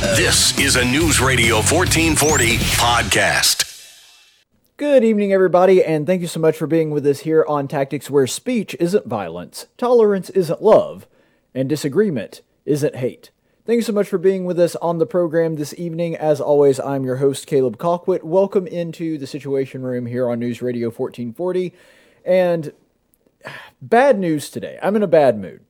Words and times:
This 0.00 0.58
is 0.58 0.76
a 0.76 0.84
News 0.84 1.20
Radio 1.20 1.56
1440 1.56 2.56
podcast. 2.56 3.86
Good 4.78 5.04
evening, 5.04 5.34
everybody, 5.34 5.84
and 5.84 6.06
thank 6.06 6.22
you 6.22 6.26
so 6.26 6.40
much 6.40 6.56
for 6.56 6.66
being 6.66 6.90
with 6.90 7.06
us 7.06 7.20
here 7.20 7.44
on 7.46 7.68
Tactics 7.68 8.08
where 8.08 8.26
speech 8.26 8.74
isn't 8.80 9.04
violence, 9.06 9.66
tolerance 9.76 10.30
isn't 10.30 10.62
love, 10.62 11.06
and 11.54 11.68
disagreement 11.68 12.40
isn't 12.64 12.96
hate. 12.96 13.30
Thank 13.66 13.76
you 13.76 13.82
so 13.82 13.92
much 13.92 14.08
for 14.08 14.16
being 14.16 14.46
with 14.46 14.58
us 14.58 14.74
on 14.76 14.96
the 14.96 15.04
program 15.04 15.56
this 15.56 15.74
evening. 15.76 16.16
As 16.16 16.40
always, 16.40 16.80
I'm 16.80 17.04
your 17.04 17.16
host, 17.16 17.46
Caleb 17.46 17.76
Colquitt. 17.76 18.22
Welcome 18.22 18.66
into 18.66 19.18
the 19.18 19.26
Situation 19.26 19.82
Room 19.82 20.06
here 20.06 20.30
on 20.30 20.38
News 20.38 20.62
Radio 20.62 20.86
1440. 20.86 21.74
And 22.24 22.72
bad 23.82 24.18
news 24.18 24.48
today. 24.48 24.78
I'm 24.82 24.96
in 24.96 25.02
a 25.02 25.06
bad 25.06 25.38
mood. 25.38 25.60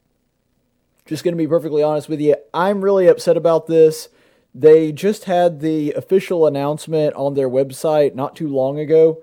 Just 1.04 1.24
going 1.24 1.34
to 1.34 1.42
be 1.42 1.48
perfectly 1.48 1.82
honest 1.82 2.08
with 2.08 2.20
you. 2.20 2.36
I'm 2.54 2.80
really 2.80 3.08
upset 3.08 3.36
about 3.36 3.66
this. 3.66 4.08
They 4.54 4.92
just 4.92 5.24
had 5.24 5.60
the 5.60 5.92
official 5.92 6.46
announcement 6.46 7.14
on 7.14 7.34
their 7.34 7.48
website 7.48 8.14
not 8.14 8.34
too 8.34 8.48
long 8.48 8.78
ago. 8.78 9.22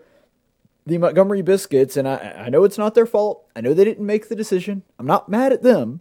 The 0.86 0.98
Montgomery 0.98 1.42
Biscuits, 1.42 1.98
and 1.98 2.08
I, 2.08 2.46
I 2.46 2.50
know 2.50 2.64
it's 2.64 2.78
not 2.78 2.96
their 2.96 3.06
fault. 3.06 3.46
I 3.56 3.62
know 3.62 3.74
they 3.74 3.84
didn't 3.84 4.06
make 4.06 4.30
the 4.30 4.36
decision. 4.36 4.84
I'm 4.98 5.06
not 5.06 5.28
mad 5.28 5.52
at 5.52 5.64
them. 5.64 6.00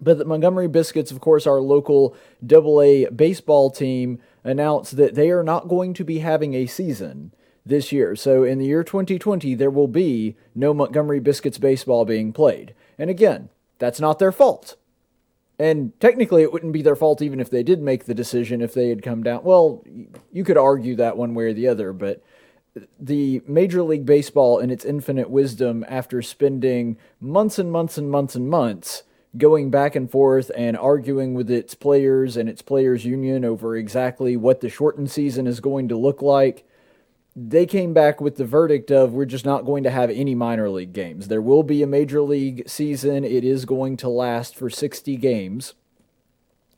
But 0.00 0.18
the 0.18 0.24
Montgomery 0.24 0.68
Biscuits, 0.68 1.10
of 1.10 1.20
course, 1.20 1.46
our 1.46 1.60
local 1.60 2.16
AA 2.42 3.10
baseball 3.14 3.70
team, 3.70 4.20
announced 4.44 4.96
that 4.96 5.14
they 5.14 5.30
are 5.30 5.42
not 5.42 5.68
going 5.68 5.92
to 5.94 6.04
be 6.04 6.20
having 6.20 6.54
a 6.54 6.66
season 6.66 7.32
this 7.66 7.92
year. 7.92 8.16
So 8.16 8.42
in 8.44 8.58
the 8.58 8.66
year 8.66 8.82
2020, 8.82 9.54
there 9.54 9.70
will 9.70 9.88
be 9.88 10.36
no 10.54 10.72
Montgomery 10.72 11.20
Biscuits 11.20 11.58
baseball 11.58 12.04
being 12.04 12.32
played. 12.32 12.74
And 12.98 13.10
again, 13.10 13.50
that's 13.78 14.00
not 14.00 14.18
their 14.18 14.32
fault. 14.32 14.76
And 15.60 15.92
technically, 16.00 16.42
it 16.42 16.54
wouldn't 16.54 16.72
be 16.72 16.80
their 16.80 16.96
fault 16.96 17.20
even 17.20 17.38
if 17.38 17.50
they 17.50 17.62
did 17.62 17.82
make 17.82 18.06
the 18.06 18.14
decision, 18.14 18.62
if 18.62 18.72
they 18.72 18.88
had 18.88 19.02
come 19.02 19.22
down. 19.22 19.44
Well, 19.44 19.84
you 20.32 20.42
could 20.42 20.56
argue 20.56 20.96
that 20.96 21.18
one 21.18 21.34
way 21.34 21.44
or 21.44 21.52
the 21.52 21.68
other, 21.68 21.92
but 21.92 22.24
the 22.98 23.42
Major 23.46 23.82
League 23.82 24.06
Baseball, 24.06 24.58
in 24.58 24.70
its 24.70 24.86
infinite 24.86 25.28
wisdom, 25.28 25.84
after 25.86 26.22
spending 26.22 26.96
months 27.20 27.58
and 27.58 27.70
months 27.70 27.98
and 27.98 28.10
months 28.10 28.34
and 28.34 28.48
months 28.48 29.02
going 29.36 29.70
back 29.70 29.94
and 29.94 30.10
forth 30.10 30.50
and 30.56 30.78
arguing 30.78 31.34
with 31.34 31.50
its 31.50 31.74
players 31.74 32.38
and 32.38 32.48
its 32.48 32.62
players' 32.62 33.04
union 33.04 33.44
over 33.44 33.76
exactly 33.76 34.38
what 34.38 34.62
the 34.62 34.70
shortened 34.70 35.10
season 35.10 35.46
is 35.46 35.60
going 35.60 35.88
to 35.88 35.96
look 35.96 36.22
like, 36.22 36.66
they 37.36 37.64
came 37.64 37.94
back 37.94 38.20
with 38.20 38.36
the 38.36 38.44
verdict 38.44 38.90
of 38.90 39.12
we're 39.12 39.24
just 39.24 39.44
not 39.44 39.64
going 39.64 39.84
to 39.84 39.90
have 39.90 40.10
any 40.10 40.34
minor 40.34 40.68
league 40.68 40.92
games. 40.92 41.28
There 41.28 41.42
will 41.42 41.62
be 41.62 41.82
a 41.82 41.86
major 41.86 42.20
league 42.22 42.68
season. 42.68 43.24
It 43.24 43.44
is 43.44 43.64
going 43.64 43.96
to 43.98 44.08
last 44.08 44.56
for 44.56 44.68
60 44.68 45.16
games. 45.16 45.74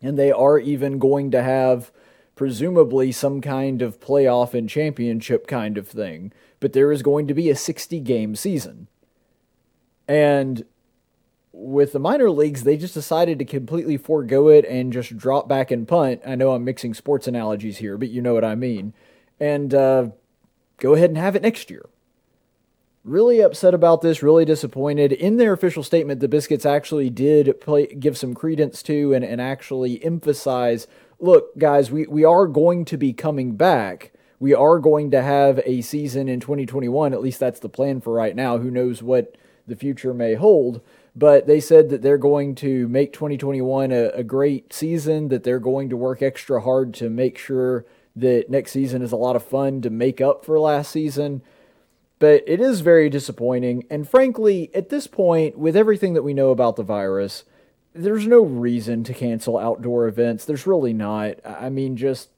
And 0.03 0.19
they 0.19 0.31
are 0.31 0.59
even 0.59 0.99
going 0.99 1.31
to 1.31 1.43
have 1.43 1.91
presumably 2.35 3.13
some 3.13 3.41
kind 3.41 3.83
of 3.83 4.01
playoff 4.01 4.53
and 4.53 4.69
championship 4.69 5.47
kind 5.47 5.79
of 5.79 5.89
thing. 5.89 6.33
But 6.61 6.75
there 6.75 6.93
is 6.93 7.03
going 7.03 7.29
to 7.29 7.35
be 7.35 7.49
a 7.49 7.57
60 7.57 8.01
game 8.01 8.37
season. 8.37 8.89
And 10.07 10.65
with 11.53 11.93
the 11.93 11.99
minor 11.99 12.31
leagues, 12.31 12.65
they 12.65 12.77
just 12.77 12.95
decided 12.95 13.39
to 13.39 13.45
completely 13.45 13.97
forego 13.97 14.49
it 14.49 14.67
and 14.67 14.93
just 14.93 15.17
drop 15.17 15.49
back 15.49 15.71
and 15.71 15.89
punt. 15.89 16.21
I 16.27 16.35
know 16.35 16.53
I'm 16.53 16.65
mixing 16.65 16.93
sports 16.93 17.27
analogies 17.27 17.79
here, 17.79 17.97
but 17.97 18.11
you 18.11 18.21
know 18.21 18.35
what 18.35 18.45
I 18.45 18.55
mean. 18.55 18.93
And, 19.39 19.73
uh, 19.73 20.09
go 20.83 20.95
ahead 20.95 21.11
and 21.11 21.17
have 21.17 21.37
it 21.37 21.43
next 21.43 21.71
year. 21.71 21.89
Really 23.05 23.41
upset 23.41 23.73
about 23.73 24.03
this, 24.03 24.23
really 24.23 24.45
disappointed. 24.45 25.13
In 25.13 25.37
their 25.37 25.53
official 25.53 25.83
statement, 25.83 26.21
the 26.21 26.29
Biscuits 26.29 26.67
actually 26.67 27.09
did 27.09 27.61
play, 27.61 27.87
give 27.87 28.19
some 28.19 28.35
credence 28.35 28.83
to 28.85 29.15
and, 29.15 29.25
and 29.25 29.41
actually 29.41 30.05
emphasize 30.05 30.87
look, 31.19 31.57
guys, 31.57 31.91
we, 31.91 32.05
we 32.07 32.25
are 32.25 32.47
going 32.47 32.85
to 32.85 32.97
be 32.97 33.13
coming 33.13 33.55
back. 33.55 34.13
We 34.41 34.55
are 34.55 34.81
going 34.81 35.13
to 35.13 35.23
have 35.23 35.61
a 35.65 35.81
season 35.81 36.29
in 36.29 36.41
2021. 36.41 37.13
At 37.13 37.23
least 37.23 37.39
that's 37.39 37.61
the 37.61 37.69
plan 37.69 38.01
for 38.01 38.13
right 38.13 38.35
now. 38.35 38.59
Who 38.59 38.73
knows 38.73 39.03
what 39.03 39.37
the 39.67 39.77
future 39.77 40.13
may 40.13 40.35
hold? 40.35 40.81
But 41.15 41.47
they 41.47 41.61
said 41.61 41.91
that 41.91 42.03
they're 42.03 42.19
going 42.19 42.57
to 42.57 42.89
make 42.89 43.13
2021 43.13 43.93
a, 43.93 44.09
a 44.09 44.25
great 44.25 44.73
season, 44.73 45.29
that 45.29 45.45
they're 45.45 45.61
going 45.61 45.91
to 45.91 45.97
work 45.97 46.23
extra 46.23 46.61
hard 46.61 46.93
to 46.95 47.09
make 47.09 47.39
sure 47.39 47.87
that 48.17 48.51
next 48.51 48.73
season 48.73 49.03
is 49.03 49.13
a 49.13 49.17
lot 49.17 49.37
of 49.37 49.45
fun 49.45 49.81
to 49.83 49.91
make 49.91 50.21
up 50.21 50.45
for 50.45 50.59
last 50.59 50.91
season. 50.91 51.43
But 52.19 52.45
it 52.47 52.61
is 52.61 52.81
very 52.81 53.09
disappointing. 53.09 53.85
And 53.91 54.09
frankly, 54.09 54.71
at 54.75 54.91
this 54.91 55.07
point, 55.07 55.59
with 55.59 55.77
everything 55.77 56.15
that 56.15 56.23
we 56.23 56.35
know 56.35 56.51
about 56.51 56.77
the 56.77 56.85
virus, 56.85 57.45
there's 57.95 58.27
no 58.27 58.41
reason 58.43 59.05
to 59.05 59.15
cancel 59.15 59.59
outdoor 59.59 60.07
events. 60.07 60.45
There's 60.45 60.67
really 60.67 60.93
not. 60.93 61.37
I 61.45 61.69
mean, 61.69 61.97
just 61.97 62.29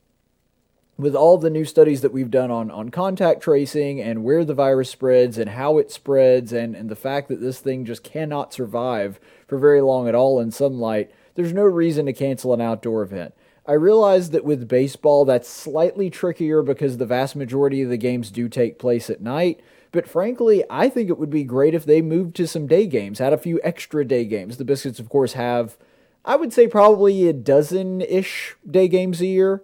with 0.97 1.15
all 1.15 1.39
the 1.39 1.51
new 1.51 1.65
studies 1.65 2.01
that 2.03 2.13
we've 2.13 2.31
done 2.31 2.51
on, 2.51 2.71
on 2.71 2.89
contact 2.89 3.43
tracing 3.43 4.01
and 4.01 4.25
where 4.25 4.45
the 4.45 4.55
virus 4.55 4.91
spreads 4.91 5.39
and 5.39 5.51
how 5.51 5.79
it 5.79 5.91
spreads, 5.91 6.53
and, 6.53 6.75
and 6.77 6.89
the 6.89 6.97
fact 6.97 7.29
that 7.29 7.41
this 7.41 7.59
thing 7.59 7.85
just 7.85 8.05
cannot 8.05 8.55
survive 8.55 9.19
for 9.47 9.59
very 9.59 9.81
long 9.81 10.09
at 10.09 10.15
all 10.15 10.41
in 10.41 10.51
sunlight, 10.51 11.11
there's 11.35 11.53
no 11.53 11.65
reason 11.65 12.07
to 12.07 12.13
cancel 12.13 12.55
an 12.55 12.61
outdoor 12.61 13.03
event. 13.03 13.35
I 13.67 13.73
realize 13.73 14.31
that 14.31 14.45
with 14.45 14.69
baseball, 14.69 15.25
that's 15.25 15.49
slightly 15.49 16.11
trickier 16.11 16.63
because 16.63 16.99
the 16.99 17.07
vast 17.07 17.35
majority 17.35 17.81
of 17.81 17.89
the 17.89 17.97
games 17.97 18.31
do 18.31 18.49
take 18.49 18.79
place 18.79 19.09
at 19.09 19.23
night. 19.23 19.61
But 19.91 20.09
frankly, 20.09 20.65
I 20.69 20.89
think 20.89 21.09
it 21.09 21.19
would 21.19 21.31
be 21.31 21.45
great 21.45 21.75
if 21.75 21.87
they 21.87 22.03
moved 22.03 22.37
to 22.37 22.47
some 22.47 22.67
day 22.67 22.87
games, 22.87 23.21
had 23.21 23.33
a 23.33 23.39
few 23.39 23.61
extra 23.65 24.05
day 24.05 24.27
games. 24.27 24.59
The 24.59 24.65
Biscuits, 24.65 24.99
of 24.99 25.09
course, 25.09 25.33
have, 25.33 25.79
I 26.25 26.37
would 26.37 26.53
say, 26.53 26.67
probably 26.67 27.27
a 27.27 27.33
dozen 27.33 28.03
ish 28.03 28.57
day 28.69 28.89
games 28.89 29.21
a 29.21 29.27
year. 29.27 29.63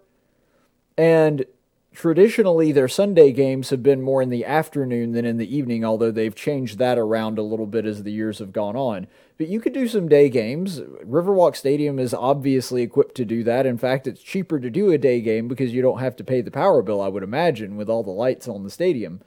And 0.97 1.45
traditionally 1.93 2.73
their 2.73 2.89
Sunday 2.89 3.33
games 3.33 3.71
have 3.71 3.83
been 3.83 4.03
more 4.03 4.23
in 4.23 4.31
the 4.31 4.45
afternoon 4.45 5.13
than 5.13 5.25
in 5.25 5.39
the 5.39 5.57
evening, 5.57 5.85
although 5.85 6.11
they've 6.11 6.35
changed 6.35 6.79
that 6.79 6.99
around 6.99 7.39
a 7.39 7.43
little 7.43 7.67
bit 7.67 7.85
as 7.85 8.03
the 8.03 8.13
years 8.13 8.39
have 8.39 8.53
gone 8.53 8.77
on. 8.77 9.07
But 9.39 9.49
you 9.49 9.61
could 9.61 9.73
do 9.73 9.89
some 9.89 10.09
day 10.09 10.29
games. 10.29 10.81
Riverwalk 10.81 11.57
Stadium 11.57 11.99
is 11.99 12.15
obviously 12.15 12.83
equipped 12.83 13.15
to 13.17 13.25
do 13.25 13.43
that. 13.45 13.67
In 13.67 13.79
fact, 13.79 14.07
it's 14.07 14.23
cheaper 14.23 14.61
to 14.61 14.71
do 14.71 14.91
a 14.91 14.99
day 14.99 15.21
game 15.21 15.49
because 15.49 15.73
you 15.73 15.83
don't 15.83 16.01
have 16.01 16.17
to 16.17 16.25
pay 16.25 16.41
the 16.41 16.51
power 16.51 16.83
bill, 16.83 17.01
I 17.01 17.09
would 17.09 17.23
imagine, 17.23 17.77
with 17.77 17.89
all 17.89 18.03
the 18.03 18.11
lights 18.11 18.47
on 18.47 18.63
the 18.63 18.71
stadium. 18.71 19.21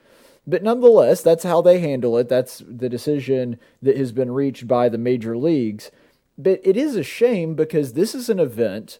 But 0.46 0.64
nonetheless, 0.64 1.22
that's 1.22 1.44
how 1.44 1.62
they 1.62 1.80
handle 1.80 2.18
it. 2.18 2.30
That's 2.30 2.62
the 2.68 2.90
decision 2.90 3.60
that 3.82 3.98
has 3.98 4.12
been 4.12 4.32
reached 4.32 4.68
by 4.68 4.90
the 4.90 4.98
major 4.98 5.38
leagues. 5.38 5.90
But 6.38 6.60
it 6.64 6.76
is 6.76 6.96
a 6.96 7.04
shame 7.04 7.56
because 7.56 7.94
this 7.94 8.14
is 8.14 8.30
an 8.30 8.40
event 8.40 9.00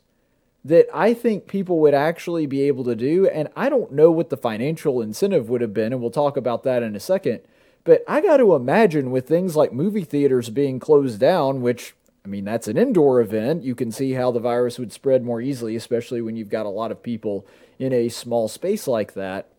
that 0.66 0.88
I 0.94 1.14
think 1.14 1.48
people 1.48 1.80
would 1.80 1.94
actually 1.94 2.46
be 2.46 2.62
able 2.64 2.84
to 2.86 2.96
do. 2.96 3.28
And 3.28 3.50
I 3.56 3.70
don't 3.70 3.92
know 3.92 4.12
what 4.12 4.30
the 4.30 4.38
financial 4.38 5.02
incentive 5.02 5.50
would 5.50 5.62
have 5.62 5.74
been, 5.74 5.92
and 5.92 6.02
we'll 6.02 6.12
talk 6.12 6.38
about 6.38 6.64
that 6.64 6.84
in 6.84 6.96
a 6.96 7.00
second. 7.00 7.42
But 7.84 8.04
I 8.08 8.22
got 8.22 8.38
to 8.38 8.56
imagine 8.56 9.12
with 9.12 9.28
things 9.28 9.56
like 9.56 9.74
movie 9.74 10.06
theaters 10.06 10.50
being 10.50 10.80
closed 10.80 11.20
down, 11.20 11.62
which, 11.62 11.96
I 12.24 12.30
mean, 12.30 12.46
that's 12.46 12.70
an 12.70 12.78
indoor 12.78 13.20
event, 13.20 13.64
you 13.64 13.76
can 13.76 13.92
see 13.92 14.14
how 14.14 14.32
the 14.32 14.40
virus 14.40 14.80
would 14.80 14.94
spread 14.94 15.24
more 15.24 15.42
easily, 15.42 15.76
especially 15.76 16.22
when 16.22 16.38
you've 16.38 16.50
got 16.50 16.66
a 16.66 16.70
lot 16.70 16.92
of 16.92 17.04
people 17.04 17.46
in 17.78 17.92
a 17.92 18.08
small 18.08 18.48
space 18.48 18.88
like 18.88 19.14
that. 19.16 19.50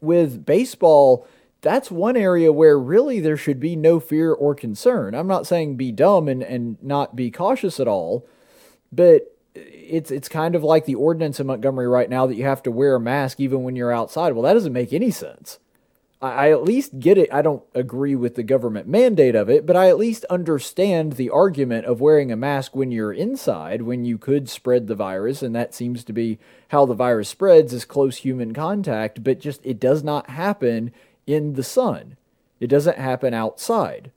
With 0.00 0.44
baseball, 0.44 1.26
that's 1.60 1.90
one 1.90 2.16
area 2.16 2.52
where 2.52 2.78
really 2.78 3.20
there 3.20 3.36
should 3.36 3.60
be 3.60 3.76
no 3.76 4.00
fear 4.00 4.32
or 4.32 4.56
concern. 4.56 5.14
I'm 5.14 5.28
not 5.28 5.46
saying 5.46 5.76
be 5.76 5.92
dumb 5.92 6.28
and, 6.28 6.42
and 6.42 6.82
not 6.82 7.14
be 7.14 7.30
cautious 7.30 7.78
at 7.78 7.88
all, 7.88 8.26
but 8.92 9.33
it's 9.54 10.10
it's 10.10 10.28
kind 10.28 10.54
of 10.54 10.64
like 10.64 10.84
the 10.84 10.96
ordinance 10.96 11.38
in 11.38 11.46
Montgomery 11.46 11.86
right 11.86 12.10
now 12.10 12.26
that 12.26 12.36
you 12.36 12.44
have 12.44 12.62
to 12.64 12.70
wear 12.70 12.96
a 12.96 13.00
mask 13.00 13.40
even 13.40 13.62
when 13.62 13.76
you're 13.76 13.92
outside. 13.92 14.32
Well, 14.32 14.42
that 14.42 14.54
doesn't 14.54 14.72
make 14.72 14.92
any 14.92 15.10
sense. 15.10 15.58
I, 16.20 16.46
I 16.46 16.50
at 16.50 16.64
least 16.64 16.98
get 16.98 17.18
it. 17.18 17.32
I 17.32 17.42
don't 17.42 17.62
agree 17.74 18.16
with 18.16 18.34
the 18.34 18.42
government 18.42 18.88
mandate 18.88 19.34
of 19.34 19.48
it, 19.48 19.64
but 19.64 19.76
I 19.76 19.88
at 19.88 19.98
least 19.98 20.24
understand 20.26 21.12
the 21.12 21.30
argument 21.30 21.86
of 21.86 22.00
wearing 22.00 22.32
a 22.32 22.36
mask 22.36 22.74
when 22.74 22.90
you're 22.90 23.12
inside, 23.12 23.82
when 23.82 24.04
you 24.04 24.18
could 24.18 24.48
spread 24.48 24.86
the 24.86 24.96
virus, 24.96 25.42
and 25.42 25.54
that 25.54 25.74
seems 25.74 26.02
to 26.04 26.12
be 26.12 26.38
how 26.68 26.86
the 26.86 26.94
virus 26.94 27.28
spreads 27.28 27.72
is 27.72 27.84
close 27.84 28.18
human 28.18 28.52
contact, 28.54 29.22
but 29.22 29.38
just 29.38 29.64
it 29.64 29.78
does 29.78 30.02
not 30.02 30.30
happen 30.30 30.92
in 31.26 31.54
the 31.54 31.62
sun. 31.62 32.16
It 32.58 32.66
doesn't 32.68 32.98
happen 32.98 33.34
outside. 33.34 34.10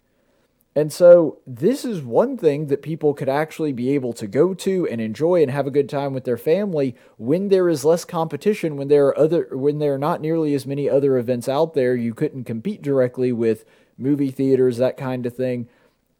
And 0.78 0.94
so 0.94 1.40
this 1.48 1.84
is 1.84 2.04
one 2.04 2.38
thing 2.38 2.68
that 2.68 2.84
people 2.84 3.16
could 3.16 3.30
actually 3.30 3.74
be 3.74 3.96
able 3.96 4.14
to 4.14 4.28
go 4.28 4.54
to 4.54 4.88
and 4.88 5.02
enjoy 5.02 5.42
and 5.42 5.50
have 5.50 5.66
a 5.66 5.72
good 5.72 5.90
time 5.90 6.14
with 6.14 6.24
their 6.24 6.38
family 6.38 6.96
when 7.18 7.48
there 7.48 7.68
is 7.68 7.84
less 7.84 8.06
competition, 8.06 8.78
when 8.78 8.88
there 8.88 9.08
are 9.08 9.18
other 9.18 9.48
when 9.54 9.80
there 9.80 9.96
are 9.96 9.98
not 9.98 10.22
nearly 10.22 10.54
as 10.54 10.68
many 10.68 10.88
other 10.88 11.18
events 11.18 11.50
out 11.50 11.74
there, 11.74 11.96
you 11.96 12.14
couldn't 12.14 12.44
compete 12.44 12.84
directly 12.84 13.32
with 13.32 13.66
movie 13.98 14.30
theaters, 14.30 14.78
that 14.78 14.98
kind 14.98 15.26
of 15.26 15.36
thing. 15.36 15.68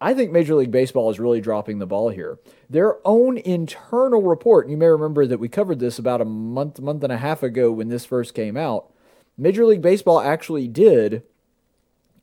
I 0.02 0.16
think 0.16 0.32
Major 0.32 0.56
League 0.56 0.72
Baseball 0.72 1.12
is 1.12 1.20
really 1.20 1.40
dropping 1.40 1.78
the 1.78 1.86
ball 1.86 2.10
here. 2.10 2.40
Their 2.68 2.98
own 3.06 3.38
internal 3.38 4.24
report, 4.24 4.66
and 4.66 4.72
you 4.72 4.78
may 4.78 4.88
remember 4.88 5.28
that 5.28 5.40
we 5.40 5.50
covered 5.50 5.78
this 5.78 6.00
about 6.00 6.20
a 6.20 6.26
month, 6.26 6.82
month 6.82 7.04
and 7.04 7.14
a 7.14 7.18
half 7.18 7.44
ago 7.44 7.72
when 7.72 7.90
this 7.90 8.06
first 8.06 8.34
came 8.34 8.58
out. 8.58 8.92
Major 9.38 9.66
League 9.66 9.84
Baseball 9.84 10.20
actually 10.20 10.68
did 10.68 11.22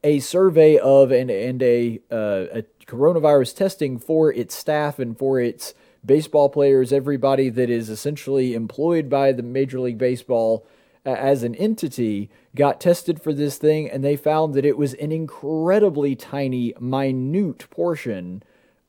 a 0.05 0.21
survey 0.21 0.79
of 0.79 1.11
and, 1.11 1.31
and 1.31 1.63
a, 1.63 1.99
uh, 2.13 2.45
a 2.53 2.65
coronavirus 2.87 3.57
testing 3.57 3.99
for 3.99 4.31
its 4.33 4.55
staff 4.55 4.99
and 4.99 5.19
for 5.19 5.41
its 5.41 5.75
baseball 6.05 6.51
players, 6.51 6.93
everybody 6.93 7.49
that 7.49 7.71
is 7.71 7.89
essentially 7.89 8.55
employed 8.55 9.09
by 9.09 9.33
the 9.33 9.43
Major 9.43 9.81
League 9.81 9.99
Baseball 9.99 10.67
uh, 11.07 11.11
as 11.11 11.43
an 11.43 11.55
entity 11.55 12.31
got 12.55 12.81
tested 12.81 13.21
for 13.21 13.33
this 13.33 13.57
thing 13.57 13.91
and 13.91 14.05
they 14.05 14.15
found 14.15 14.55
that 14.55 14.67
it 14.67 14.77
was 14.77 14.93
an 14.95 15.11
incredibly 15.11 16.15
tiny, 16.15 16.75
minute 16.79 17.69
portion 17.71 18.43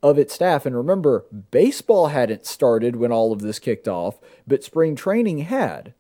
of 0.04 0.20
its 0.20 0.34
staff. 0.34 0.66
And 0.66 0.76
remember, 0.76 1.26
baseball 1.52 2.08
hadn't 2.08 2.46
started 2.46 2.98
when 2.98 3.14
all 3.14 3.32
of 3.32 3.40
this 3.42 3.58
kicked 3.58 3.88
off, 3.88 4.20
but 4.46 4.64
spring 4.64 4.96
training 4.96 5.40
had. 5.40 5.94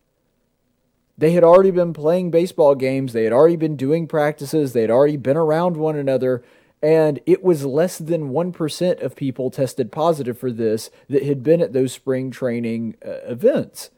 They 1.18 1.32
had 1.32 1.44
already 1.44 1.72
been 1.72 1.94
playing 1.94 2.32
baseball 2.32 2.76
games, 2.76 3.14
they 3.14 3.24
had 3.24 3.34
already 3.34 3.56
been 3.56 3.78
doing 3.78 4.08
practices, 4.08 4.74
they 4.74 4.82
had 4.82 4.92
already 4.92 5.18
been 5.18 5.38
around 5.38 5.78
one 5.78 5.96
another, 5.96 6.44
and 6.82 7.20
it 7.26 7.42
was 7.42 7.66
less 7.66 7.98
than 7.98 8.30
1% 8.30 9.02
of 9.02 9.16
people 9.16 9.50
tested 9.50 9.92
positive 9.92 10.38
for 10.38 10.52
this 10.52 10.92
that 11.10 11.24
had 11.24 11.42
been 11.42 11.62
at 11.62 11.74
those 11.74 11.94
spring 11.94 12.32
training 12.32 12.96
uh, 13.04 13.22
events. 13.26 13.90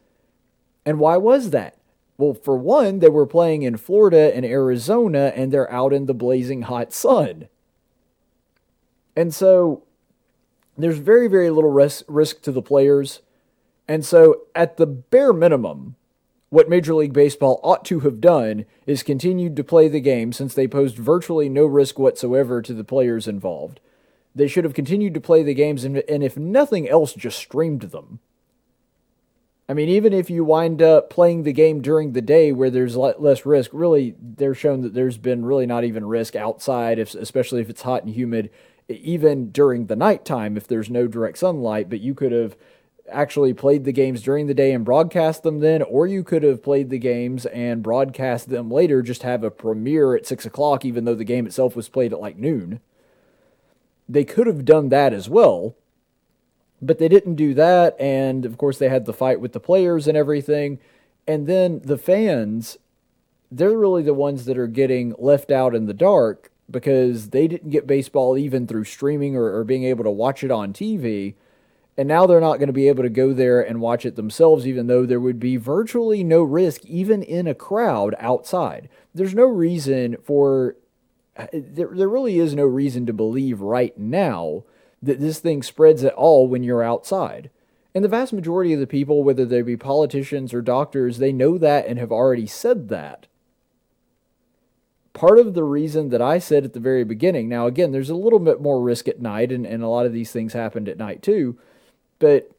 And 0.86 1.00
why 1.00 1.18
was 1.18 1.50
that? 1.50 1.76
Well, 2.18 2.34
for 2.34 2.56
one, 2.56 3.00
they 3.00 3.10
were 3.10 3.28
playing 3.28 3.64
in 3.64 3.76
Florida 3.78 4.34
and 4.34 4.46
Arizona, 4.46 5.34
and 5.36 5.52
they're 5.52 5.72
out 5.72 5.92
in 5.92 6.06
the 6.06 6.14
blazing 6.14 6.62
hot 6.62 6.94
sun. 6.94 7.50
And 9.16 9.34
so 9.34 9.84
there's 10.78 11.00
very, 11.00 11.28
very 11.28 11.50
little 11.50 11.72
risk, 11.72 12.06
risk 12.08 12.42
to 12.44 12.54
the 12.54 12.62
players. 12.62 13.20
And 13.86 14.06
so, 14.06 14.44
at 14.56 14.78
the 14.78 14.86
bare 14.86 15.34
minimum, 15.34 15.97
what 16.50 16.70
Major 16.70 16.94
League 16.94 17.14
Baseball 17.14 17.60
ought 17.64 17.84
to 17.86 18.02
have 18.02 18.22
done 18.22 18.66
is 18.86 19.04
continued 19.04 19.56
to 19.56 19.64
play 19.64 19.88
the 19.88 20.00
game 20.00 20.32
since 20.32 20.54
they 20.54 20.68
posed 20.68 20.98
virtually 20.98 21.50
no 21.50 21.66
risk 21.66 22.00
whatsoever 22.00 22.62
to 22.62 22.74
the 22.74 22.84
players 22.84 23.28
involved. 23.28 23.80
They 24.34 24.48
should 24.48 24.64
have 24.64 24.74
continued 24.74 25.14
to 25.16 25.22
play 25.22 25.44
the 25.44 25.54
games 25.54 25.84
and, 25.84 25.98
and 26.08 26.24
if 26.24 26.38
nothing 26.38 26.88
else, 26.88 27.14
just 27.14 27.38
streamed 27.38 27.82
them. 27.84 28.20
I 29.70 29.74
mean, 29.74 29.90
even 29.90 30.14
if 30.14 30.30
you 30.30 30.46
wind 30.46 30.82
up 30.82 31.10
playing 31.10 31.44
the 31.44 31.52
game 31.52 31.82
during 31.82 32.14
the 32.14 32.22
day 32.22 32.54
where 32.54 32.70
there's 32.70 32.96
less 32.96 33.46
risk, 33.46 33.72
really, 33.74 34.16
they're 34.18 34.56
shown 34.56 34.82
that 34.82 34.94
there's 34.94 35.18
been 35.18 35.44
really 35.44 35.66
not 35.66 35.84
even 35.84 36.06
risk 36.06 36.38
outside, 36.38 37.00
if, 37.00 37.14
especially 37.16 37.60
if 37.60 37.70
it's 37.70 37.82
hot 37.82 38.04
and 38.04 38.14
humid 38.14 38.50
even 38.90 39.52
during 39.52 39.88
the 39.88 39.96
nighttime 39.96 40.58
if 40.58 40.68
there's 40.68 40.90
no 40.90 41.08
direct 41.08 41.38
sunlight, 41.38 41.90
but 41.90 42.00
you 42.00 42.14
could 42.14 42.32
have 42.32 42.56
actually 43.10 43.54
played 43.54 43.84
the 43.84 43.92
games 43.92 44.22
during 44.22 44.48
the 44.48 44.54
day 44.54 44.72
and 44.72 44.86
broadcast 44.86 45.44
them 45.44 45.60
then, 45.60 45.82
or 45.82 46.08
you 46.08 46.24
could 46.24 46.44
have 46.44 46.64
played 46.64 46.90
the 46.90 47.00
games 47.00 47.46
and 47.48 47.84
broadcast 47.84 48.50
them 48.50 48.70
later, 48.70 49.02
just 49.02 49.24
have 49.24 49.44
a 49.44 49.52
premiere 49.52 50.16
at 50.16 50.26
six 50.26 50.46
o'clock, 50.46 50.86
even 50.86 51.06
though 51.06 51.16
the 51.16 51.24
game 51.24 51.46
itself 51.46 51.76
was 51.76 51.90
played 51.90 52.14
at 52.14 52.20
like 52.20 52.38
noon. 52.38 52.80
They 54.10 54.24
could 54.24 54.48
have 54.48 54.66
done 54.66 54.90
that 54.90 55.14
as 55.14 55.30
well, 55.30 55.76
but 56.82 57.00
they 57.00 57.08
didn't 57.08 57.36
do 57.36 57.54
that. 57.54 58.00
And 58.00 58.46
of 58.46 58.58
course, 58.58 58.78
they 58.78 58.90
had 58.90 59.06
the 59.06 59.14
fight 59.14 59.42
with 59.42 59.54
the 59.54 59.60
players 59.60 60.08
and 60.08 60.18
everything. 60.18 60.80
And 61.28 61.46
then 61.48 61.82
the 61.84 61.98
fans, 61.98 62.78
they're 63.52 63.78
really 63.78 64.04
the 64.04 64.14
ones 64.14 64.46
that 64.46 64.58
are 64.58 64.68
getting 64.68 65.14
left 65.18 65.52
out 65.52 65.76
in 65.76 65.86
the 65.86 65.94
dark 65.94 66.52
because 66.70 67.30
they 67.30 67.48
didn't 67.48 67.70
get 67.70 67.88
baseball 67.88 68.38
even 68.38 68.68
through 68.68 68.84
streaming 68.84 69.36
or, 69.36 69.56
or 69.56 69.64
being 69.64 69.84
able 69.84 70.04
to 70.04 70.12
watch 70.12 70.44
it 70.44 70.52
on 70.52 70.74
TV. 70.74 71.36
And 71.98 72.08
now 72.08 72.28
they're 72.28 72.40
not 72.40 72.58
going 72.58 72.68
to 72.68 72.74
be 72.74 72.88
able 72.88 73.04
to 73.04 73.10
go 73.10 73.34
there 73.34 73.60
and 73.60 73.82
watch 73.82 74.06
it 74.06 74.16
themselves, 74.16 74.68
even 74.68 74.88
though 74.88 75.06
there 75.06 75.20
would 75.20 75.40
be 75.40 75.58
virtually 75.58 76.24
no 76.24 76.44
risk, 76.44 76.86
even 76.86 77.24
in 77.24 77.48
a 77.48 77.56
crowd 77.56 78.16
outside. 78.20 78.88
There's 79.16 79.34
no 79.34 79.46
reason 79.46 80.18
for, 80.24 80.76
there, 81.52 81.90
there 81.92 82.10
really 82.10 82.38
is 82.38 82.54
no 82.54 82.66
reason 82.66 83.08
to 83.08 83.14
believe 83.14 83.62
right 83.62 83.98
now 83.98 84.64
that 85.02 85.20
this 85.20 85.40
thing 85.40 85.64
spreads 85.64 86.04
at 86.04 86.14
all 86.14 86.48
when 86.48 86.64
you're 86.64 86.84
outside. 86.84 87.50
And 87.96 88.04
the 88.04 88.10
vast 88.10 88.32
majority 88.32 88.74
of 88.74 88.80
the 88.80 88.86
people, 88.86 89.24
whether 89.24 89.46
they 89.46 89.64
be 89.64 89.76
politicians 89.76 90.54
or 90.54 90.62
doctors, 90.62 91.18
they 91.18 91.34
know 91.34 91.58
that 91.58 91.88
and 91.88 91.98
have 91.98 92.12
already 92.12 92.46
said 92.46 92.90
that 92.90 93.26
part 95.18 95.40
of 95.40 95.56
the 95.56 95.64
reason 95.64 96.10
that 96.10 96.22
I 96.22 96.38
said 96.38 96.64
at 96.64 96.74
the 96.74 96.80
very 96.80 97.04
beginning, 97.04 97.50
now 97.50 97.66
again, 97.66 97.92
there's 97.92 98.12
a 98.12 98.16
little 98.16 98.38
bit 98.38 98.62
more 98.62 98.80
risk 98.80 99.08
at 99.08 99.20
night, 99.20 99.52
and, 99.52 99.66
and 99.66 99.82
a 99.82 99.88
lot 99.88 100.06
of 100.06 100.14
these 100.14 100.32
things 100.32 100.54
happened 100.54 100.88
at 100.88 101.00
night 101.00 101.24
too, 101.24 101.58
but 102.20 102.52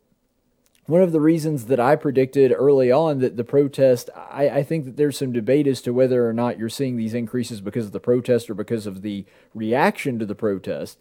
one 0.86 1.02
of 1.02 1.12
the 1.12 1.20
reasons 1.20 1.66
that 1.66 1.78
I 1.78 1.96
predicted 1.96 2.50
early 2.50 2.90
on 2.90 3.18
that 3.18 3.36
the 3.36 3.44
protest, 3.44 4.08
I, 4.16 4.48
I, 4.48 4.62
think 4.62 4.86
that 4.86 4.96
there's 4.96 5.18
some 5.18 5.32
debate 5.32 5.66
as 5.66 5.82
to 5.82 5.92
whether 5.92 6.26
or 6.26 6.32
not 6.32 6.58
you're 6.58 6.70
seeing 6.70 6.96
these 6.96 7.12
increases 7.12 7.60
because 7.60 7.84
of 7.84 7.92
the 7.92 8.00
protest 8.00 8.48
or 8.48 8.54
because 8.54 8.86
of 8.86 9.02
the 9.02 9.26
reaction 9.54 10.18
to 10.18 10.24
the 10.24 10.34
protest. 10.34 10.98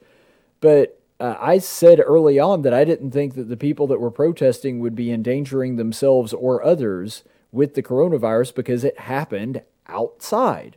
But 0.60 1.00
uh, 1.22 1.36
I 1.40 1.60
said 1.60 2.02
early 2.04 2.38
on 2.38 2.64
that 2.64 2.74
I 2.74 2.84
didn't 2.84 3.12
think 3.12 3.36
that 3.36 3.48
the 3.48 3.56
people 3.56 3.88
that 3.88 4.02
were 4.02 4.12
protesting 4.12 4.80
would 4.80 4.94
be 4.94 5.12
endangering 5.12 5.78
themselves 5.78 6.34
or 6.34 6.64
others 6.64 7.24
with 7.54 7.74
the 7.74 7.84
coronavirus 7.84 8.56
because 8.56 8.84
it 8.84 9.00
happened 9.00 9.62
outside. 9.88 10.76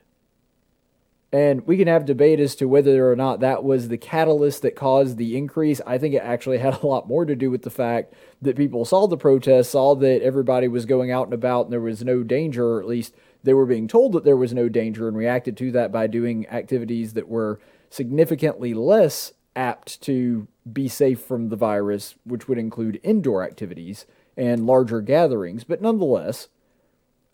And 1.32 1.64
we 1.64 1.76
can 1.76 1.86
have 1.86 2.06
debate 2.06 2.40
as 2.40 2.56
to 2.56 2.66
whether 2.66 3.10
or 3.10 3.14
not 3.14 3.38
that 3.38 3.62
was 3.62 3.86
the 3.86 3.96
catalyst 3.96 4.62
that 4.62 4.74
caused 4.74 5.16
the 5.16 5.36
increase. 5.36 5.80
I 5.86 5.96
think 5.96 6.14
it 6.14 6.22
actually 6.24 6.58
had 6.58 6.82
a 6.82 6.86
lot 6.86 7.06
more 7.06 7.24
to 7.24 7.36
do 7.36 7.52
with 7.52 7.62
the 7.62 7.70
fact 7.70 8.14
that 8.42 8.56
people 8.56 8.84
saw 8.84 9.06
the 9.06 9.16
protests, 9.16 9.68
saw 9.68 9.94
that 9.94 10.22
everybody 10.22 10.66
was 10.66 10.86
going 10.86 11.12
out 11.12 11.28
and 11.28 11.34
about 11.34 11.66
and 11.66 11.72
there 11.72 11.80
was 11.80 12.04
no 12.04 12.24
danger, 12.24 12.66
or 12.66 12.80
at 12.80 12.88
least 12.88 13.14
they 13.44 13.54
were 13.54 13.66
being 13.66 13.86
told 13.86 14.12
that 14.12 14.24
there 14.24 14.36
was 14.36 14.52
no 14.52 14.68
danger, 14.68 15.06
and 15.06 15.16
reacted 15.16 15.56
to 15.58 15.70
that 15.70 15.92
by 15.92 16.08
doing 16.08 16.48
activities 16.48 17.12
that 17.14 17.28
were 17.28 17.60
significantly 17.90 18.74
less 18.74 19.32
apt 19.54 20.00
to 20.02 20.48
be 20.70 20.88
safe 20.88 21.20
from 21.20 21.48
the 21.48 21.56
virus, 21.56 22.16
which 22.24 22.48
would 22.48 22.58
include 22.58 23.00
indoor 23.04 23.44
activities 23.44 24.04
and 24.36 24.66
larger 24.66 25.00
gatherings. 25.00 25.62
But 25.62 25.80
nonetheless, 25.80 26.48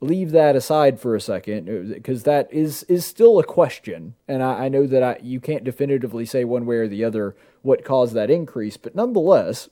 leave 0.00 0.31
that 0.32 0.56
aside 0.56 1.00
for 1.00 1.14
a 1.14 1.20
second 1.20 1.93
because 1.93 2.22
uh, 2.22 2.31
that 2.31 2.52
is 2.52 2.82
is 2.84 3.04
still 3.04 3.38
a 3.38 3.44
question, 3.44 4.14
and 4.28 4.43
I, 4.43 4.66
I 4.66 4.69
know 4.69 4.87
that 4.87 5.02
I, 5.02 5.19
you 5.22 5.40
can't 5.40 5.64
definitively 5.64 6.26
say 6.26 6.44
one 6.44 6.66
way 6.66 6.76
or 6.76 6.88
the 6.88 7.04
other 7.04 7.37
what 7.62 7.84
caused 7.84 8.14
that 8.14 8.31
increase, 8.31 8.76
but 8.76 8.94
nonetheless, 8.94 9.69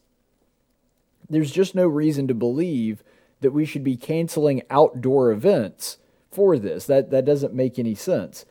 there's 1.28 1.50
just 1.50 1.74
no 1.74 1.86
reason 1.86 2.26
to 2.28 2.34
believe 2.34 3.02
that 3.40 3.52
we 3.52 3.64
should 3.64 3.84
be 3.84 3.96
canceling 3.96 4.62
outdoor 4.70 5.30
events 5.30 5.98
for 6.30 6.58
this. 6.58 6.86
That 6.86 7.10
that 7.10 7.24
doesn't 7.24 7.54
make 7.54 7.78
any 7.78 7.94
sense. 7.94 8.44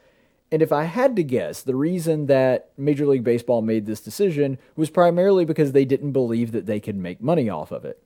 And 0.52 0.62
if 0.62 0.72
I 0.72 0.84
had 0.84 1.16
to 1.16 1.24
guess, 1.24 1.64
the 1.64 1.76
reason 1.76 2.28
that 2.28 2.69
Major 2.78 3.08
League 3.08 3.24
Baseball 3.24 3.64
made 3.64 3.88
this 3.88 4.00
decision 4.00 4.60
was 4.76 4.92
primarily 4.92 5.46
because 5.46 5.72
they 5.72 5.84
didn't 5.84 6.12
believe 6.12 6.52
that 6.52 6.68
they 6.68 6.80
could 6.80 6.96
make 6.96 7.19
money 7.19 7.50
off 7.50 7.72
of 7.72 7.86
it. 7.86 8.04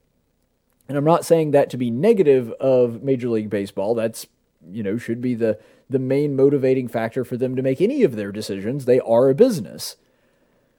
And 0.88 0.96
I'm 0.96 1.04
not 1.04 1.24
saying 1.24 1.50
that 1.50 1.70
to 1.70 1.76
be 1.76 1.90
negative 1.90 2.50
of 2.52 3.02
Major 3.02 3.28
League 3.28 3.50
Baseball. 3.50 3.94
That's, 3.94 4.26
you 4.70 4.82
know, 4.82 4.96
should 4.96 5.20
be 5.20 5.34
the, 5.34 5.58
the 5.90 5.98
main 5.98 6.34
motivating 6.34 6.88
factor 6.88 7.24
for 7.24 7.36
them 7.36 7.54
to 7.56 7.62
make 7.62 7.80
any 7.80 8.02
of 8.02 8.16
their 8.16 8.32
decisions. 8.32 8.86
They 8.86 9.00
are 9.00 9.28
a 9.28 9.34
business. 9.34 9.96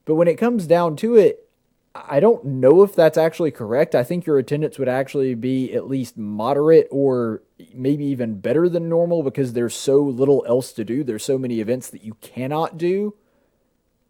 But 0.06 0.16
when 0.16 0.28
it 0.28 0.38
comes 0.38 0.66
down 0.66 0.96
to 0.98 1.16
it, 1.16 1.48
I 1.94 2.20
don't 2.20 2.46
know 2.46 2.84
if 2.84 2.96
that's 2.96 3.18
actually 3.18 3.52
correct. 3.52 3.94
I 3.96 4.04
think 4.04 4.26
your 4.26 4.38
attendance 4.38 4.80
would 4.80 4.90
actually 4.90 5.36
be 5.36 5.74
at 5.74 5.88
least 5.88 6.18
moderate 6.18 6.88
or 6.92 7.42
maybe 7.74 8.06
even 8.06 8.40
better 8.40 8.70
than 8.70 8.90
normal 8.90 9.24
because 9.24 9.54
there's 9.54 9.76
so 9.76 9.98
little 9.98 10.44
else 10.48 10.72
to 10.74 10.86
do. 10.86 11.04
There's 11.04 11.24
so 11.24 11.38
many 11.38 11.60
events 11.60 11.90
that 11.90 12.04
you 12.04 12.16
cannot 12.22 12.78
do. 12.78 13.16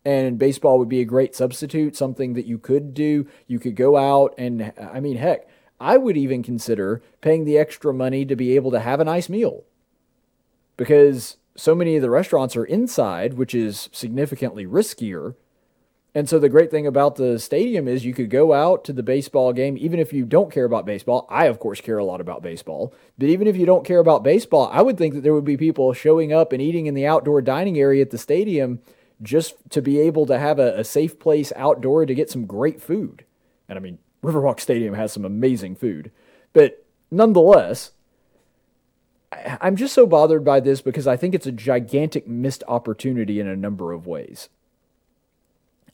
And 0.06 0.40
baseball 0.40 0.80
would 0.80 0.90
be 0.90 1.02
a 1.02 1.06
great 1.06 1.36
substitute, 1.36 1.96
something 1.96 2.34
that 2.34 2.46
you 2.46 2.58
could 2.58 2.94
do. 2.94 3.28
You 3.48 3.60
could 3.60 3.76
go 3.76 3.98
out 3.98 4.34
and, 4.38 4.74
I 4.80 5.00
mean, 5.00 5.18
heck, 5.18 5.48
I 5.80 5.98
would 5.98 6.18
even 6.18 6.44
consider 6.44 7.02
paying 7.22 7.46
the 7.46 7.58
extra 7.58 7.94
money 7.94 8.26
to 8.26 8.36
be 8.36 8.56
able 8.56 8.72
to 8.72 8.80
have 8.80 9.00
a 9.00 9.06
nice 9.06 9.30
meal. 9.30 9.64
Because 10.78 11.38
so 11.56 11.76
many 11.76 11.96
of 11.96 12.02
the 12.02 12.10
restaurants 12.10 12.56
are 12.56 12.66
inside, 12.66 13.36
which 13.36 13.54
is 13.54 13.90
significantly 13.92 14.66
riskier. 14.66 15.36
And 16.16 16.28
so 16.28 16.40
the 16.40 16.50
great 16.50 16.72
thing 16.72 16.88
about 16.88 17.18
the 17.18 17.38
stadium 17.38 17.88
is 17.88 18.04
you 18.04 18.14
could 18.14 18.30
go 18.30 18.54
out 18.54 18.84
to 18.86 18.94
the 18.94 19.04
baseball 19.04 19.54
game, 19.54 19.78
even 19.78 20.00
if 20.00 20.12
you 20.12 20.26
don't 20.26 20.52
care 20.52 20.66
about 20.66 20.86
baseball. 20.86 21.28
I, 21.30 21.46
of 21.46 21.60
course, 21.60 21.82
care 21.82 21.98
a 21.98 22.06
lot 22.06 22.20
about 22.20 22.42
baseball. 22.42 22.94
But 23.18 23.30
even 23.30 23.48
if 23.48 23.56
you 23.56 23.66
don't 23.66 23.86
care 23.86 24.00
about 24.00 24.24
baseball, 24.24 24.70
I 24.74 24.82
would 24.82 24.98
think 24.98 25.14
that 25.14 25.22
there 25.22 25.34
would 25.34 25.46
be 25.46 25.58
people 25.58 25.94
showing 25.94 26.34
up 26.34 26.52
and 26.52 26.62
eating 26.62 26.88
in 26.88 26.94
the 26.94 27.06
outdoor 27.06 27.42
dining 27.42 27.78
area 27.78 28.02
at 28.02 28.10
the 28.10 28.18
stadium 28.18 28.80
just 29.22 29.56
to 29.70 29.82
be 29.82 30.00
able 30.00 30.26
to 30.26 30.40
have 30.40 30.60
a, 30.60 30.80
a 30.80 30.84
safe 30.84 31.20
place 31.20 31.54
outdoor 31.56 32.06
to 32.06 32.16
get 32.16 32.30
some 32.30 32.46
great 32.46 32.82
food. 32.82 33.26
And 33.68 33.78
I 33.78 33.82
mean, 33.82 34.00
Riverwalk 34.24 34.60
Stadium 34.60 34.94
has 34.94 35.14
some 35.14 35.26
amazing 35.26 35.76
food. 35.76 36.12
But 36.54 36.86
nonetheless, 37.12 37.92
I'm 39.62 39.76
just 39.76 39.94
so 39.94 40.08
bothered 40.08 40.44
by 40.44 40.60
this 40.60 40.82
because 40.82 41.08
I 41.08 41.16
think 41.16 41.36
it's 41.36 41.48
a 41.48 41.52
gigantic 41.52 42.28
missed 42.28 42.64
opportunity 42.68 43.40
in 43.40 43.48
a 43.48 43.56
number 43.56 43.92
of 43.92 44.08
ways. 44.08 44.50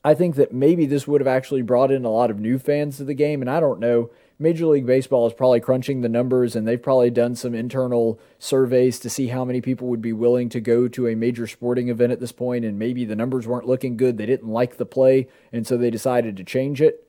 I 0.04 0.14
think 0.14 0.36
that 0.36 0.52
maybe 0.52 0.86
this 0.86 1.08
would 1.08 1.20
have 1.20 1.26
actually 1.26 1.62
brought 1.62 1.90
in 1.90 2.04
a 2.04 2.10
lot 2.10 2.30
of 2.30 2.38
new 2.38 2.58
fans 2.58 2.96
to 2.98 3.04
the 3.04 3.12
game, 3.12 3.42
and 3.42 3.50
I 3.50 3.58
don't 3.58 3.80
know. 3.80 4.10
Major 4.38 4.66
League 4.66 4.86
Baseball 4.86 5.26
is 5.26 5.32
probably 5.32 5.58
crunching 5.60 6.00
the 6.00 6.08
numbers, 6.08 6.54
and 6.54 6.66
they've 6.66 6.80
probably 6.80 7.10
done 7.10 7.34
some 7.34 7.54
internal 7.54 8.20
surveys 8.38 9.00
to 9.00 9.10
see 9.10 9.28
how 9.28 9.44
many 9.44 9.60
people 9.60 9.88
would 9.88 10.02
be 10.02 10.12
willing 10.12 10.48
to 10.50 10.60
go 10.60 10.86
to 10.86 11.08
a 11.08 11.16
major 11.16 11.46
sporting 11.46 11.88
event 11.88 12.12
at 12.12 12.20
this 12.20 12.32
point, 12.32 12.64
and 12.64 12.78
maybe 12.78 13.04
the 13.04 13.16
numbers 13.16 13.48
weren't 13.48 13.66
looking 13.66 13.96
good. 13.96 14.16
They 14.16 14.26
didn't 14.26 14.48
like 14.48 14.76
the 14.76 14.86
play, 14.86 15.26
and 15.52 15.66
so 15.66 15.76
they 15.76 15.90
decided 15.90 16.36
to 16.36 16.44
change 16.44 16.80
it. 16.80 17.05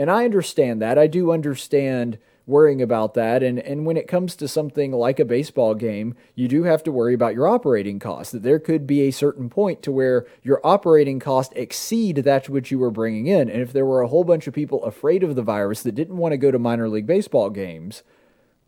And 0.00 0.10
I 0.10 0.24
understand 0.24 0.80
that. 0.80 0.96
I 0.96 1.06
do 1.08 1.30
understand 1.30 2.16
worrying 2.46 2.80
about 2.80 3.12
that. 3.12 3.42
And, 3.42 3.58
and 3.58 3.84
when 3.84 3.98
it 3.98 4.08
comes 4.08 4.34
to 4.36 4.48
something 4.48 4.92
like 4.92 5.20
a 5.20 5.26
baseball 5.26 5.74
game, 5.74 6.14
you 6.34 6.48
do 6.48 6.62
have 6.62 6.82
to 6.84 6.90
worry 6.90 7.12
about 7.12 7.34
your 7.34 7.46
operating 7.46 7.98
costs. 7.98 8.32
That 8.32 8.42
there 8.42 8.58
could 8.58 8.86
be 8.86 9.02
a 9.02 9.10
certain 9.10 9.50
point 9.50 9.82
to 9.82 9.92
where 9.92 10.26
your 10.42 10.58
operating 10.64 11.20
costs 11.20 11.52
exceed 11.54 12.16
that 12.16 12.48
which 12.48 12.70
you 12.70 12.78
were 12.78 12.90
bringing 12.90 13.26
in. 13.26 13.50
And 13.50 13.60
if 13.60 13.74
there 13.74 13.84
were 13.84 14.00
a 14.00 14.08
whole 14.08 14.24
bunch 14.24 14.46
of 14.46 14.54
people 14.54 14.82
afraid 14.84 15.22
of 15.22 15.34
the 15.34 15.42
virus 15.42 15.82
that 15.82 15.96
didn't 15.96 16.16
want 16.16 16.32
to 16.32 16.38
go 16.38 16.50
to 16.50 16.58
minor 16.58 16.88
league 16.88 17.06
baseball 17.06 17.50
games, 17.50 18.02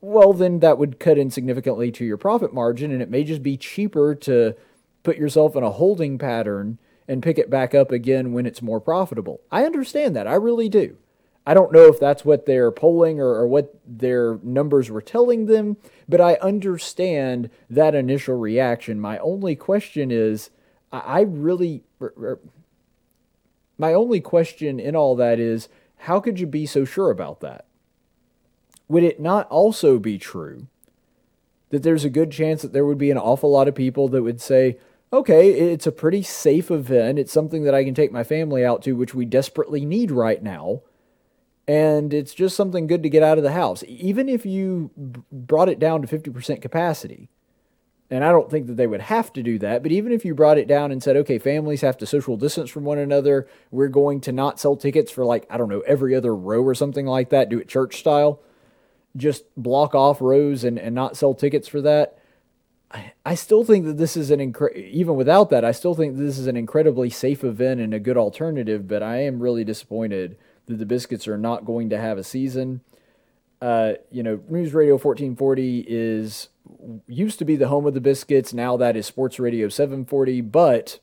well, 0.02 0.34
then 0.34 0.58
that 0.58 0.76
would 0.76 1.00
cut 1.00 1.16
in 1.16 1.30
significantly 1.30 1.90
to 1.92 2.04
your 2.04 2.18
profit 2.18 2.52
margin. 2.52 2.92
And 2.92 3.00
it 3.00 3.08
may 3.08 3.24
just 3.24 3.42
be 3.42 3.56
cheaper 3.56 4.14
to 4.16 4.54
put 5.02 5.16
yourself 5.16 5.56
in 5.56 5.62
a 5.62 5.70
holding 5.70 6.18
pattern 6.18 6.78
and 7.08 7.22
pick 7.22 7.38
it 7.38 7.48
back 7.48 7.74
up 7.74 7.90
again 7.90 8.34
when 8.34 8.44
it's 8.44 8.60
more 8.60 8.82
profitable. 8.82 9.40
I 9.50 9.64
understand 9.64 10.14
that. 10.14 10.26
I 10.26 10.34
really 10.34 10.68
do. 10.68 10.98
I 11.46 11.54
don't 11.54 11.72
know 11.72 11.86
if 11.86 11.98
that's 11.98 12.24
what 12.24 12.46
they're 12.46 12.70
polling 12.70 13.20
or, 13.20 13.34
or, 13.34 13.46
what 13.46 13.74
their 13.84 14.38
numbers 14.42 14.90
were 14.90 15.02
telling 15.02 15.46
them, 15.46 15.76
but 16.08 16.20
I 16.20 16.34
understand 16.34 17.50
that 17.68 17.96
initial 17.96 18.36
reaction. 18.36 19.00
My 19.00 19.18
only 19.18 19.56
question 19.56 20.12
is 20.12 20.50
I, 20.92 20.98
I 21.00 21.20
really, 21.22 21.82
my 23.76 23.92
only 23.92 24.20
question 24.20 24.78
in 24.78 24.94
all 24.94 25.16
that 25.16 25.40
is 25.40 25.68
how 25.98 26.20
could 26.20 26.38
you 26.38 26.46
be 26.46 26.64
so 26.64 26.84
sure 26.84 27.10
about 27.10 27.40
that? 27.40 27.66
Would 28.88 29.02
it 29.02 29.20
not 29.20 29.48
also 29.48 29.98
be 29.98 30.18
true 30.18 30.68
that 31.70 31.82
there's 31.82 32.04
a 32.04 32.10
good 32.10 32.30
chance 32.30 32.62
that 32.62 32.72
there 32.72 32.84
would 32.84 32.98
be 32.98 33.10
an 33.10 33.18
awful 33.18 33.50
lot 33.50 33.66
of 33.66 33.74
people 33.74 34.06
that 34.08 34.22
would 34.22 34.40
say, 34.40 34.78
okay, 35.12 35.50
it's 35.50 35.86
a 35.86 35.92
pretty 35.92 36.22
safe 36.22 36.70
event. 36.70 37.18
It's 37.18 37.32
something 37.32 37.64
that 37.64 37.74
I 37.74 37.82
can 37.82 37.94
take 37.94 38.12
my 38.12 38.22
family 38.22 38.64
out 38.64 38.82
to, 38.82 38.92
which 38.92 39.14
we 39.14 39.24
desperately 39.24 39.84
need 39.84 40.10
right 40.10 40.42
now 40.42 40.82
and 41.68 42.12
it's 42.12 42.34
just 42.34 42.56
something 42.56 42.86
good 42.86 43.02
to 43.02 43.08
get 43.08 43.22
out 43.22 43.38
of 43.38 43.44
the 43.44 43.52
house. 43.52 43.84
Even 43.86 44.28
if 44.28 44.44
you 44.44 44.90
brought 45.30 45.68
it 45.68 45.78
down 45.78 46.02
to 46.02 46.08
50% 46.08 46.60
capacity, 46.60 47.28
and 48.10 48.24
I 48.24 48.30
don't 48.30 48.50
think 48.50 48.66
that 48.66 48.76
they 48.76 48.86
would 48.86 49.00
have 49.00 49.32
to 49.34 49.42
do 49.42 49.58
that, 49.60 49.82
but 49.82 49.92
even 49.92 50.12
if 50.12 50.24
you 50.24 50.34
brought 50.34 50.58
it 50.58 50.68
down 50.68 50.92
and 50.92 51.02
said, 51.02 51.16
okay, 51.16 51.38
families 51.38 51.80
have 51.80 51.96
to 51.98 52.06
social 52.06 52.36
distance 52.36 52.68
from 52.68 52.84
one 52.84 52.98
another, 52.98 53.48
we're 53.70 53.88
going 53.88 54.20
to 54.22 54.32
not 54.32 54.60
sell 54.60 54.76
tickets 54.76 55.10
for 55.10 55.24
like, 55.24 55.46
I 55.48 55.56
don't 55.56 55.70
know, 55.70 55.80
every 55.86 56.14
other 56.14 56.34
row 56.34 56.62
or 56.62 56.74
something 56.74 57.06
like 57.06 57.30
that, 57.30 57.48
do 57.48 57.58
it 57.58 57.68
church 57.68 57.98
style, 57.98 58.40
just 59.16 59.44
block 59.56 59.94
off 59.94 60.20
rows 60.20 60.62
and, 60.62 60.78
and 60.78 60.94
not 60.94 61.16
sell 61.16 61.32
tickets 61.32 61.68
for 61.68 61.80
that. 61.80 62.18
I, 62.90 63.12
I 63.24 63.34
still 63.34 63.64
think 63.64 63.86
that 63.86 63.96
this 63.96 64.14
is 64.16 64.30
an 64.30 64.40
incre- 64.40 64.76
even 64.76 65.14
without 65.14 65.48
that, 65.50 65.64
I 65.64 65.72
still 65.72 65.94
think 65.94 66.16
this 66.16 66.38
is 66.38 66.46
an 66.48 66.56
incredibly 66.56 67.08
safe 67.08 67.42
event 67.42 67.80
and 67.80 67.94
a 67.94 68.00
good 68.00 68.18
alternative, 68.18 68.86
but 68.86 69.02
I 69.02 69.22
am 69.22 69.40
really 69.40 69.64
disappointed 69.64 70.36
that 70.66 70.78
the 70.78 70.86
Biscuits 70.86 71.28
are 71.28 71.38
not 71.38 71.64
going 71.64 71.90
to 71.90 71.98
have 71.98 72.18
a 72.18 72.24
season. 72.24 72.80
Uh, 73.60 73.94
you 74.10 74.22
know, 74.22 74.40
News 74.48 74.74
Radio 74.74 74.94
1440 74.94 75.84
is 75.86 76.48
used 77.06 77.38
to 77.38 77.44
be 77.44 77.56
the 77.56 77.68
home 77.68 77.86
of 77.86 77.94
the 77.94 78.00
Biscuits. 78.00 78.52
Now 78.52 78.76
that 78.76 78.96
is 78.96 79.06
Sports 79.06 79.38
Radio 79.38 79.68
740. 79.68 80.40
But 80.40 80.98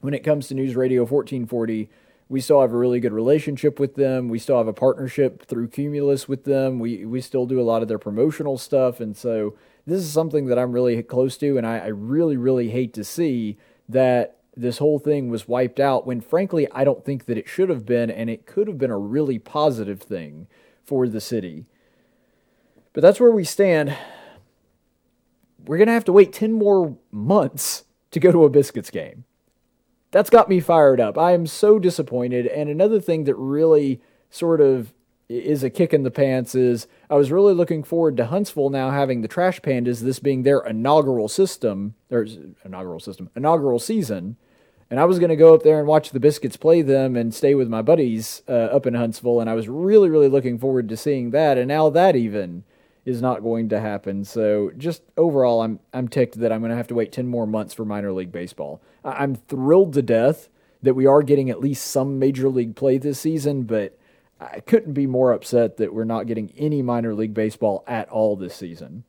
when 0.00 0.14
it 0.14 0.24
comes 0.24 0.48
to 0.48 0.54
News 0.54 0.74
Radio 0.76 1.02
1440, 1.02 1.88
we 2.28 2.40
still 2.40 2.60
have 2.60 2.72
a 2.72 2.76
really 2.76 3.00
good 3.00 3.12
relationship 3.12 3.78
with 3.78 3.94
them. 3.94 4.28
We 4.28 4.38
still 4.38 4.56
have 4.56 4.66
a 4.66 4.72
partnership 4.72 5.46
through 5.46 5.68
Cumulus 5.68 6.28
with 6.28 6.44
them. 6.44 6.78
We 6.78 7.04
we 7.04 7.20
still 7.20 7.46
do 7.46 7.60
a 7.60 7.62
lot 7.62 7.82
of 7.82 7.88
their 7.88 7.98
promotional 7.98 8.58
stuff, 8.58 9.00
and 9.00 9.16
so 9.16 9.56
this 9.86 10.00
is 10.00 10.10
something 10.10 10.46
that 10.46 10.58
I'm 10.58 10.72
really 10.72 11.02
close 11.02 11.36
to, 11.38 11.58
and 11.58 11.66
I, 11.66 11.78
I 11.78 11.86
really 11.88 12.36
really 12.36 12.70
hate 12.70 12.94
to 12.94 13.04
see 13.04 13.58
that 13.88 14.33
this 14.56 14.78
whole 14.78 14.98
thing 14.98 15.28
was 15.28 15.48
wiped 15.48 15.80
out 15.80 16.06
when 16.06 16.20
frankly 16.20 16.68
I 16.72 16.84
don't 16.84 17.04
think 17.04 17.26
that 17.26 17.38
it 17.38 17.48
should 17.48 17.68
have 17.68 17.84
been 17.84 18.10
and 18.10 18.30
it 18.30 18.46
could 18.46 18.68
have 18.68 18.78
been 18.78 18.90
a 18.90 18.98
really 18.98 19.38
positive 19.38 20.00
thing 20.00 20.46
for 20.84 21.08
the 21.08 21.20
city. 21.20 21.66
But 22.92 23.02
that's 23.02 23.20
where 23.20 23.32
we 23.32 23.44
stand. 23.44 23.96
We're 25.64 25.78
going 25.78 25.88
to 25.88 25.94
have 25.94 26.04
to 26.04 26.12
wait 26.12 26.32
10 26.32 26.52
more 26.52 26.96
months 27.10 27.84
to 28.12 28.20
go 28.20 28.30
to 28.30 28.44
a 28.44 28.50
Biscuits 28.50 28.90
game. 28.90 29.24
That's 30.12 30.30
got 30.30 30.48
me 30.48 30.60
fired 30.60 31.00
up. 31.00 31.18
I 31.18 31.32
am 31.32 31.46
so 31.46 31.80
disappointed. 31.80 32.46
And 32.46 32.68
another 32.68 33.00
thing 33.00 33.24
that 33.24 33.34
really 33.34 34.00
sort 34.30 34.60
of 34.60 34.92
is 35.28 35.64
a 35.64 35.70
kick 35.70 35.92
in 35.92 36.02
the 36.02 36.10
pants 36.10 36.54
is 36.54 36.86
I 37.10 37.16
was 37.16 37.32
really 37.32 37.54
looking 37.54 37.82
forward 37.82 38.16
to 38.18 38.26
Huntsville 38.26 38.70
now 38.70 38.90
having 38.90 39.22
the 39.22 39.28
Trash 39.28 39.60
Pandas, 39.60 40.00
this 40.00 40.18
being 40.18 40.42
their 40.42 40.60
inaugural 40.60 41.28
system, 41.28 41.94
or 42.10 42.26
inaugural 42.64 43.00
system, 43.00 43.30
inaugural 43.34 43.78
season. 43.78 44.36
And 44.90 45.00
I 45.00 45.04
was 45.06 45.18
going 45.18 45.30
to 45.30 45.36
go 45.36 45.54
up 45.54 45.62
there 45.62 45.78
and 45.78 45.88
watch 45.88 46.10
the 46.10 46.20
Biscuits 46.20 46.56
play 46.56 46.82
them 46.82 47.16
and 47.16 47.34
stay 47.34 47.54
with 47.54 47.68
my 47.68 47.82
buddies 47.82 48.42
uh, 48.48 48.52
up 48.52 48.86
in 48.86 48.94
Huntsville. 48.94 49.40
And 49.40 49.48
I 49.48 49.54
was 49.54 49.68
really, 49.68 50.08
really 50.08 50.28
looking 50.28 50.58
forward 50.58 50.88
to 50.88 50.96
seeing 50.96 51.30
that. 51.30 51.58
And 51.58 51.68
now 51.68 51.90
that 51.90 52.14
even 52.14 52.64
is 53.04 53.20
not 53.20 53.42
going 53.42 53.68
to 53.68 53.80
happen. 53.80 54.24
So 54.24 54.70
just 54.76 55.02
overall, 55.16 55.62
I'm 55.62 55.80
I'm 55.92 56.08
ticked 56.08 56.38
that 56.40 56.52
I'm 56.52 56.60
going 56.60 56.70
to 56.70 56.76
have 56.76 56.88
to 56.88 56.94
wait 56.94 57.12
ten 57.12 57.26
more 57.26 57.46
months 57.46 57.74
for 57.74 57.84
minor 57.84 58.12
league 58.12 58.32
baseball. 58.32 58.80
I'm 59.04 59.34
thrilled 59.34 59.92
to 59.94 60.02
death 60.02 60.48
that 60.82 60.94
we 60.94 61.06
are 61.06 61.22
getting 61.22 61.50
at 61.50 61.60
least 61.60 61.86
some 61.86 62.18
major 62.18 62.48
league 62.48 62.76
play 62.76 62.98
this 62.98 63.20
season, 63.20 63.62
but 63.62 63.98
I 64.40 64.60
couldn't 64.60 64.92
be 64.92 65.06
more 65.06 65.32
upset 65.32 65.76
that 65.78 65.94
we're 65.94 66.04
not 66.04 66.26
getting 66.26 66.52
any 66.56 66.82
minor 66.82 67.14
league 67.14 67.34
baseball 67.34 67.84
at 67.86 68.08
all 68.08 68.36
this 68.36 68.54
season. 68.54 69.04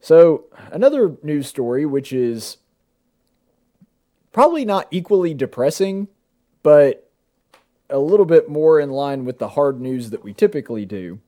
So 0.00 0.44
another 0.70 1.16
news 1.22 1.48
story, 1.48 1.84
which 1.84 2.12
is 2.12 2.58
probably 4.32 4.64
not 4.64 4.86
equally 4.90 5.34
depressing, 5.34 6.08
but 6.62 7.10
a 7.90 7.98
little 7.98 8.26
bit 8.26 8.48
more 8.48 8.80
in 8.80 8.90
line 8.90 9.24
with 9.24 9.38
the 9.38 9.50
hard 9.50 9.80
news 9.80 10.10
that 10.10 10.22
we 10.24 10.32
typically 10.32 10.84
do. 10.84 11.20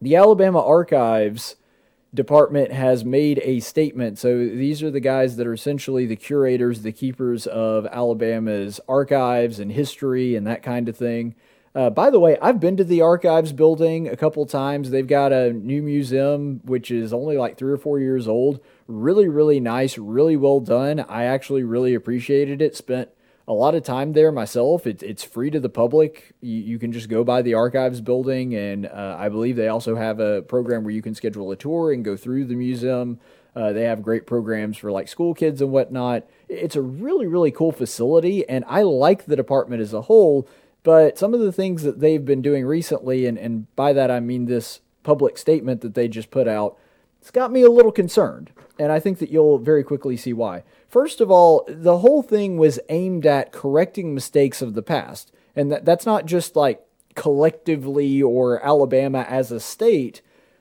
The 0.00 0.16
Alabama 0.16 0.64
Archives 0.64 1.56
Department 2.14 2.70
has 2.70 3.04
made 3.04 3.40
a 3.42 3.58
statement. 3.60 4.18
So 4.18 4.38
these 4.38 4.82
are 4.82 4.90
the 4.90 5.00
guys 5.00 5.36
that 5.36 5.46
are 5.46 5.52
essentially 5.52 6.06
the 6.06 6.16
curators, 6.16 6.82
the 6.82 6.92
keepers 6.92 7.46
of 7.46 7.86
Alabama's 7.86 8.80
archives 8.88 9.58
and 9.58 9.72
history 9.72 10.36
and 10.36 10.46
that 10.46 10.62
kind 10.62 10.88
of 10.88 10.96
thing. 10.96 11.34
Uh, 11.74 11.90
by 11.90 12.10
the 12.10 12.20
way, 12.20 12.38
I've 12.40 12.60
been 12.60 12.76
to 12.76 12.84
the 12.84 13.02
archives 13.02 13.52
building 13.52 14.06
a 14.06 14.16
couple 14.16 14.46
times. 14.46 14.90
They've 14.90 15.06
got 15.06 15.32
a 15.32 15.52
new 15.52 15.82
museum, 15.82 16.60
which 16.64 16.92
is 16.92 17.12
only 17.12 17.36
like 17.36 17.58
three 17.58 17.72
or 17.72 17.76
four 17.76 17.98
years 17.98 18.28
old. 18.28 18.60
Really, 18.86 19.28
really 19.28 19.60
nice, 19.60 19.96
really 19.96 20.36
well 20.36 20.60
done. 20.60 21.00
I 21.00 21.24
actually 21.24 21.64
really 21.64 21.94
appreciated 21.94 22.60
it. 22.60 22.76
Spent 22.76 23.08
a 23.48 23.52
lot 23.52 23.74
of 23.74 23.82
time 23.82 24.12
there 24.12 24.30
myself. 24.30 24.86
It's 24.86 25.02
it's 25.02 25.24
free 25.24 25.50
to 25.50 25.60
the 25.60 25.68
public. 25.68 26.34
You, 26.40 26.60
you 26.60 26.78
can 26.78 26.92
just 26.92 27.08
go 27.08 27.24
by 27.24 27.42
the 27.42 27.54
archives 27.54 28.00
building, 28.00 28.54
and 28.54 28.86
uh, 28.86 29.16
I 29.18 29.28
believe 29.28 29.56
they 29.56 29.68
also 29.68 29.96
have 29.96 30.20
a 30.20 30.42
program 30.42 30.84
where 30.84 30.94
you 30.94 31.02
can 31.02 31.14
schedule 31.14 31.50
a 31.50 31.56
tour 31.56 31.92
and 31.92 32.04
go 32.04 32.16
through 32.16 32.44
the 32.44 32.56
museum. 32.56 33.20
Uh, 33.56 33.72
they 33.72 33.84
have 33.84 34.02
great 34.02 34.26
programs 34.26 34.76
for 34.76 34.90
like 34.90 35.08
school 35.08 35.32
kids 35.32 35.62
and 35.62 35.70
whatnot. 35.70 36.24
It's 36.48 36.76
a 36.76 36.82
really, 36.82 37.26
really 37.26 37.52
cool 37.52 37.72
facility, 37.72 38.46
and 38.48 38.64
I 38.66 38.82
like 38.82 39.26
the 39.26 39.36
department 39.36 39.80
as 39.80 39.92
a 39.94 40.02
whole 40.02 40.48
but 40.84 41.18
some 41.18 41.34
of 41.34 41.40
the 41.40 41.50
things 41.50 41.82
that 41.82 41.98
they've 41.98 42.24
been 42.24 42.42
doing 42.42 42.64
recently, 42.64 43.26
and, 43.26 43.36
and 43.36 43.74
by 43.74 43.92
that 43.94 44.10
I 44.10 44.20
mean 44.20 44.44
this 44.44 44.80
public 45.02 45.36
statement 45.38 45.80
that 45.80 45.94
they 45.94 46.06
just 46.06 46.30
put 46.30 46.46
out, 46.46 46.78
it's 47.24 47.30
got 47.30 47.50
me 47.50 47.62
a 47.62 47.70
little 47.70 47.90
concerned. 47.90 48.50
And 48.78 48.92
I 48.92 49.00
think 49.00 49.18
that 49.18 49.30
you'll 49.30 49.56
very 49.56 49.82
quickly 49.82 50.14
see 50.14 50.34
why. 50.34 50.62
First 50.90 51.22
of 51.22 51.30
all, 51.30 51.64
the 51.66 52.00
whole 52.00 52.22
thing 52.22 52.58
was 52.58 52.78
aimed 52.90 53.24
at 53.24 53.50
correcting 53.50 54.14
mistakes 54.14 54.60
of 54.60 54.74
the 54.74 54.82
past. 54.82 55.32
And 55.56 55.72
that, 55.72 55.86
that's 55.86 56.04
not 56.04 56.26
just 56.26 56.54
like 56.54 56.84
collectively 57.14 58.22
or 58.22 58.62
Alabama 58.62 59.24
as 59.26 59.50
a 59.50 59.58
state. 59.58 60.20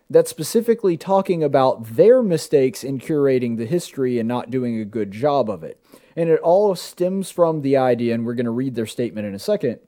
That's 0.09 0.29
specifically 0.29 0.95
talking 0.95 1.43
about 1.43 1.97
their 1.97 2.23
mistakes 2.23 2.81
in 2.81 2.97
curating 2.97 3.57
the 3.57 3.65
history 3.65 4.17
and 4.17 4.29
not 4.29 4.49
doing 4.49 4.79
a 4.79 4.85
good 4.85 5.11
job 5.11 5.49
of 5.49 5.65
it. 5.65 5.83
And 6.15 6.29
it 6.29 6.39
all 6.39 6.75
stems 6.75 7.29
from 7.29 7.61
the 7.61 7.75
idea, 7.75 8.13
and 8.13 8.25
we're 8.25 8.35
going 8.35 8.45
to 8.45 8.51
read 8.51 8.75
their 8.75 8.85
statement 8.85 9.27
in 9.27 9.35
a 9.35 9.39
second, 9.39 9.79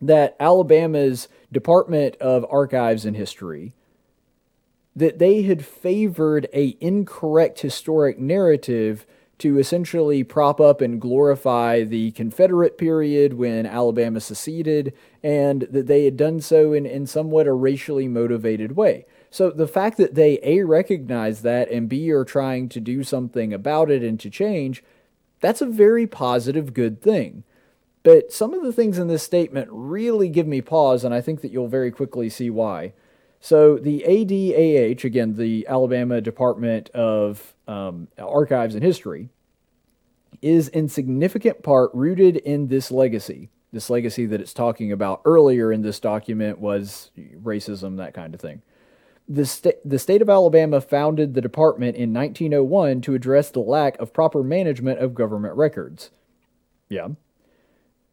that 0.00 0.36
Alabama's 0.38 1.26
Department 1.50 2.14
of 2.20 2.46
Archives 2.48 3.04
and 3.04 3.16
History 3.16 3.74
that 4.94 5.18
they 5.18 5.42
had 5.42 5.64
favored 5.64 6.48
a 6.52 6.76
incorrect 6.80 7.60
historic 7.60 8.18
narrative 8.18 9.06
to 9.38 9.58
essentially 9.58 10.22
prop 10.22 10.60
up 10.60 10.80
and 10.80 11.00
glorify 11.00 11.82
the 11.82 12.12
Confederate 12.12 12.78
period 12.78 13.34
when 13.34 13.66
Alabama 13.66 14.20
seceded, 14.20 14.92
and 15.22 15.62
that 15.62 15.88
they 15.88 16.04
had 16.04 16.16
done 16.16 16.40
so 16.40 16.72
in, 16.72 16.86
in 16.86 17.06
somewhat 17.06 17.48
a 17.48 17.52
racially 17.52 18.06
motivated 18.06 18.76
way. 18.76 19.04
So 19.30 19.50
the 19.50 19.66
fact 19.66 19.96
that 19.96 20.14
they 20.14 20.38
A 20.42 20.62
recognize 20.62 21.42
that 21.42 21.70
and 21.70 21.88
B 21.88 22.12
are 22.12 22.24
trying 22.24 22.68
to 22.68 22.80
do 22.80 23.02
something 23.02 23.52
about 23.52 23.90
it 23.90 24.04
and 24.04 24.20
to 24.20 24.30
change, 24.30 24.84
that's 25.40 25.60
a 25.60 25.66
very 25.66 26.06
positive 26.06 26.72
good 26.72 27.02
thing. 27.02 27.42
But 28.04 28.32
some 28.32 28.52
of 28.54 28.62
the 28.62 28.72
things 28.72 28.98
in 28.98 29.08
this 29.08 29.22
statement 29.22 29.68
really 29.72 30.28
give 30.28 30.46
me 30.46 30.60
pause, 30.60 31.02
and 31.02 31.14
I 31.14 31.20
think 31.20 31.40
that 31.40 31.50
you'll 31.50 31.66
very 31.66 31.90
quickly 31.90 32.28
see 32.28 32.50
why. 32.50 32.92
So, 33.44 33.76
the 33.76 34.04
ADAH, 34.06 35.02
again, 35.02 35.34
the 35.34 35.66
Alabama 35.66 36.20
Department 36.20 36.90
of 36.90 37.54
um, 37.66 38.06
Archives 38.16 38.76
and 38.76 38.84
History, 38.84 39.30
is 40.40 40.68
in 40.68 40.88
significant 40.88 41.64
part 41.64 41.90
rooted 41.92 42.36
in 42.36 42.68
this 42.68 42.92
legacy. 42.92 43.50
This 43.72 43.90
legacy 43.90 44.26
that 44.26 44.40
it's 44.40 44.54
talking 44.54 44.92
about 44.92 45.22
earlier 45.24 45.72
in 45.72 45.82
this 45.82 45.98
document 45.98 46.60
was 46.60 47.10
racism, 47.18 47.96
that 47.96 48.14
kind 48.14 48.32
of 48.32 48.40
thing. 48.40 48.62
The, 49.28 49.74
the 49.84 49.98
state 49.98 50.22
of 50.22 50.30
Alabama 50.30 50.80
founded 50.80 51.34
the 51.34 51.40
department 51.40 51.96
in 51.96 52.14
1901 52.14 53.00
to 53.00 53.14
address 53.14 53.50
the 53.50 53.58
lack 53.58 53.98
of 53.98 54.12
proper 54.12 54.44
management 54.44 55.00
of 55.00 55.16
government 55.16 55.56
records. 55.56 56.12
Yeah. 56.88 57.08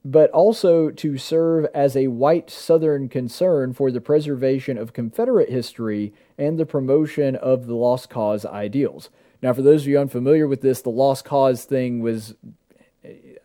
But 0.06 0.32
also 0.32 0.92
to 0.92 1.18
serve 1.18 1.66
as 1.74 1.96
a 1.96 2.08
white 2.08 2.50
Southern 2.50 3.10
concern 3.10 3.74
for 3.74 3.92
the 3.92 4.02
preservation 4.02 4.78
of 4.78 4.94
Confederate 4.94 5.50
history 5.50 6.14
and 6.38 6.58
the 6.58 6.66
promotion 6.66 7.36
of 7.36 7.68
the 7.68 7.76
Lost 7.76 8.10
Cause 8.10 8.46
ideals. 8.46 9.10
Now, 9.42 9.54
for 9.54 9.62
those 9.62 9.84
of 9.84 9.88
you 9.88 10.00
unfamiliar 10.00 10.48
with 10.48 10.62
this, 10.62 10.82
the 10.82 10.90
Lost 10.90 11.26
Cause 11.26 11.66
thing 11.66 12.00
was 12.00 12.36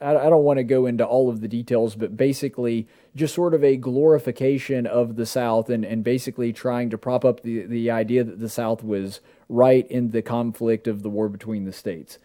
I, 0.01 0.29
don't 0.29 0.45
want 0.45 0.59
to 0.59 0.65
go 0.65 0.87
into 0.87 1.07
all 1.07 1.31
of 1.31 1.41
the 1.41 1.49
details, 1.49 1.95
but 1.95 2.17
basically 2.17 2.89
just 3.15 3.35
sort 3.35 3.55
of 3.55 3.63
a 3.63 3.77
glorification 3.77 4.87
of 4.87 5.17
the 5.17 5.27
South 5.27 5.71
and, 5.71 5.85
and 5.85 6.03
basically 6.03 6.53
trying 6.53 6.91
to 6.91 6.99
prop 6.99 7.25
up 7.25 7.43
the, 7.43 7.65
the 7.67 7.91
idea 7.91 8.25
that 8.25 8.41
the 8.41 8.49
South 8.49 8.83
was 8.83 9.21
right 9.49 9.89
in 9.91 10.11
the 10.11 10.23
conflict 10.23 10.87
of 10.89 11.03
the 11.03 11.11
war 11.11 11.29
between 11.29 11.65
the 11.65 11.73
states. 11.73 12.19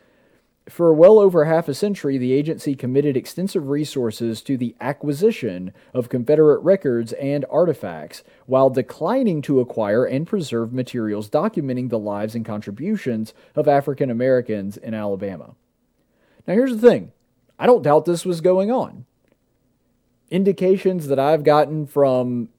For 0.69 0.93
well 0.93 1.19
over 1.19 1.45
half 1.45 1.67
a 1.67 1.73
century, 1.73 2.17
the 2.17 2.31
agency 2.31 2.75
committed 2.75 3.17
extensive 3.17 3.69
resources 3.69 4.41
to 4.43 4.55
the 4.55 4.75
acquisition 4.79 5.73
of 5.93 6.09
Confederate 6.09 6.59
records 6.59 7.11
and 7.13 7.43
artifacts, 7.49 8.23
while 8.45 8.69
declining 8.69 9.41
to 9.43 9.59
acquire 9.59 10.05
and 10.05 10.27
preserve 10.27 10.71
materials 10.71 11.29
documenting 11.29 11.89
the 11.89 11.97
lives 11.97 12.35
and 12.35 12.45
contributions 12.45 13.33
of 13.55 13.67
African 13.67 14.11
Americans 14.11 14.77
in 14.77 14.93
Alabama. 14.93 15.55
Now, 16.47 16.53
here's 16.53 16.77
the 16.77 16.87
thing 16.87 17.11
I 17.57 17.65
don't 17.65 17.81
doubt 17.81 18.05
this 18.05 18.25
was 18.25 18.39
going 18.39 18.69
on. 18.69 19.05
Indications 20.29 21.07
that 21.07 21.19
I've 21.19 21.43
gotten 21.43 21.87
from, 21.87 22.49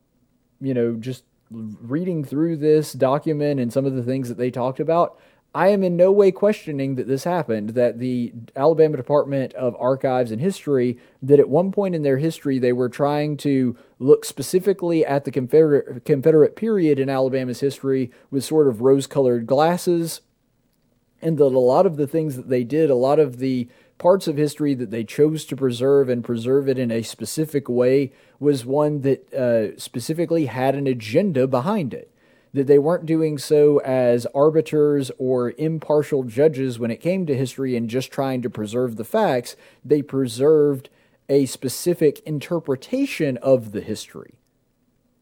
you 0.61 0.75
know, 0.75 0.95
just 0.95 1.23
reading 1.50 2.25
through 2.25 2.57
this 2.57 2.93
document 2.93 3.61
and 3.61 3.73
some 3.73 3.87
of 3.87 3.95
the 3.95 4.02
things 4.02 4.29
that 4.29 4.38
they 4.38 4.50
talked 4.50 4.81
about, 4.81 5.19
I 5.52 5.69
am 5.69 5.83
in 5.83 5.97
no 5.97 6.12
way 6.12 6.30
questioning 6.30 6.95
that 6.95 7.09
this 7.09 7.25
happened, 7.25 7.71
that 7.71 7.99
the 7.99 8.33
Alabama 8.54 8.97
Department 8.97 9.52
of 9.54 9.75
Archives 9.80 10.30
and 10.30 10.40
History, 10.40 10.99
that 11.23 11.40
at 11.40 11.49
one 11.49 11.73
point 11.73 11.97
in 11.97 12.02
their 12.02 12.19
history, 12.19 12.61
they 12.61 12.73
were 12.73 12.88
trying 12.88 13.37
to 13.38 13.76
look 13.99 14.25
specifically 14.25 15.04
at 15.04 15.25
the 15.25 15.33
Confederate, 15.33 16.04
Confederate 16.04 16.54
period 16.54 17.00
in 17.00 17.09
Alabama's 17.09 17.61
history 17.61 18.12
with 18.30 18.45
sort 18.45 18.69
of 18.69 18.80
rose 18.80 19.09
colored 19.09 19.47
glasses, 19.47 20.21
and 21.21 21.37
that 21.37 21.45
a 21.45 21.59
lot 21.59 21.85
of 21.85 21.97
the 21.97 22.07
things 22.07 22.37
that 22.37 22.49
they 22.49 22.62
did, 22.62 22.88
a 22.88 22.95
lot 22.95 23.19
of 23.19 23.38
the 23.38 23.69
parts 23.99 24.28
of 24.28 24.37
history 24.37 24.75
that 24.75 24.90
they 24.90 25.04
chose 25.04 25.45
to 25.45 25.57
preserve 25.57 26.09
and 26.09 26.25
preserve 26.25 26.69
it 26.69 26.78
in 26.78 26.92
a 26.92 27.02
specific 27.02 27.69
way 27.69 28.12
was 28.38 28.64
one 28.64 29.00
that 29.02 29.33
uh, 29.35 29.76
specifically 29.78 30.47
had 30.47 30.76
an 30.76 30.87
agenda 30.87 31.47
behind 31.47 31.92
it. 31.92 32.11
That 32.52 32.66
they 32.66 32.78
weren't 32.78 33.07
doing 33.07 33.38
so 33.38 33.78
as 33.78 34.26
arbiters 34.35 35.11
or 35.19 35.52
impartial 35.57 36.25
judges 36.25 36.78
when 36.78 36.90
it 36.90 37.00
came 37.00 37.25
to 37.26 37.37
history 37.37 37.76
and 37.76 37.88
just 37.88 38.11
trying 38.11 38.42
to 38.42 38.50
preserve 38.50 38.97
the 38.97 39.04
facts. 39.04 39.54
They 39.85 40.02
preserved 40.02 40.90
a 41.28 41.47
specific 41.47 42.19
interpretation 42.26 43.37
of 43.37 43.71
the 43.71 43.80
history. 43.80 44.35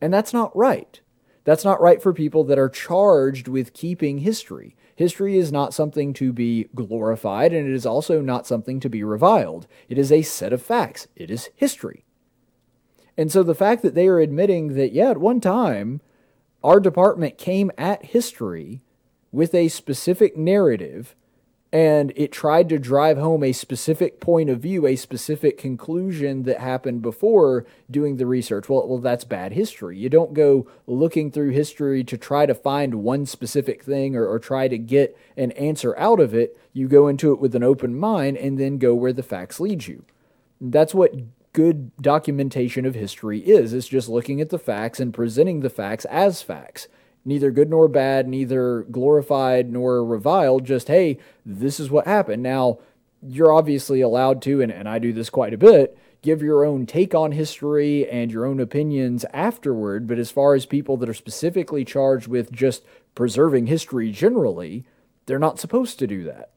And 0.01 0.13
that's 0.13 0.33
not 0.33 0.57
right. 0.57 1.01
That's 1.45 1.65
not 1.65 1.81
right 1.81 2.03
for 2.03 2.13
people 2.13 2.45
that 2.45 2.59
are 2.59 2.69
charged 2.69 3.49
with 3.49 3.75
keeping 3.75 4.19
history. 4.19 4.75
History 4.97 5.39
is 5.39 5.53
not 5.53 5.73
something 5.73 6.13
to 6.15 6.33
be 6.33 6.69
glorified, 6.75 7.53
and 7.53 7.69
it 7.69 7.75
is 7.75 7.87
also 7.87 8.21
not 8.21 8.47
something 8.47 8.81
to 8.81 8.89
be 8.89 9.05
reviled. 9.05 9.67
It 9.89 9.97
is 9.97 10.11
a 10.11 10.23
set 10.23 10.53
of 10.53 10.61
facts, 10.61 11.09
it 11.15 11.31
is 11.31 11.51
history. 11.55 12.05
And 13.17 13.31
so 13.31 13.43
the 13.43 13.55
fact 13.55 13.83
that 13.83 13.95
they 13.95 14.09
are 14.09 14.19
admitting 14.19 14.75
that, 14.75 14.93
yeah, 14.93 15.11
at 15.11 15.19
one 15.19 15.41
time, 15.41 16.01
our 16.69 16.81
department 16.81 17.39
came 17.39 17.71
at 17.79 18.05
history 18.05 18.83
with 19.33 19.55
a 19.55 19.69
specific 19.69 20.37
narrative 20.37 21.17
and 21.73 22.13
it 22.15 22.31
tried 22.31 22.69
to 22.69 22.79
drive 22.79 23.17
home 23.17 23.43
a 23.43 23.53
specific 23.53 24.21
point 24.21 24.51
of 24.51 24.61
view, 24.61 24.87
a 24.87 24.95
specific 24.95 25.57
conclusion 25.57 26.43
that 26.43 26.61
happened 26.61 27.01
before 27.01 27.65
doing 27.91 28.19
the 28.19 28.27
research. 28.27 28.69
Well, 28.69 28.87
well, 28.87 28.99
that's 28.99 29.25
bad 29.25 29.53
history. 29.53 29.97
You 29.97 30.11
don't 30.11 30.35
go 30.35 30.67
looking 30.87 31.31
through 31.31 31.53
history 31.53 32.05
to 32.05 32.19
try 32.19 32.45
to 32.45 32.55
find 32.55 32.97
one 32.97 33.25
specific 33.25 33.83
thing 33.83 34.15
or, 34.15 34.27
or 34.27 34.39
try 34.39 34.69
to 34.69 34.77
get 34.77 35.17
an 35.39 35.53
answer 35.53 35.99
out 35.99 36.21
of 36.21 36.35
it. 36.35 36.55
You 36.75 36.87
go 36.87 37.09
into 37.09 37.33
it 37.33 37.41
with 37.41 37.55
an 37.55 37.63
open 37.63 37.99
mind 37.99 38.37
and 38.37 38.61
then 38.61 38.77
go 38.77 38.95
where 38.95 39.15
the 39.15 39.23
facts 39.23 39.59
lead 39.59 39.87
you. 39.87 40.05
That's 40.61 40.95
what 40.95 41.15
good 41.53 41.97
documentation 41.97 42.85
of 42.85 42.95
history 42.95 43.41
is. 43.41 43.73
It's 43.73 43.89
just 43.89 44.09
looking 44.09 44.41
at 44.41 44.51
the 44.51 44.59
facts 44.59 45.01
and 45.01 45.15
presenting 45.15 45.61
the 45.61 45.71
facts 45.71 46.05
as 46.07 46.43
facts 46.43 46.89
neither 47.29 47.51
good 47.51 47.69
nor 47.69 47.89
bad, 47.89 48.27
neither 48.27 48.87
glorified 48.91 49.71
nor 49.71 50.03
reviled, 50.05 50.65
just, 50.65 50.89
hey, 50.89 51.19
this 51.45 51.79
is 51.79 51.91
what 51.91 52.07
happened. 52.07 52.43
Now, 52.43 52.79
you're 53.23 53.53
obviously 53.53 54.01
allowed 54.01 54.41
to, 54.43 54.63
and, 54.63 54.73
and 54.73 54.89
I 54.89 54.99
do 54.99 55.13
this 55.13 55.29
quite 55.29 55.53
a 55.53 55.59
bit, 55.59 55.99
give 56.23 56.43
your 56.43 56.65
own 56.65 56.87
take 56.87 57.15
on 57.15 57.33
history 57.33 58.09
and 58.09 58.33
your 58.33 58.47
own 58.47 58.61
opinions 58.61 59.27
afterward. 59.35 60.07
But 60.07 60.19
as 60.19 60.31
far 60.31 60.55
as 60.55 60.65
people 60.65 60.97
that 60.97 61.09
are 61.09 61.15
specifically 61.15 61.85
charged 61.85 62.29
with 62.29 62.51
just 62.51 62.83
preserving 63.15 63.67
history 63.67 64.11
generally, 64.11 64.85
they're 65.27 65.39
not 65.39 65.61
supposed 65.61 65.99
to 65.99 66.07
do 66.07 66.25
that. 66.25 66.51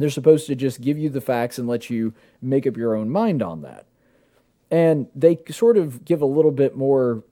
They're 0.00 0.08
supposed 0.08 0.46
to 0.46 0.54
just 0.54 0.80
give 0.80 0.96
you 0.96 1.10
the 1.10 1.20
facts 1.20 1.58
and 1.58 1.68
let 1.68 1.90
you 1.90 2.14
make 2.40 2.66
up 2.66 2.74
your 2.74 2.94
own 2.94 3.10
mind 3.10 3.42
on 3.42 3.60
that. 3.60 3.84
And 4.70 5.08
they 5.14 5.38
sort 5.50 5.76
of 5.76 6.06
give 6.06 6.22
a 6.22 6.26
little 6.26 6.52
bit 6.52 6.74
more 6.74 7.22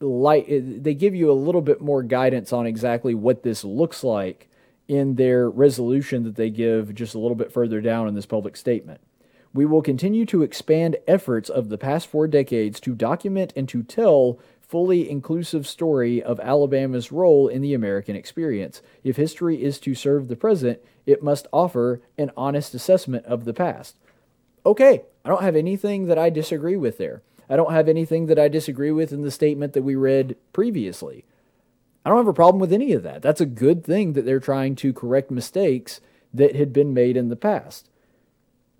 light 0.00 0.46
eh, 0.48 0.60
they 0.60 0.92
give 0.92 1.14
you 1.14 1.30
a 1.30 1.32
little 1.32 1.60
bit 1.60 1.80
more 1.80 2.02
guidance 2.02 2.52
on 2.52 2.66
exactly 2.66 3.14
what 3.14 3.44
this 3.44 3.62
looks 3.62 4.02
like 4.02 4.48
in 4.88 5.14
their 5.14 5.48
resolution 5.48 6.24
that 6.24 6.34
they 6.34 6.50
give 6.50 6.92
just 6.96 7.14
a 7.14 7.18
little 7.20 7.36
bit 7.36 7.52
further 7.52 7.80
down 7.80 8.08
in 8.08 8.16
this 8.16 8.26
public 8.26 8.56
statement. 8.56 9.00
We 9.54 9.64
will 9.64 9.82
continue 9.82 10.26
to 10.26 10.42
expand 10.42 10.96
efforts 11.06 11.48
of 11.48 11.68
the 11.68 11.78
past 11.78 12.08
four 12.08 12.26
decades 12.26 12.80
to 12.80 12.96
document 12.96 13.52
and 13.54 13.68
to 13.68 13.84
tell 13.84 14.40
fully 14.72 15.10
inclusive 15.10 15.66
story 15.66 16.22
of 16.22 16.40
Alabama's 16.40 17.12
role 17.12 17.46
in 17.46 17.60
the 17.60 17.74
American 17.74 18.16
experience. 18.16 18.80
If 19.04 19.16
history 19.16 19.62
is 19.62 19.78
to 19.80 19.94
serve 19.94 20.28
the 20.28 20.34
present, 20.34 20.80
it 21.04 21.22
must 21.22 21.46
offer 21.52 22.00
an 22.16 22.30
honest 22.38 22.72
assessment 22.72 23.26
of 23.26 23.44
the 23.44 23.52
past. 23.52 23.96
Okay, 24.64 25.02
I 25.26 25.28
don't 25.28 25.42
have 25.42 25.56
anything 25.56 26.06
that 26.06 26.16
I 26.16 26.30
disagree 26.30 26.78
with 26.78 26.96
there. 26.96 27.20
I 27.50 27.56
don't 27.56 27.74
have 27.74 27.86
anything 27.86 28.24
that 28.28 28.38
I 28.38 28.48
disagree 28.48 28.90
with 28.90 29.12
in 29.12 29.20
the 29.20 29.30
statement 29.30 29.74
that 29.74 29.82
we 29.82 29.94
read 29.94 30.36
previously. 30.54 31.26
I 32.02 32.08
don't 32.08 32.20
have 32.20 32.26
a 32.26 32.32
problem 32.32 32.58
with 32.58 32.72
any 32.72 32.94
of 32.94 33.02
that. 33.02 33.20
That's 33.20 33.42
a 33.42 33.46
good 33.46 33.84
thing 33.84 34.14
that 34.14 34.24
they're 34.24 34.40
trying 34.40 34.74
to 34.76 34.94
correct 34.94 35.30
mistakes 35.30 36.00
that 36.32 36.56
had 36.56 36.72
been 36.72 36.94
made 36.94 37.18
in 37.18 37.28
the 37.28 37.36
past. 37.36 37.90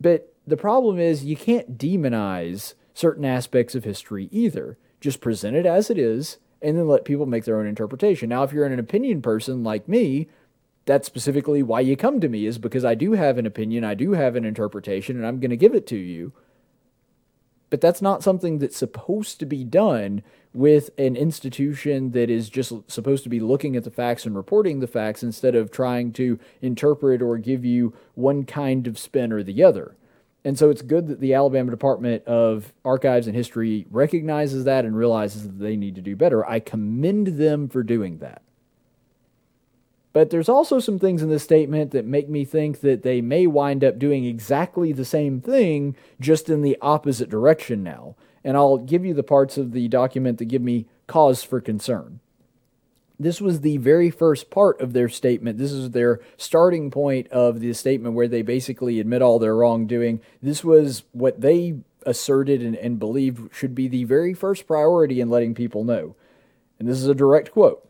But 0.00 0.32
the 0.46 0.56
problem 0.56 0.98
is 0.98 1.26
you 1.26 1.36
can't 1.36 1.76
demonize 1.76 2.72
certain 2.94 3.26
aspects 3.26 3.74
of 3.74 3.84
history 3.84 4.30
either. 4.32 4.78
Just 5.02 5.20
present 5.20 5.56
it 5.56 5.66
as 5.66 5.90
it 5.90 5.98
is 5.98 6.38
and 6.62 6.78
then 6.78 6.86
let 6.86 7.04
people 7.04 7.26
make 7.26 7.44
their 7.44 7.58
own 7.58 7.66
interpretation. 7.66 8.28
Now, 8.28 8.44
if 8.44 8.52
you're 8.52 8.64
an 8.64 8.78
opinion 8.78 9.20
person 9.20 9.64
like 9.64 9.88
me, 9.88 10.28
that's 10.84 11.08
specifically 11.08 11.60
why 11.60 11.80
you 11.80 11.96
come 11.96 12.20
to 12.20 12.28
me, 12.28 12.46
is 12.46 12.56
because 12.58 12.84
I 12.84 12.94
do 12.94 13.12
have 13.12 13.36
an 13.36 13.44
opinion, 13.46 13.82
I 13.82 13.94
do 13.94 14.12
have 14.12 14.36
an 14.36 14.44
interpretation, 14.44 15.16
and 15.16 15.26
I'm 15.26 15.40
going 15.40 15.50
to 15.50 15.56
give 15.56 15.74
it 15.74 15.88
to 15.88 15.96
you. 15.96 16.32
But 17.68 17.80
that's 17.80 18.00
not 18.00 18.22
something 18.22 18.58
that's 18.58 18.76
supposed 18.76 19.40
to 19.40 19.46
be 19.46 19.64
done 19.64 20.22
with 20.54 20.90
an 20.98 21.16
institution 21.16 22.12
that 22.12 22.30
is 22.30 22.48
just 22.48 22.72
supposed 22.86 23.24
to 23.24 23.30
be 23.30 23.40
looking 23.40 23.74
at 23.74 23.82
the 23.82 23.90
facts 23.90 24.24
and 24.24 24.36
reporting 24.36 24.78
the 24.78 24.86
facts 24.86 25.24
instead 25.24 25.56
of 25.56 25.70
trying 25.70 26.12
to 26.12 26.38
interpret 26.60 27.22
or 27.22 27.38
give 27.38 27.64
you 27.64 27.92
one 28.14 28.44
kind 28.44 28.86
of 28.86 28.98
spin 28.98 29.32
or 29.32 29.42
the 29.42 29.64
other. 29.64 29.96
And 30.44 30.58
so 30.58 30.70
it's 30.70 30.82
good 30.82 31.06
that 31.06 31.20
the 31.20 31.34
Alabama 31.34 31.70
Department 31.70 32.24
of 32.24 32.72
Archives 32.84 33.28
and 33.28 33.36
History 33.36 33.86
recognizes 33.90 34.64
that 34.64 34.84
and 34.84 34.96
realizes 34.96 35.44
that 35.44 35.58
they 35.58 35.76
need 35.76 35.94
to 35.94 36.00
do 36.00 36.16
better. 36.16 36.44
I 36.48 36.58
commend 36.58 37.38
them 37.38 37.68
for 37.68 37.82
doing 37.82 38.18
that. 38.18 38.42
But 40.12 40.30
there's 40.30 40.48
also 40.48 40.78
some 40.78 40.98
things 40.98 41.22
in 41.22 41.30
this 41.30 41.42
statement 41.42 41.92
that 41.92 42.04
make 42.04 42.28
me 42.28 42.44
think 42.44 42.80
that 42.80 43.02
they 43.02 43.20
may 43.20 43.46
wind 43.46 43.82
up 43.82 43.98
doing 43.98 44.24
exactly 44.24 44.92
the 44.92 45.04
same 45.04 45.40
thing, 45.40 45.96
just 46.20 46.50
in 46.50 46.60
the 46.60 46.76
opposite 46.82 47.30
direction 47.30 47.82
now. 47.82 48.16
And 48.44 48.56
I'll 48.56 48.78
give 48.78 49.04
you 49.04 49.14
the 49.14 49.22
parts 49.22 49.56
of 49.56 49.72
the 49.72 49.88
document 49.88 50.38
that 50.38 50.46
give 50.46 50.60
me 50.60 50.86
cause 51.06 51.42
for 51.42 51.60
concern. 51.60 52.20
This 53.18 53.40
was 53.40 53.60
the 53.60 53.76
very 53.76 54.10
first 54.10 54.50
part 54.50 54.80
of 54.80 54.92
their 54.92 55.08
statement. 55.08 55.58
This 55.58 55.72
is 55.72 55.90
their 55.90 56.20
starting 56.36 56.90
point 56.90 57.28
of 57.28 57.60
the 57.60 57.72
statement 57.72 58.14
where 58.14 58.28
they 58.28 58.42
basically 58.42 58.98
admit 59.00 59.22
all 59.22 59.38
their 59.38 59.56
wrongdoing. 59.56 60.20
This 60.40 60.64
was 60.64 61.04
what 61.12 61.40
they 61.40 61.76
asserted 62.04 62.62
and, 62.62 62.74
and 62.76 62.98
believed 62.98 63.54
should 63.54 63.74
be 63.74 63.88
the 63.88 64.04
very 64.04 64.34
first 64.34 64.66
priority 64.66 65.20
in 65.20 65.30
letting 65.30 65.54
people 65.54 65.84
know. 65.84 66.16
And 66.78 66.88
this 66.88 66.98
is 66.98 67.06
a 67.06 67.14
direct 67.14 67.52
quote 67.52 67.88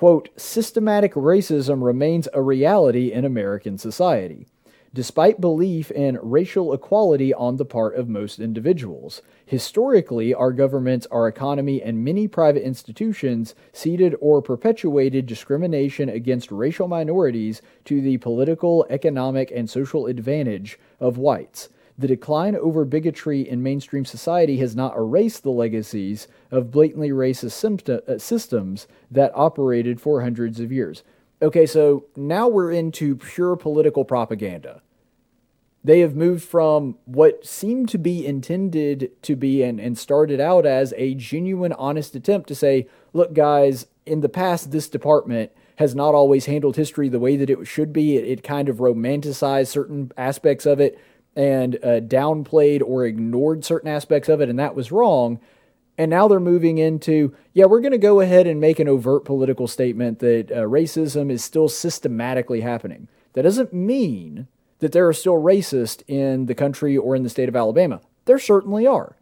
quote, 0.00 0.30
systematic 0.34 1.12
racism 1.12 1.82
remains 1.82 2.26
a 2.32 2.40
reality 2.40 3.12
in 3.12 3.22
American 3.22 3.76
society. 3.76 4.46
Despite 4.92 5.40
belief 5.40 5.90
in 5.92 6.18
racial 6.22 6.72
equality 6.72 7.32
on 7.32 7.56
the 7.56 7.64
part 7.64 7.94
of 7.94 8.08
most 8.08 8.40
individuals. 8.40 9.22
Historically, 9.46 10.34
our 10.34 10.52
governments, 10.52 11.06
our 11.10 11.28
economy, 11.28 11.80
and 11.80 12.04
many 12.04 12.26
private 12.26 12.64
institutions 12.64 13.54
seeded 13.72 14.14
or 14.20 14.42
perpetuated 14.42 15.26
discrimination 15.26 16.08
against 16.08 16.50
racial 16.50 16.88
minorities 16.88 17.62
to 17.84 18.00
the 18.00 18.18
political, 18.18 18.84
economic, 18.90 19.50
and 19.50 19.70
social 19.70 20.06
advantage 20.06 20.78
of 20.98 21.18
whites. 21.18 21.68
The 22.00 22.08
decline 22.08 22.56
over 22.56 22.86
bigotry 22.86 23.46
in 23.46 23.62
mainstream 23.62 24.06
society 24.06 24.56
has 24.56 24.74
not 24.74 24.96
erased 24.96 25.42
the 25.42 25.50
legacies 25.50 26.28
of 26.50 26.70
blatantly 26.70 27.10
racist 27.10 27.90
uh, 27.90 28.18
systems 28.18 28.88
that 29.10 29.32
operated 29.34 30.00
for 30.00 30.22
hundreds 30.22 30.60
of 30.60 30.72
years. 30.72 31.02
Okay, 31.42 31.64
so 31.64 32.04
now 32.16 32.48
we're 32.48 32.70
into 32.70 33.16
pure 33.16 33.56
political 33.56 34.04
propaganda. 34.04 34.82
They 35.82 36.00
have 36.00 36.14
moved 36.14 36.44
from 36.44 36.98
what 37.06 37.46
seemed 37.46 37.88
to 37.90 37.98
be 37.98 38.26
intended 38.26 39.10
to 39.22 39.34
be 39.34 39.62
and, 39.62 39.80
and 39.80 39.96
started 39.96 40.38
out 40.38 40.66
as 40.66 40.92
a 40.98 41.14
genuine, 41.14 41.72
honest 41.72 42.14
attempt 42.14 42.48
to 42.48 42.54
say, 42.54 42.86
look, 43.14 43.32
guys, 43.32 43.86
in 44.04 44.20
the 44.20 44.28
past, 44.28 44.70
this 44.70 44.90
department 44.90 45.52
has 45.76 45.94
not 45.94 46.14
always 46.14 46.44
handled 46.44 46.76
history 46.76 47.08
the 47.08 47.18
way 47.18 47.38
that 47.38 47.48
it 47.48 47.66
should 47.66 47.94
be. 47.94 48.18
It, 48.18 48.24
it 48.26 48.44
kind 48.44 48.68
of 48.68 48.76
romanticized 48.76 49.68
certain 49.68 50.12
aspects 50.18 50.66
of 50.66 50.80
it 50.80 50.98
and 51.34 51.76
uh, 51.76 52.00
downplayed 52.00 52.82
or 52.84 53.06
ignored 53.06 53.64
certain 53.64 53.88
aspects 53.88 54.28
of 54.28 54.42
it, 54.42 54.50
and 54.50 54.58
that 54.58 54.74
was 54.74 54.92
wrong. 54.92 55.40
And 56.00 56.08
now 56.08 56.28
they're 56.28 56.40
moving 56.40 56.78
into, 56.78 57.36
yeah, 57.52 57.66
we're 57.66 57.82
going 57.82 57.92
to 57.92 57.98
go 57.98 58.20
ahead 58.20 58.46
and 58.46 58.58
make 58.58 58.78
an 58.78 58.88
overt 58.88 59.26
political 59.26 59.68
statement 59.68 60.20
that 60.20 60.50
uh, 60.50 60.62
racism 60.62 61.30
is 61.30 61.44
still 61.44 61.68
systematically 61.68 62.62
happening. 62.62 63.06
That 63.34 63.42
doesn't 63.42 63.74
mean 63.74 64.48
that 64.78 64.92
there 64.92 65.06
are 65.06 65.12
still 65.12 65.34
racists 65.34 66.02
in 66.08 66.46
the 66.46 66.54
country 66.54 66.96
or 66.96 67.14
in 67.14 67.22
the 67.22 67.28
state 67.28 67.50
of 67.50 67.54
Alabama. 67.54 68.00
There 68.24 68.38
certainly 68.38 68.86
are. 68.86 69.18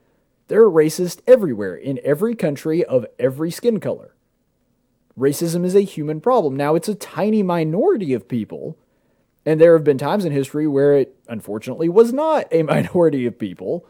There 0.46 0.62
are 0.62 0.70
racists 0.70 1.20
everywhere, 1.26 1.74
in 1.74 1.98
every 2.04 2.36
country 2.36 2.84
of 2.84 3.06
every 3.18 3.50
skin 3.50 3.80
color. 3.80 4.14
Racism 5.18 5.64
is 5.64 5.74
a 5.74 5.80
human 5.80 6.20
problem. 6.20 6.54
Now, 6.54 6.76
it's 6.76 6.88
a 6.88 6.94
tiny 6.94 7.42
minority 7.42 8.14
of 8.14 8.28
people, 8.28 8.78
and 9.44 9.60
there 9.60 9.76
have 9.76 9.82
been 9.82 9.98
times 9.98 10.24
in 10.24 10.30
history 10.30 10.68
where 10.68 10.96
it 10.96 11.18
unfortunately 11.26 11.88
was 11.88 12.12
not 12.12 12.46
a 12.52 12.62
minority 12.74 13.26
of 13.26 13.36
people. 13.36 13.84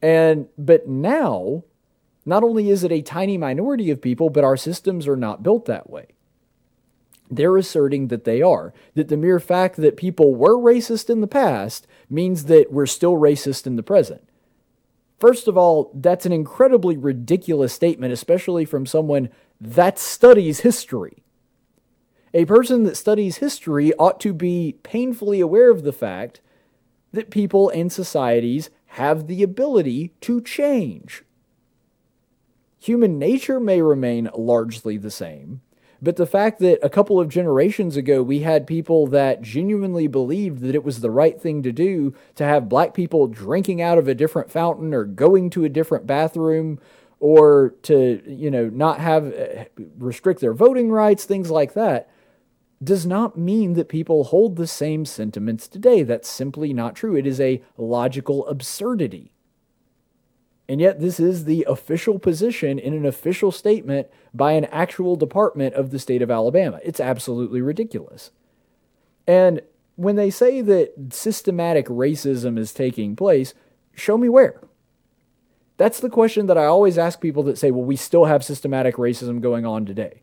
And 0.00 0.48
but 0.56 0.88
now, 0.88 1.64
not 2.24 2.44
only 2.44 2.70
is 2.70 2.84
it 2.84 2.92
a 2.92 3.02
tiny 3.02 3.36
minority 3.36 3.90
of 3.90 4.00
people, 4.00 4.30
but 4.30 4.44
our 4.44 4.56
systems 4.56 5.08
are 5.08 5.16
not 5.16 5.42
built 5.42 5.66
that 5.66 5.90
way. 5.90 6.06
They're 7.30 7.56
asserting 7.56 8.08
that 8.08 8.24
they 8.24 8.42
are. 8.42 8.74
That 8.94 9.08
the 9.08 9.16
mere 9.16 9.40
fact 9.40 9.76
that 9.76 9.96
people 9.96 10.34
were 10.34 10.56
racist 10.56 11.08
in 11.08 11.20
the 11.20 11.26
past 11.26 11.86
means 12.10 12.44
that 12.44 12.70
we're 12.70 12.86
still 12.86 13.14
racist 13.14 13.66
in 13.66 13.76
the 13.76 13.82
present. 13.82 14.28
First 15.18 15.48
of 15.48 15.56
all, 15.56 15.90
that's 15.94 16.26
an 16.26 16.32
incredibly 16.32 16.96
ridiculous 16.96 17.72
statement, 17.72 18.12
especially 18.12 18.64
from 18.64 18.86
someone 18.86 19.30
that 19.60 19.98
studies 19.98 20.60
history. 20.60 21.22
A 22.34 22.44
person 22.44 22.82
that 22.84 22.96
studies 22.96 23.36
history 23.36 23.94
ought 23.94 24.20
to 24.20 24.32
be 24.34 24.78
painfully 24.82 25.40
aware 25.40 25.70
of 25.70 25.84
the 25.84 25.92
fact 25.92 26.40
that 27.12 27.30
people 27.30 27.68
and 27.70 27.92
societies 27.92 28.68
have 28.86 29.26
the 29.26 29.42
ability 29.42 30.12
to 30.22 30.40
change. 30.40 31.22
Human 32.82 33.16
nature 33.16 33.60
may 33.60 33.80
remain 33.80 34.28
largely 34.36 34.96
the 34.96 35.08
same, 35.08 35.60
but 36.00 36.16
the 36.16 36.26
fact 36.26 36.58
that 36.58 36.84
a 36.84 36.90
couple 36.90 37.20
of 37.20 37.28
generations 37.28 37.96
ago 37.96 38.24
we 38.24 38.40
had 38.40 38.66
people 38.66 39.06
that 39.06 39.40
genuinely 39.40 40.08
believed 40.08 40.62
that 40.62 40.74
it 40.74 40.82
was 40.82 41.00
the 41.00 41.10
right 41.12 41.40
thing 41.40 41.62
to 41.62 41.70
do 41.70 42.12
to 42.34 42.44
have 42.44 42.68
black 42.68 42.92
people 42.92 43.28
drinking 43.28 43.80
out 43.80 43.98
of 43.98 44.08
a 44.08 44.16
different 44.16 44.50
fountain 44.50 44.92
or 44.92 45.04
going 45.04 45.48
to 45.50 45.62
a 45.62 45.68
different 45.68 46.08
bathroom 46.08 46.80
or 47.20 47.76
to, 47.82 48.20
you 48.26 48.50
know, 48.50 48.68
not 48.68 48.98
have 48.98 49.32
uh, 49.32 49.64
restrict 49.96 50.40
their 50.40 50.52
voting 50.52 50.90
rights, 50.90 51.24
things 51.24 51.52
like 51.52 51.74
that, 51.74 52.10
does 52.82 53.06
not 53.06 53.38
mean 53.38 53.74
that 53.74 53.88
people 53.88 54.24
hold 54.24 54.56
the 54.56 54.66
same 54.66 55.04
sentiments 55.04 55.68
today. 55.68 56.02
That's 56.02 56.28
simply 56.28 56.72
not 56.72 56.96
true. 56.96 57.14
It 57.14 57.28
is 57.28 57.40
a 57.40 57.62
logical 57.76 58.44
absurdity. 58.48 59.31
And 60.72 60.80
yet, 60.80 61.00
this 61.00 61.20
is 61.20 61.44
the 61.44 61.66
official 61.68 62.18
position 62.18 62.78
in 62.78 62.94
an 62.94 63.04
official 63.04 63.52
statement 63.52 64.08
by 64.32 64.52
an 64.52 64.64
actual 64.64 65.16
department 65.16 65.74
of 65.74 65.90
the 65.90 65.98
state 65.98 66.22
of 66.22 66.30
Alabama. 66.30 66.80
It's 66.82 66.98
absolutely 66.98 67.60
ridiculous. 67.60 68.30
And 69.26 69.60
when 69.96 70.16
they 70.16 70.30
say 70.30 70.62
that 70.62 70.94
systematic 71.10 71.88
racism 71.88 72.58
is 72.58 72.72
taking 72.72 73.16
place, 73.16 73.52
show 73.94 74.16
me 74.16 74.30
where. 74.30 74.62
That's 75.76 76.00
the 76.00 76.08
question 76.08 76.46
that 76.46 76.56
I 76.56 76.64
always 76.64 76.96
ask 76.96 77.20
people 77.20 77.42
that 77.42 77.58
say, 77.58 77.70
well, 77.70 77.84
we 77.84 77.96
still 77.96 78.24
have 78.24 78.42
systematic 78.42 78.96
racism 78.96 79.42
going 79.42 79.66
on 79.66 79.84
today. 79.84 80.22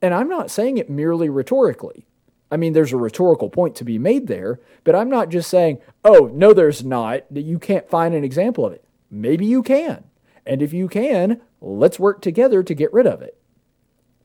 And 0.00 0.14
I'm 0.14 0.28
not 0.28 0.52
saying 0.52 0.78
it 0.78 0.88
merely 0.88 1.28
rhetorically. 1.28 2.06
I 2.48 2.56
mean, 2.56 2.74
there's 2.74 2.92
a 2.92 2.96
rhetorical 2.96 3.50
point 3.50 3.74
to 3.74 3.84
be 3.84 3.98
made 3.98 4.28
there, 4.28 4.60
but 4.84 4.94
I'm 4.94 5.10
not 5.10 5.30
just 5.30 5.50
saying, 5.50 5.80
oh, 6.04 6.30
no, 6.32 6.52
there's 6.52 6.84
not, 6.84 7.24
that 7.34 7.42
you 7.42 7.58
can't 7.58 7.90
find 7.90 8.14
an 8.14 8.22
example 8.22 8.64
of 8.64 8.72
it. 8.72 8.84
Maybe 9.10 9.44
you 9.44 9.62
can. 9.62 10.04
And 10.46 10.62
if 10.62 10.72
you 10.72 10.88
can, 10.88 11.40
let's 11.60 11.98
work 11.98 12.22
together 12.22 12.62
to 12.62 12.74
get 12.74 12.92
rid 12.92 13.06
of 13.06 13.22
it. 13.22 13.36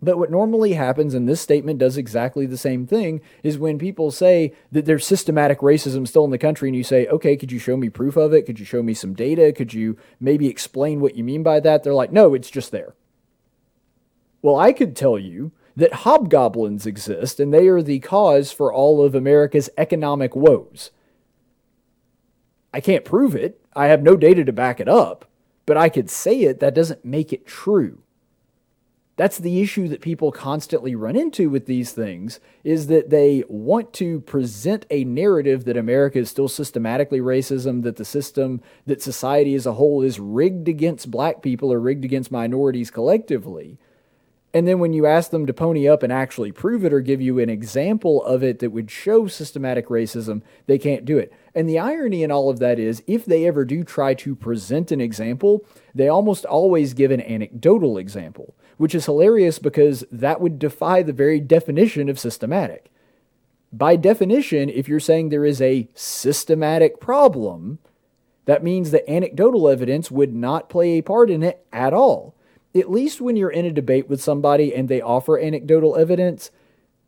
But 0.02 0.18
what 0.18 0.30
normally 0.30 0.74
happens, 0.74 1.14
and 1.14 1.28
this 1.28 1.42
statement 1.42 1.80
does 1.80 1.98
exactly 1.98 2.46
the 2.46 2.58
same 2.58 2.86
thing, 2.86 3.22
is 3.44 3.58
when 3.58 3.80
people 3.80 4.12
say 4.12 4.54
that 4.72 4.86
there's 4.86 5.06
systematic 5.06 5.60
racism 5.60 6.08
still 6.08 6.26
in 6.26 6.32
the 6.32 6.38
country, 6.38 6.70
and 6.70 6.76
you 6.76 6.84
say, 6.84 7.08
okay, 7.08 7.36
could 7.36 7.52
you 7.52 7.60
show 7.60 7.76
me 7.76 7.90
proof 7.90 8.16
of 8.16 8.34
it? 8.34 8.46
Could 8.46 8.60
you 8.60 8.66
show 8.66 8.84
me 8.84 8.94
some 8.94 9.14
data? 9.14 9.52
Could 9.52 9.74
you 9.74 9.98
maybe 10.20 10.48
explain 10.48 11.00
what 11.00 11.16
you 11.16 11.24
mean 11.24 11.44
by 11.44 11.60
that? 11.62 11.84
They're 11.84 11.94
like, 11.94 12.12
no, 12.12 12.34
it's 12.34 12.52
just 12.52 12.72
there. 12.72 12.94
Well, 14.42 14.58
I 14.60 14.74
could 14.74 14.96
tell 14.96 15.18
you 15.18 15.54
that 15.76 15.94
hobgoblins 15.94 16.86
exist, 16.86 17.40
and 17.40 17.54
they 17.54 17.68
are 17.68 17.82
the 17.82 18.00
cause 18.00 18.52
for 18.52 18.72
all 18.72 19.04
of 19.04 19.16
America's 19.16 19.70
economic 19.78 20.36
woes. 20.36 20.92
I 22.74 22.80
can't 22.80 23.06
prove 23.06 23.36
it. 23.36 23.65
I 23.76 23.88
have 23.88 24.04
no 24.04 24.16
data 24.16 24.46
to 24.46 24.54
back 24.54 24.80
it 24.80 24.88
up, 24.88 25.26
but 25.66 25.78
I 25.78 25.90
could 25.90 26.10
say 26.10 26.42
it. 26.42 26.60
That 26.60 26.76
doesn't 26.76 27.04
make 27.04 27.34
it 27.34 27.46
true. 27.46 28.00
That's 29.18 29.38
the 29.38 29.62
issue 29.62 29.88
that 29.88 30.02
people 30.02 30.32
constantly 30.32 30.94
run 30.94 31.16
into 31.16 31.50
with 31.50 31.68
these 31.68 31.94
things 31.94 32.42
is 32.66 32.88
that 32.88 33.10
they 33.10 33.46
want 33.48 33.94
to 33.94 34.20
present 34.22 34.86
a 34.90 35.06
narrative 35.06 35.64
that 35.66 35.78
America 35.78 36.20
is 36.20 36.30
still 36.30 36.50
systematically 36.50 37.22
racism, 37.22 37.84
that 37.84 37.96
the 37.96 38.04
system, 38.04 38.62
that 38.86 39.02
society 39.02 39.56
as 39.56 39.66
a 39.66 39.74
whole 39.74 40.02
is 40.02 40.20
rigged 40.20 40.68
against 40.68 41.12
black 41.12 41.42
people 41.42 41.72
or 41.72 41.80
rigged 41.80 42.04
against 42.04 42.30
minorities 42.30 42.92
collectively. 42.92 43.78
And 44.54 44.68
then 44.68 44.80
when 44.80 44.92
you 44.92 45.06
ask 45.06 45.32
them 45.32 45.46
to 45.46 45.54
pony 45.54 45.88
up 45.88 46.04
and 46.04 46.12
actually 46.12 46.52
prove 46.52 46.84
it 46.84 46.94
or 46.94 47.00
give 47.00 47.22
you 47.22 47.40
an 47.40 47.50
example 47.50 48.24
of 48.24 48.44
it 48.44 48.60
that 48.60 48.72
would 48.72 48.92
show 48.92 49.28
systematic 49.28 49.88
racism, 49.88 50.42
they 50.66 50.78
can't 50.78 51.06
do 51.06 51.18
it. 51.18 51.32
And 51.56 51.70
the 51.70 51.80
irony 51.80 52.22
in 52.22 52.32
all 52.32 52.50
of 52.50 52.60
that 52.60 52.78
is, 52.78 53.02
if 53.08 53.26
they 53.26 53.48
ever 53.48 53.64
do 53.64 53.84
try 53.84 54.14
to 54.16 54.36
present 54.36 54.92
an 54.92 55.00
example, 55.00 55.66
they 55.94 56.10
almost 56.10 56.44
always 56.46 56.94
give 56.94 57.12
an 57.12 57.22
anecdotal 57.22 57.98
example, 57.98 58.54
which 58.78 58.94
is 58.94 59.06
hilarious 59.06 59.58
because 59.58 60.04
that 60.12 60.42
would 60.42 60.60
defy 60.60 61.02
the 61.02 61.14
very 61.14 61.40
definition 61.40 62.10
of 62.10 62.20
systematic. 62.20 62.92
By 63.72 63.96
definition, 63.96 64.70
if 64.70 64.90
you're 64.90 65.00
saying 65.00 65.30
there 65.30 65.46
is 65.46 65.62
a 65.62 65.88
systematic 65.94 67.00
problem, 67.00 67.80
that 68.46 68.64
means 68.64 68.92
that 68.92 69.10
anecdotal 69.10 69.70
evidence 69.70 70.12
would 70.12 70.36
not 70.36 70.70
play 70.70 70.98
a 70.98 71.02
part 71.02 71.30
in 71.30 71.42
it 71.42 71.66
at 71.72 71.94
all 71.94 72.36
at 72.76 72.92
least 72.92 73.22
when 73.22 73.38
you're 73.38 73.50
in 73.50 73.66
a 73.66 73.72
debate 73.72 74.10
with 74.10 74.22
somebody 74.22 74.76
and 74.76 74.90
they 74.90 75.02
offer 75.02 75.40
anecdotal 75.40 75.96
evidence, 75.96 76.52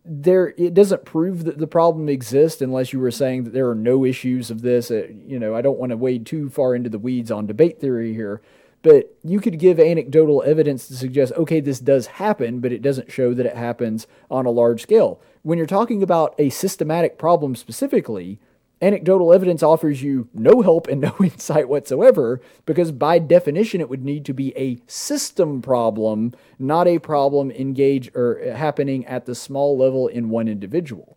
there 0.08 0.54
it 0.56 0.72
doesn't 0.72 1.04
prove 1.04 1.44
that 1.44 1.58
the 1.58 1.66
problem 1.66 2.08
exists 2.08 2.62
unless 2.62 2.92
you 2.92 2.98
were 2.98 3.10
saying 3.10 3.44
that 3.44 3.52
there 3.52 3.68
are 3.68 3.74
no 3.74 4.04
issues 4.04 4.50
of 4.50 4.62
this. 4.62 4.90
Uh, 4.90 5.08
you 5.26 5.38
know, 5.38 5.54
I 5.54 5.60
don't 5.60 5.78
want 5.78 5.90
to 5.90 5.96
wade 5.96 6.24
too 6.24 6.48
far 6.48 6.74
into 6.74 6.88
the 6.88 6.98
weeds 6.98 7.30
on 7.30 7.46
debate 7.46 7.78
theory 7.78 8.14
here, 8.14 8.40
but 8.82 9.14
you 9.22 9.38
could 9.38 9.58
give 9.58 9.78
anecdotal 9.78 10.42
evidence 10.44 10.88
to 10.88 10.96
suggest, 10.96 11.32
okay, 11.34 11.60
this 11.60 11.78
does 11.78 12.06
happen, 12.06 12.60
but 12.60 12.72
it 12.72 12.80
doesn't 12.80 13.12
show 13.12 13.34
that 13.34 13.46
it 13.46 13.56
happens 13.56 14.06
on 14.30 14.46
a 14.46 14.50
large 14.50 14.82
scale. 14.82 15.20
When 15.42 15.58
you're 15.58 15.66
talking 15.66 16.02
about 16.02 16.34
a 16.38 16.48
systematic 16.48 17.18
problem 17.18 17.54
specifically, 17.54 18.38
anecdotal 18.80 19.32
evidence 19.32 19.62
offers 19.62 20.02
you 20.02 20.28
no 20.32 20.62
help 20.62 20.86
and 20.86 21.00
no 21.00 21.14
insight 21.22 21.68
whatsoever 21.68 22.40
because 22.64 22.92
by 22.92 23.18
definition 23.18 23.80
it 23.80 23.88
would 23.88 24.04
need 24.04 24.24
to 24.24 24.32
be 24.32 24.56
a 24.56 24.78
system 24.86 25.60
problem 25.60 26.32
not 26.58 26.86
a 26.86 26.98
problem 26.98 27.50
engage 27.50 28.14
or 28.14 28.40
happening 28.54 29.04
at 29.06 29.26
the 29.26 29.34
small 29.34 29.76
level 29.76 30.06
in 30.06 30.28
one 30.30 30.48
individual. 30.48 31.16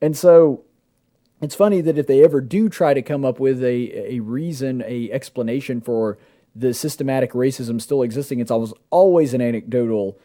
And 0.00 0.16
so 0.16 0.64
it's 1.40 1.54
funny 1.54 1.80
that 1.82 1.98
if 1.98 2.06
they 2.06 2.24
ever 2.24 2.40
do 2.40 2.68
try 2.68 2.94
to 2.94 3.02
come 3.02 3.24
up 3.24 3.38
with 3.38 3.62
a, 3.62 4.14
a 4.14 4.20
reason 4.20 4.82
a 4.86 5.10
explanation 5.10 5.80
for 5.80 6.18
the 6.54 6.72
systematic 6.72 7.32
racism 7.32 7.80
still 7.80 8.02
existing 8.02 8.40
it's 8.40 8.50
almost 8.50 8.72
always 8.90 9.34
an 9.34 9.42
anecdotal 9.42 10.18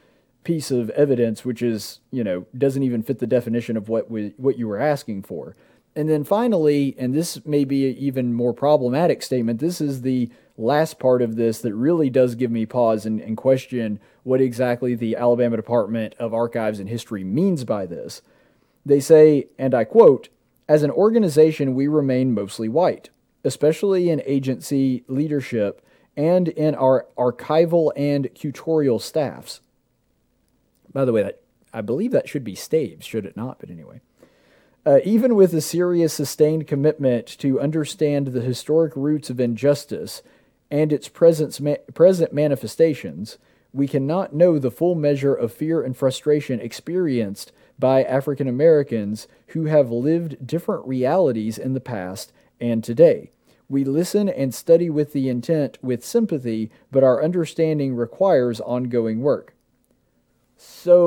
piece 0.45 0.71
of 0.71 0.89
evidence 0.91 1.43
which 1.43 1.61
is 1.61 1.99
you 2.11 2.23
know 2.23 2.45
doesn't 2.57 2.83
even 2.83 3.03
fit 3.03 3.19
the 3.19 3.27
definition 3.27 3.75
of 3.75 3.89
what 3.89 4.09
we, 4.09 4.33
what 4.37 4.57
you 4.57 4.67
were 4.67 4.79
asking 4.79 5.21
for 5.21 5.55
And 5.95 6.10
then 6.10 6.23
finally, 6.23 6.95
and 6.97 7.13
this 7.13 7.45
may 7.45 7.65
be 7.65 7.89
an 7.89 7.97
even 7.97 8.34
more 8.34 8.54
problematic 8.54 9.21
statement, 9.21 9.60
this 9.60 9.82
is 9.82 10.01
the 10.01 10.30
last 10.58 10.99
part 10.99 11.21
of 11.21 11.36
this 11.36 11.60
that 11.62 11.73
really 11.73 12.10
does 12.10 12.36
give 12.36 12.51
me 12.51 12.65
pause 12.65 13.06
and, 13.06 13.19
and 13.19 13.36
question 13.36 13.99
what 14.23 14.39
exactly 14.39 14.95
the 14.95 15.15
Alabama 15.15 15.58
Department 15.58 16.15
of 16.17 16.34
Archives 16.34 16.80
and 16.80 16.88
History 16.88 17.23
means 17.23 17.65
by 17.65 17.86
this. 17.86 18.21
They 18.86 18.99
say, 18.99 19.47
and 19.58 19.73
I 19.73 19.84
quote, 19.84 20.30
as 20.69 20.84
an 20.84 20.91
organization, 20.91 21.75
we 21.75 21.88
remain 21.88 22.34
mostly 22.34 22.69
white, 22.69 23.10
especially 23.43 24.10
in 24.10 24.21
agency 24.25 25.04
leadership 25.08 25.86
and 26.15 26.47
in 26.47 26.75
our 26.75 27.08
archival 27.17 27.91
and 27.95 28.30
curatorial 28.34 29.01
staffs. 29.01 29.60
By 30.93 31.04
the 31.04 31.12
way, 31.12 31.23
that 31.23 31.41
I 31.73 31.82
believe 31.82 32.12
that 32.12 32.30
should 32.30 32.43
be 32.43 32.56
staves, 32.56 33.06
should 33.06 33.25
it 33.25 33.36
not? 33.36 33.60
But 33.60 33.69
anyway. 33.69 34.01
Uh, 34.83 34.99
even 35.03 35.35
with 35.35 35.53
a 35.53 35.61
serious, 35.61 36.11
sustained 36.11 36.65
commitment 36.65 37.27
to 37.27 37.61
understand 37.61 38.27
the 38.27 38.41
historic 38.41 38.93
roots 38.95 39.29
of 39.29 39.39
injustice 39.39 40.23
and 40.71 40.91
its 40.91 41.09
ma- 41.59 41.75
present 41.93 42.33
manifestations, 42.33 43.37
we 43.73 43.87
cannot 43.87 44.33
know 44.33 44.57
the 44.57 44.71
full 44.71 44.95
measure 44.95 45.35
of 45.35 45.53
fear 45.53 45.83
and 45.83 45.95
frustration 45.95 46.59
experienced 46.59 47.51
by 47.77 48.03
African 48.03 48.47
Americans 48.47 49.27
who 49.47 49.65
have 49.65 49.91
lived 49.91 50.45
different 50.45 50.85
realities 50.87 51.57
in 51.59 51.73
the 51.73 51.79
past 51.79 52.33
and 52.59 52.83
today. 52.83 53.31
We 53.69 53.83
listen 53.83 54.27
and 54.27 54.53
study 54.53 54.89
with 54.89 55.13
the 55.13 55.29
intent, 55.29 55.77
with 55.81 56.03
sympathy, 56.03 56.71
but 56.91 57.03
our 57.03 57.23
understanding 57.23 57.95
requires 57.95 58.59
ongoing 58.59 59.21
work. 59.21 59.53
So, 60.57 61.01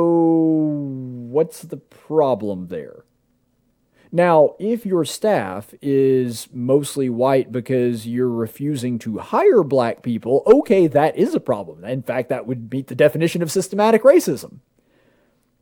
what's 1.28 1.62
the 1.62 1.76
problem 1.76 2.68
there? 2.68 3.03
Now, 4.14 4.54
if 4.60 4.86
your 4.86 5.04
staff 5.04 5.74
is 5.82 6.46
mostly 6.52 7.10
white 7.10 7.50
because 7.50 8.06
you're 8.06 8.28
refusing 8.28 8.96
to 9.00 9.18
hire 9.18 9.64
black 9.64 10.04
people, 10.04 10.44
okay, 10.46 10.86
that 10.86 11.16
is 11.16 11.34
a 11.34 11.40
problem. 11.40 11.84
In 11.84 12.04
fact, 12.04 12.28
that 12.28 12.46
would 12.46 12.72
meet 12.72 12.86
the 12.86 12.94
definition 12.94 13.42
of 13.42 13.50
systematic 13.50 14.04
racism. 14.04 14.60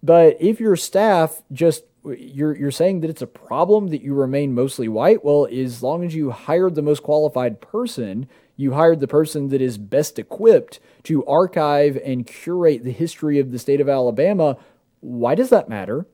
But 0.03 0.37
if 0.39 0.61
your 0.61 0.77
staff 0.77 1.41
just 1.51 1.85
you're 2.05 2.55
you're 2.55 2.71
saying 2.71 3.01
that 3.01 3.09
it's 3.09 3.23
a 3.23 3.27
problem 3.27 3.89
that 3.89 4.03
you 4.03 4.13
remain 4.13 4.55
mostly 4.55 4.87
white. 4.87 5.25
Well, 5.25 5.49
as 5.51 5.83
long 5.83 6.05
as 6.05 6.15
you 6.15 6.31
hired 6.31 6.75
the 6.75 6.83
most 6.83 7.03
qualified 7.03 7.63
person, 7.63 8.29
you 8.59 8.73
hired 8.73 9.01
the 9.01 9.09
person 9.09 9.49
that 9.49 9.63
is 9.63 9.79
best 9.79 10.19
equipped 10.19 10.79
to 11.05 11.25
archive 11.25 11.97
and 12.05 12.27
curate 12.27 12.85
the 12.85 12.93
history 12.93 13.39
of 13.39 13.51
the 13.51 13.59
state 13.59 13.81
of 13.81 13.89
Alabama. 13.89 14.59
Why 15.01 15.35
does 15.35 15.49
that 15.49 15.71
matter? 15.71 16.07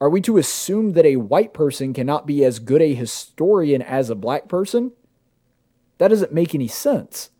Are 0.00 0.08
we 0.08 0.20
to 0.22 0.38
assume 0.38 0.92
that 0.92 1.04
a 1.04 1.16
white 1.16 1.52
person 1.52 1.92
cannot 1.92 2.26
be 2.26 2.44
as 2.44 2.60
good 2.60 2.80
a 2.80 2.94
historian 2.94 3.82
as 3.82 4.10
a 4.10 4.14
black 4.14 4.48
person? 4.48 4.92
That 5.98 6.08
doesn't 6.08 6.32
make 6.32 6.54
any 6.54 6.68
sense. 6.68 7.30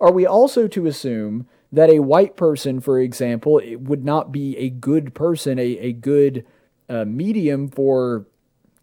Are 0.00 0.12
we 0.12 0.26
also 0.26 0.66
to 0.68 0.86
assume 0.86 1.46
that 1.70 1.88
a 1.88 2.00
white 2.00 2.36
person, 2.36 2.80
for 2.80 2.98
example, 2.98 3.60
would 3.78 4.04
not 4.04 4.32
be 4.32 4.56
a 4.56 4.70
good 4.70 5.14
person, 5.14 5.58
a, 5.58 5.62
a 5.78 5.92
good 5.92 6.44
uh, 6.88 7.04
medium 7.04 7.68
for, 7.68 8.26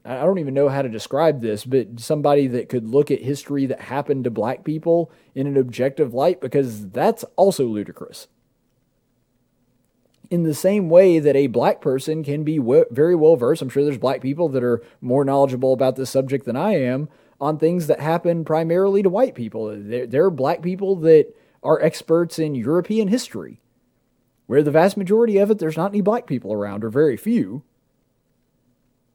I 0.06 0.22
don't 0.22 0.40
even 0.40 0.54
know 0.54 0.70
how 0.70 0.82
to 0.82 0.90
describe 0.90 1.42
this, 1.42 1.66
but 1.66 2.00
somebody 2.00 2.48
that 2.48 2.70
could 2.70 2.88
look 2.88 3.12
at 3.12 3.22
history 3.22 3.66
that 3.66 3.82
happened 3.82 4.24
to 4.24 4.32
black 4.32 4.64
people 4.64 5.12
in 5.36 5.48
an 5.48 5.58
objective 5.58 6.14
light, 6.14 6.40
because 6.40 6.90
that's 6.90 7.24
also 7.36 7.66
ludicrous. 7.66 8.28
In 10.34 10.42
the 10.42 10.56
same 10.56 10.90
way 10.90 11.20
that 11.20 11.36
a 11.36 11.46
black 11.46 11.80
person 11.80 12.24
can 12.24 12.44
be 12.44 12.58
w- 12.58 12.86
very 12.90 13.14
well 13.14 13.36
versed, 13.36 13.62
I'm 13.62 13.70
sure 13.70 13.84
there's 13.84 14.00
black 14.00 14.20
people 14.20 14.50
that 14.50 14.64
are 14.64 14.82
more 15.00 15.24
knowledgeable 15.24 15.74
about 15.74 15.96
this 15.96 16.10
subject 16.10 16.46
than 16.46 16.56
I 16.56 16.72
am 16.72 17.08
on 17.40 17.60
things 17.60 17.86
that 17.86 18.00
happen 18.00 18.44
primarily 18.44 19.04
to 19.04 19.10
white 19.10 19.36
people. 19.36 19.68
There, 19.68 20.08
there 20.08 20.26
are 20.26 20.32
black 20.32 20.64
people 20.64 20.96
that 21.02 21.28
are 21.62 21.80
experts 21.84 22.40
in 22.40 22.56
European 22.56 23.10
history, 23.10 23.62
where 24.48 24.64
the 24.64 24.72
vast 24.72 24.98
majority 24.98 25.38
of 25.38 25.52
it, 25.52 25.60
there's 25.60 25.78
not 25.78 25.92
any 25.92 26.02
black 26.02 26.26
people 26.26 26.52
around, 26.52 26.84
or 26.84 26.90
very 26.90 27.16
few. 27.16 27.62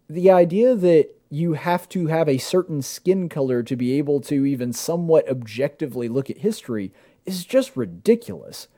The 0.09 0.31
idea 0.31 0.77
that 0.77 1.09
you 1.31 1.55
have 1.55 1.89
to 1.89 2.07
have 2.07 2.29
a 2.29 2.39
certain 2.39 2.81
skin 2.81 3.29
color 3.29 3.65
to 3.65 3.75
be 3.75 3.99
able 3.99 4.21
to 4.21 4.47
even 4.47 4.73
somewhat 4.73 5.29
objectively 5.29 6.09
look 6.09 6.31
at 6.31 6.39
history 6.39 6.93
is 7.27 7.45
just 7.45 7.77
ridiculous. 7.77 8.69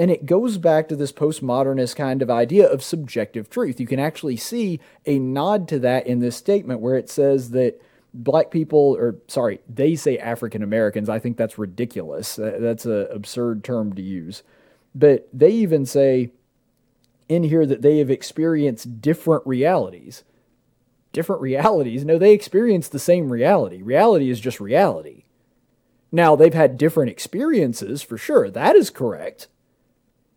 And 0.00 0.10
it 0.10 0.24
goes 0.24 0.56
back 0.56 0.88
to 0.88 0.96
this 0.96 1.12
postmodernist 1.12 1.94
kind 1.94 2.22
of 2.22 2.30
idea 2.30 2.66
of 2.66 2.82
subjective 2.82 3.50
truth. 3.50 3.78
You 3.78 3.86
can 3.86 4.00
actually 4.00 4.38
see 4.38 4.80
a 5.04 5.18
nod 5.18 5.68
to 5.68 5.78
that 5.80 6.06
in 6.06 6.20
this 6.20 6.36
statement 6.36 6.80
where 6.80 6.96
it 6.96 7.10
says 7.10 7.50
that 7.50 7.82
black 8.14 8.50
people, 8.50 8.96
or 8.98 9.16
sorry, 9.28 9.60
they 9.68 9.94
say 9.96 10.16
African 10.16 10.62
Americans. 10.62 11.10
I 11.10 11.18
think 11.18 11.36
that's 11.36 11.58
ridiculous. 11.58 12.36
That's 12.36 12.86
an 12.86 13.08
absurd 13.10 13.62
term 13.62 13.92
to 13.92 14.00
use. 14.00 14.42
But 14.94 15.28
they 15.34 15.50
even 15.50 15.84
say 15.84 16.30
in 17.28 17.42
here 17.42 17.66
that 17.66 17.82
they 17.82 17.98
have 17.98 18.10
experienced 18.10 19.02
different 19.02 19.46
realities. 19.46 20.24
Different 21.12 21.42
realities? 21.42 22.06
No, 22.06 22.16
they 22.16 22.32
experience 22.32 22.88
the 22.88 22.98
same 22.98 23.30
reality. 23.30 23.82
Reality 23.82 24.30
is 24.30 24.40
just 24.40 24.60
reality. 24.60 25.24
Now, 26.10 26.36
they've 26.36 26.54
had 26.54 26.78
different 26.78 27.10
experiences 27.10 28.00
for 28.00 28.16
sure. 28.16 28.48
That 28.48 28.76
is 28.76 28.88
correct 28.88 29.48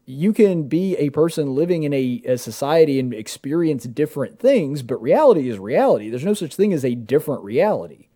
you 0.06 0.34
can 0.34 0.63
be 0.63 0.96
a 0.98 1.10
person 1.12 1.56
living 1.56 1.84
in 1.84 1.94
a, 1.94 2.22
a, 2.26 2.38
society 2.38 3.00
and 3.00 3.13
experience 3.13 3.86
different 3.86 4.38
things, 4.38 4.84
but 4.84 5.02
reality 5.02 5.48
is 5.48 5.60
reality. 5.60 6.10
There's 6.10 6.26
no 6.26 6.34
such 6.34 6.56
thing 6.56 6.74
as 6.74 6.84
a 6.84 6.96
different 6.96 7.44
reality. 7.44 8.08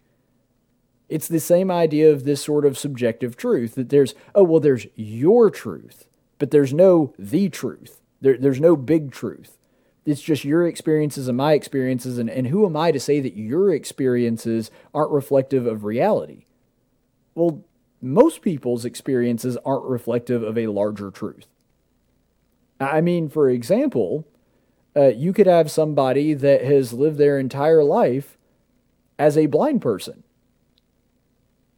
It's 1.08 1.30
the 1.30 1.40
same 1.40 1.72
idea 1.72 2.12
of 2.12 2.26
this 2.26 2.44
sort 2.44 2.66
of 2.66 2.78
subjective 2.78 3.38
truth 3.38 3.76
that 3.76 3.90
there's, 3.90 4.14
oh, 4.36 4.44
well, 4.44 4.60
there's 4.60 4.88
your 4.96 5.50
truth, 5.50 6.08
but 6.40 6.52
there's 6.52 6.74
no 6.74 7.14
the 7.18 7.48
truth. 7.48 8.02
There, 8.20 8.38
there's 8.38 8.60
no 8.60 8.76
big 8.76 9.12
truth. 9.12 9.58
It's 10.06 10.22
just 10.22 10.44
your 10.44 10.68
experiences 10.68 11.30
and 11.30 11.38
my 11.38 11.54
experiences, 11.54 12.18
and, 12.18 12.30
and 12.30 12.48
who 12.48 12.66
am 12.66 12.76
I 12.76 12.92
to 12.92 13.00
say 13.00 13.22
that 13.22 13.38
your 13.38 13.74
experiences 13.74 14.72
aren't 14.94 15.12
reflective 15.12 15.66
of 15.66 15.86
reality? 15.86 16.46
Well, 17.36 17.64
most 18.02 18.42
people's 18.42 18.84
experiences 18.84 19.58
aren't 19.66 19.86
reflective 19.86 20.44
of 20.44 20.58
a 20.58 20.68
larger 20.68 21.12
truth. 21.12 21.48
I 22.80 23.02
mean, 23.02 23.30
for 23.30 23.50
example, 23.50 24.28
uh, 24.96 25.08
you 25.08 25.34
could 25.34 25.48
have 25.48 25.70
somebody 25.72 26.34
that 26.34 26.64
has 26.64 26.94
lived 26.94 27.18
their 27.18 27.38
entire 27.40 27.84
life 27.84 28.38
as 29.20 29.38
a 29.38 29.48
blind 29.48 29.82
person. 29.82 30.24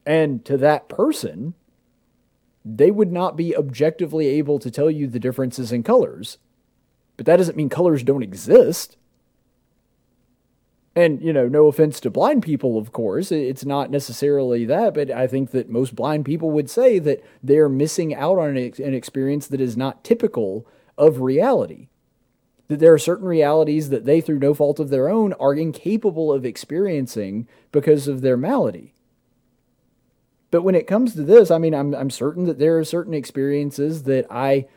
And 0.06 0.44
to 0.46 0.58
that 0.58 0.90
person, 0.90 1.54
they 2.66 2.92
would 2.92 3.12
not 3.12 3.36
be 3.36 3.56
objectively 3.56 4.28
able 4.28 4.60
to 4.60 4.72
tell 4.72 4.90
you 4.90 5.08
the 5.08 5.20
differences 5.20 5.72
in 5.72 5.84
colors. 5.84 6.38
But 7.18 7.26
that 7.26 7.38
doesn't 7.38 7.58
mean 7.58 7.70
colors 7.70 8.04
don't 8.04 8.24
exist. 8.24 8.98
And, 10.96 11.22
you 11.22 11.32
know, 11.32 11.48
no 11.48 11.68
offense 11.68 12.00
to 12.02 12.10
blind 12.10 12.44
people, 12.44 12.78
of 12.78 12.92
course, 12.92 13.32
it's 13.32 13.64
not 13.64 13.92
necessarily 13.92 14.66
that, 14.66 14.94
but 14.94 15.12
I 15.12 15.28
think 15.28 15.52
that 15.52 15.70
most 15.70 15.96
blind 15.96 16.26
people 16.26 16.52
would 16.52 16.70
say 16.70 17.00
that 17.00 17.24
they're 17.44 17.70
missing 17.70 18.14
out 18.16 18.38
on 18.38 18.58
an 18.58 18.94
experience 18.94 19.48
that 19.48 19.62
is 19.62 19.78
not 19.78 20.04
typical 20.04 20.66
of 21.00 21.22
reality. 21.22 21.88
That 22.68 22.80
there 22.80 22.94
are 22.94 23.00
certain 23.00 23.28
realities 23.28 23.90
that 23.90 24.06
they, 24.06 24.22
through 24.22 24.38
no 24.38 24.54
fault 24.54 24.80
of 24.80 24.90
their 24.90 25.10
own, 25.10 25.34
are 25.34 25.56
incapable 25.56 26.32
of 26.32 26.46
experiencing 26.46 27.48
because 27.72 28.08
of 28.08 28.22
their 28.22 28.38
malady. 28.38 28.94
But 30.52 30.62
when 30.62 30.76
it 30.76 30.86
comes 30.86 31.16
to 31.16 31.24
this, 31.24 31.50
I 31.50 31.58
mean, 31.58 31.74
I'm, 31.74 31.96
I'm 31.96 32.12
certain 32.12 32.46
that 32.46 32.60
there 32.60 32.78
are 32.78 32.84
certain 32.84 33.16
experiences 33.16 34.04
that 34.04 34.28
I, 34.30 34.68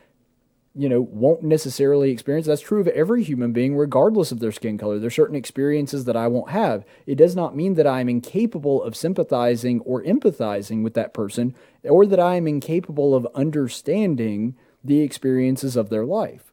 you 0.75 0.89
know, 0.89 1.03
won't 1.03 1.43
necessarily 1.43 2.11
experience. 2.11 2.47
That's 2.47 2.63
true 2.63 2.81
of 2.81 2.89
every 2.89 3.23
human 3.23 3.53
being, 3.53 3.77
regardless 3.77 4.33
of 4.33 4.41
their 4.41 4.53
skin 4.53 4.79
color. 4.79 4.99
There 4.99 5.09
are 5.09 5.11
certain 5.11 5.37
experiences 5.37 6.07
that 6.07 6.17
I 6.17 6.29
won't 6.29 6.51
have. 6.51 6.87
It 7.07 7.17
does 7.17 7.37
not 7.37 7.57
mean 7.57 7.75
that 7.75 7.87
I'm 7.87 8.09
incapable 8.09 8.83
of 8.83 8.97
sympathizing 8.97 9.81
or 9.81 10.03
empathizing 10.03 10.83
with 10.83 10.95
that 10.95 11.13
person, 11.13 11.55
or 11.85 12.07
that 12.07 12.21
I 12.21 12.37
am 12.37 12.47
incapable 12.47 13.15
of 13.15 13.27
understanding 13.35 14.57
the 14.85 15.01
experiences 15.01 15.77
of 15.77 15.88
their 15.88 16.05
life. 16.05 16.53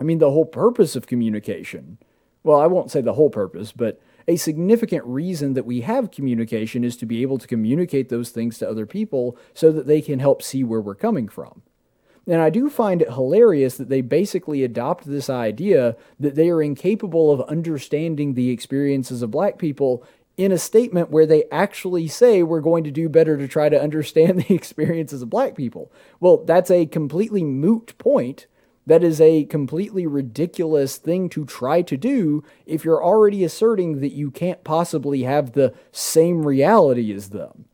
I 0.00 0.04
mean, 0.04 0.18
the 0.18 0.30
whole 0.30 0.46
purpose 0.46 0.96
of 0.96 1.06
communication, 1.06 1.98
well, 2.42 2.60
I 2.60 2.66
won't 2.66 2.90
say 2.90 3.00
the 3.00 3.14
whole 3.14 3.30
purpose, 3.30 3.72
but 3.72 4.00
a 4.26 4.36
significant 4.36 5.04
reason 5.04 5.54
that 5.54 5.66
we 5.66 5.82
have 5.82 6.10
communication 6.10 6.84
is 6.84 6.96
to 6.96 7.06
be 7.06 7.22
able 7.22 7.38
to 7.38 7.46
communicate 7.46 8.08
those 8.08 8.30
things 8.30 8.58
to 8.58 8.68
other 8.68 8.86
people 8.86 9.36
so 9.54 9.72
that 9.72 9.86
they 9.86 10.00
can 10.00 10.18
help 10.18 10.42
see 10.42 10.64
where 10.64 10.80
we're 10.80 10.94
coming 10.94 11.28
from. 11.28 11.62
And 12.26 12.40
I 12.40 12.50
do 12.50 12.70
find 12.70 13.02
it 13.02 13.12
hilarious 13.12 13.76
that 13.76 13.88
they 13.88 14.00
basically 14.00 14.62
adopt 14.62 15.06
this 15.06 15.28
idea 15.28 15.96
that 16.20 16.36
they 16.36 16.50
are 16.50 16.62
incapable 16.62 17.32
of 17.32 17.40
understanding 17.42 18.34
the 18.34 18.50
experiences 18.50 19.22
of 19.22 19.32
black 19.32 19.58
people 19.58 20.04
in 20.36 20.52
a 20.52 20.58
statement 20.58 21.10
where 21.10 21.26
they 21.26 21.44
actually 21.52 22.08
say 22.08 22.42
we're 22.42 22.60
going 22.60 22.84
to 22.84 22.90
do 22.90 23.08
better 23.08 23.36
to 23.36 23.46
try 23.46 23.68
to 23.68 23.80
understand 23.80 24.38
the 24.48 24.54
experiences 24.54 25.22
of 25.22 25.30
black 25.30 25.54
people. 25.54 25.92
Well, 26.20 26.44
that's 26.44 26.70
a 26.70 26.86
completely 26.86 27.44
moot 27.44 27.96
point 27.98 28.46
That 28.86 29.04
is 29.04 29.20
a 29.20 29.44
completely 29.44 30.06
ridiculous 30.06 30.96
thing 30.96 31.28
to 31.30 31.44
try 31.44 31.82
to 31.82 31.96
do 31.96 32.42
if 32.66 32.84
you're 32.84 33.04
already 33.04 33.44
asserting 33.44 34.00
that 34.00 34.12
you 34.12 34.30
can't 34.30 34.64
possibly 34.64 35.22
have 35.22 35.52
the 35.52 35.72
same 35.92 36.44
reality 36.44 37.12
as 37.12 37.30
them. 37.30 37.66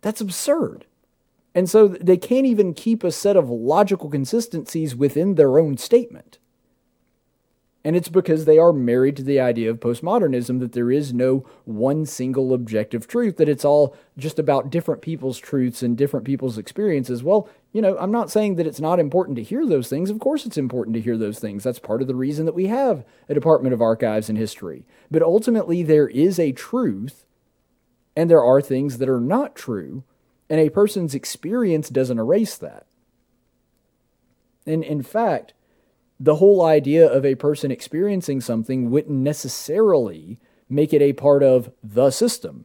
That's 0.00 0.20
absurd. 0.20 0.86
And 1.54 1.68
so 1.68 1.86
they 1.88 2.16
can't 2.16 2.46
even 2.46 2.74
keep 2.74 3.04
a 3.04 3.12
set 3.12 3.36
of 3.36 3.50
logical 3.50 4.08
consistencies 4.10 4.96
within 4.96 5.34
their 5.34 5.58
own 5.58 5.76
statement. 5.76 6.38
And 7.86 7.94
it's 7.94 8.08
because 8.08 8.46
they 8.46 8.56
are 8.56 8.72
married 8.72 9.14
to 9.16 9.22
the 9.22 9.38
idea 9.38 9.70
of 9.70 9.78
postmodernism 9.78 10.58
that 10.60 10.72
there 10.72 10.90
is 10.90 11.12
no 11.12 11.44
one 11.66 12.06
single 12.06 12.54
objective 12.54 13.06
truth, 13.06 13.36
that 13.36 13.48
it's 13.48 13.64
all 13.64 13.94
just 14.16 14.38
about 14.38 14.70
different 14.70 15.02
people's 15.02 15.38
truths 15.38 15.82
and 15.82 15.94
different 15.94 16.24
people's 16.24 16.56
experiences. 16.56 17.22
Well, 17.22 17.46
you 17.74 17.82
know, 17.82 17.98
I'm 17.98 18.10
not 18.10 18.30
saying 18.30 18.54
that 18.54 18.66
it's 18.66 18.80
not 18.80 18.98
important 18.98 19.36
to 19.36 19.42
hear 19.42 19.66
those 19.66 19.88
things. 19.88 20.08
Of 20.08 20.18
course, 20.18 20.46
it's 20.46 20.56
important 20.56 20.94
to 20.94 21.02
hear 21.02 21.18
those 21.18 21.38
things. 21.38 21.62
That's 21.62 21.78
part 21.78 22.00
of 22.00 22.08
the 22.08 22.14
reason 22.14 22.46
that 22.46 22.54
we 22.54 22.68
have 22.68 23.04
a 23.28 23.34
Department 23.34 23.74
of 23.74 23.82
Archives 23.82 24.30
and 24.30 24.38
History. 24.38 24.86
But 25.10 25.22
ultimately, 25.22 25.82
there 25.82 26.08
is 26.08 26.38
a 26.38 26.52
truth, 26.52 27.26
and 28.16 28.30
there 28.30 28.42
are 28.42 28.62
things 28.62 28.96
that 28.96 29.10
are 29.10 29.20
not 29.20 29.54
true, 29.54 30.04
and 30.48 30.58
a 30.58 30.70
person's 30.70 31.14
experience 31.14 31.90
doesn't 31.90 32.18
erase 32.18 32.56
that. 32.56 32.86
And 34.66 34.82
in 34.82 35.02
fact, 35.02 35.52
the 36.18 36.36
whole 36.36 36.64
idea 36.64 37.06
of 37.06 37.24
a 37.24 37.34
person 37.34 37.70
experiencing 37.70 38.40
something 38.40 38.90
wouldn't 38.90 39.18
necessarily 39.18 40.38
make 40.68 40.92
it 40.92 41.02
a 41.02 41.12
part 41.12 41.42
of 41.42 41.70
the 41.82 42.10
system. 42.10 42.64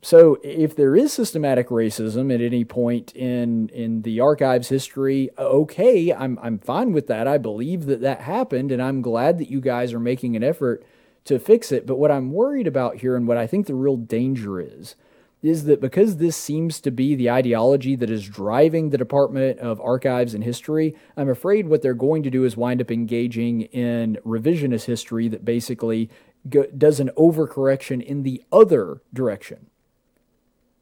So 0.00 0.38
if 0.44 0.76
there 0.76 0.94
is 0.94 1.12
systematic 1.12 1.68
racism 1.68 2.32
at 2.32 2.40
any 2.40 2.64
point 2.64 3.14
in 3.16 3.68
in 3.70 4.02
the 4.02 4.20
archives 4.20 4.68
history, 4.68 5.30
okay, 5.36 6.12
I'm 6.12 6.38
I'm 6.40 6.58
fine 6.58 6.92
with 6.92 7.08
that. 7.08 7.26
I 7.26 7.38
believe 7.38 7.86
that 7.86 8.00
that 8.02 8.20
happened 8.20 8.70
and 8.70 8.80
I'm 8.80 9.02
glad 9.02 9.38
that 9.38 9.50
you 9.50 9.60
guys 9.60 9.92
are 9.92 10.00
making 10.00 10.36
an 10.36 10.44
effort 10.44 10.84
to 11.24 11.38
fix 11.40 11.72
it. 11.72 11.84
But 11.84 11.98
what 11.98 12.12
I'm 12.12 12.32
worried 12.32 12.68
about 12.68 12.98
here 12.98 13.16
and 13.16 13.26
what 13.26 13.36
I 13.36 13.48
think 13.48 13.66
the 13.66 13.74
real 13.74 13.96
danger 13.96 14.60
is 14.60 14.94
is 15.42 15.64
that 15.64 15.80
because 15.80 16.16
this 16.16 16.36
seems 16.36 16.80
to 16.80 16.90
be 16.90 17.14
the 17.14 17.30
ideology 17.30 17.94
that 17.94 18.10
is 18.10 18.28
driving 18.28 18.90
the 18.90 18.98
Department 18.98 19.58
of 19.60 19.80
Archives 19.80 20.34
and 20.34 20.42
History, 20.42 20.96
I'm 21.16 21.28
afraid 21.28 21.68
what 21.68 21.80
they're 21.80 21.94
going 21.94 22.24
to 22.24 22.30
do 22.30 22.44
is 22.44 22.56
wind 22.56 22.80
up 22.80 22.90
engaging 22.90 23.62
in 23.62 24.18
revisionist 24.26 24.86
history 24.86 25.28
that 25.28 25.44
basically 25.44 26.10
go, 26.48 26.64
does 26.76 26.98
an 26.98 27.10
overcorrection 27.16 28.02
in 28.02 28.24
the 28.24 28.42
other 28.50 29.00
direction. 29.12 29.66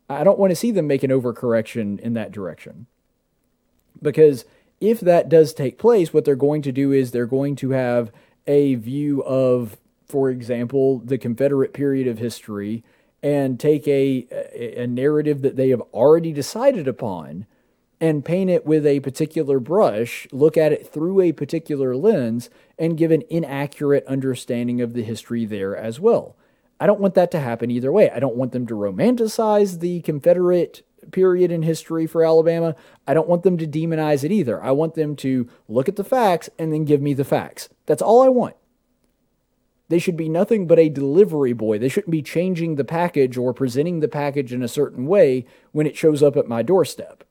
I 0.09 0.25
don't 0.25 0.39
want 0.39 0.51
to 0.53 0.57
see 0.57 0.71
them 0.71 0.87
make 0.87 1.03
an 1.03 1.11
overcorrection 1.11 1.99
in 2.01 2.15
that 2.15 2.33
direction. 2.33 2.87
Because 4.01 4.45
if 4.81 5.01
that 5.01 5.29
does 5.29 5.53
take 5.53 5.79
place, 5.79 6.15
what 6.15 6.25
they're 6.25 6.37
going 6.37 6.63
to 6.63 6.73
do 6.73 6.93
is 6.93 7.11
they're 7.11 7.27
going 7.27 7.57
to 7.57 7.71
have 7.71 8.11
a 8.47 8.77
view 8.77 9.23
of, 9.25 9.77
for 10.07 10.31
example, 10.31 11.01
the 11.01 11.19
Confederate 11.19 11.75
period 11.75 12.07
of 12.07 12.19
history 12.19 12.85
and 13.27 13.59
take 13.59 13.89
a, 13.89 14.25
a 14.55 14.87
narrative 14.87 15.43
that 15.43 15.57
they 15.57 15.71
have 15.71 15.81
already 15.93 16.33
decided 16.33 16.87
upon 16.87 17.45
and 18.01 18.25
paint 18.25 18.49
it 18.49 18.65
with 18.65 18.87
a 18.87 19.01
particular 19.01 19.59
brush, 19.59 20.29
look 20.31 20.57
at 20.57 20.71
it 20.71 20.93
through 20.93 21.21
a 21.21 21.33
particular 21.33 21.97
lens, 21.97 22.51
and 22.79 22.97
give 22.97 23.11
an 23.11 23.25
inaccurate 23.29 24.07
understanding 24.07 24.81
of 24.81 24.93
the 24.93 25.03
history 25.03 25.45
there 25.45 25.77
as 25.77 25.99
well. 25.99 26.37
I 26.79 26.87
don't 26.87 27.01
want 27.01 27.15
that 27.15 27.33
to 27.33 27.41
happen 27.41 27.69
either 27.69 27.91
way. 27.91 28.11
I 28.11 28.21
don't 28.21 28.37
want 28.37 28.53
them 28.53 28.65
to 28.69 28.75
romanticize 28.75 29.81
the 29.81 30.03
Confederate 30.03 30.87
period 31.11 31.51
in 31.51 31.63
history 31.63 32.07
for 32.07 32.25
Alabama. 32.25 32.77
I 33.09 33.15
don't 33.15 33.29
want 33.29 33.43
them 33.43 33.59
to 33.59 33.67
demonize 33.67 34.23
it 34.23 34.31
either. 34.31 34.63
I 34.63 34.71
want 34.71 34.95
them 34.95 35.17
to 35.17 35.49
look 35.69 35.89
at 35.89 35.97
the 35.97 36.05
facts 36.05 36.49
and 36.61 36.73
then 36.73 36.85
give 36.85 37.03
me 37.03 37.13
the 37.13 37.25
facts. 37.25 37.71
That's 37.87 38.03
all 38.03 38.23
I 38.23 38.29
want. 38.29 38.55
They 39.89 39.99
should 39.99 40.17
be 40.17 40.29
nothing 40.29 40.67
but 40.67 40.79
a 40.79 40.89
delivery 40.89 41.53
boy. 41.53 41.79
They 41.79 41.89
shouldn't 41.89 42.11
be 42.11 42.23
changing 42.23 42.75
the 42.75 42.85
package 42.85 43.37
or 43.37 43.55
presenting 43.55 44.01
the 44.01 44.09
package 44.09 44.53
in 44.53 44.63
a 44.63 44.69
certain 44.69 45.07
way 45.07 45.47
when 45.73 45.87
it 45.87 45.97
shows 45.97 46.23
up 46.23 46.37
at 46.37 46.49
my 46.49 46.63
doorstep. 46.63 47.23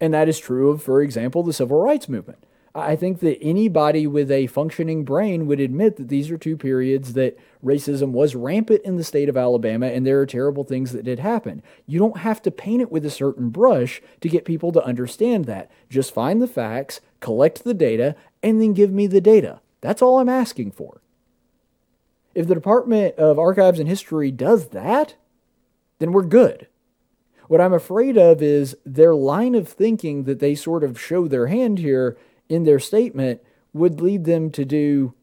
And 0.00 0.14
that 0.14 0.28
is 0.28 0.38
true 0.38 0.70
of, 0.70 0.82
for 0.82 1.02
example, 1.02 1.42
the 1.42 1.52
civil 1.52 1.80
rights 1.80 2.08
movement. 2.08 2.44
I 2.76 2.96
think 2.96 3.20
that 3.20 3.38
anybody 3.40 4.04
with 4.08 4.32
a 4.32 4.48
functioning 4.48 5.04
brain 5.04 5.46
would 5.46 5.60
admit 5.60 5.94
that 5.96 6.08
these 6.08 6.28
are 6.32 6.38
two 6.38 6.56
periods 6.56 7.12
that 7.12 7.38
racism 7.64 8.10
was 8.10 8.34
rampant 8.34 8.82
in 8.82 8.96
the 8.96 9.04
state 9.04 9.28
of 9.28 9.36
Alabama 9.36 9.86
and 9.86 10.04
there 10.04 10.20
are 10.20 10.26
terrible 10.26 10.64
things 10.64 10.90
that 10.90 11.04
did 11.04 11.20
happen. 11.20 11.62
You 11.86 12.00
don't 12.00 12.18
have 12.18 12.42
to 12.42 12.50
paint 12.50 12.82
it 12.82 12.90
with 12.90 13.06
a 13.06 13.10
certain 13.10 13.50
brush 13.50 14.02
to 14.20 14.28
get 14.28 14.44
people 14.44 14.72
to 14.72 14.84
understand 14.84 15.44
that. 15.44 15.70
Just 15.88 16.12
find 16.12 16.42
the 16.42 16.48
facts, 16.48 17.00
collect 17.20 17.62
the 17.62 17.74
data, 17.74 18.16
and 18.42 18.60
then 18.60 18.72
give 18.72 18.90
me 18.90 19.06
the 19.06 19.20
data. 19.20 19.60
That's 19.80 20.02
all 20.02 20.18
I'm 20.18 20.28
asking 20.28 20.72
for. 20.72 21.00
If 22.34 22.46
the 22.48 22.54
Department 22.54 23.16
of 23.16 23.38
Archives 23.38 23.78
and 23.78 23.88
History 23.88 24.30
does 24.30 24.68
that, 24.68 25.14
then 25.98 26.12
we're 26.12 26.22
good. 26.22 26.68
What 27.48 27.60
I'm 27.60 27.74
afraid 27.74 28.16
of 28.16 28.42
is 28.42 28.76
their 28.84 29.14
line 29.14 29.54
of 29.54 29.68
thinking 29.68 30.24
that 30.24 30.40
they 30.40 30.54
sort 30.54 30.82
of 30.82 31.00
show 31.00 31.28
their 31.28 31.48
hand 31.48 31.78
here 31.78 32.16
in 32.48 32.64
their 32.64 32.78
statement 32.78 33.40
would 33.72 34.00
lead 34.00 34.24
them 34.24 34.50
to 34.52 34.64
do 34.64 35.14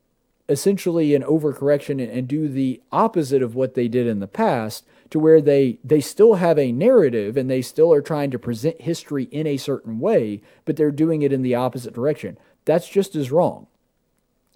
essentially 0.49 1.15
an 1.15 1.23
overcorrection 1.23 2.01
and 2.11 2.27
do 2.27 2.47
the 2.47 2.81
opposite 2.91 3.41
of 3.41 3.55
what 3.55 3.73
they 3.73 3.87
did 3.87 4.05
in 4.05 4.19
the 4.19 4.27
past 4.27 4.85
to 5.09 5.17
where 5.17 5.39
they 5.39 5.79
they 5.83 6.01
still 6.01 6.35
have 6.35 6.59
a 6.59 6.73
narrative 6.73 7.37
and 7.37 7.49
they 7.49 7.61
still 7.61 7.93
are 7.93 8.01
trying 8.01 8.29
to 8.29 8.39
present 8.39 8.81
history 8.81 9.25
in 9.25 9.47
a 9.47 9.55
certain 9.55 9.99
way 9.99 10.41
but 10.65 10.75
they're 10.75 10.91
doing 10.91 11.21
it 11.21 11.31
in 11.31 11.41
the 11.41 11.55
opposite 11.55 11.93
direction 11.93 12.37
that's 12.65 12.89
just 12.89 13.15
as 13.15 13.31
wrong 13.31 13.67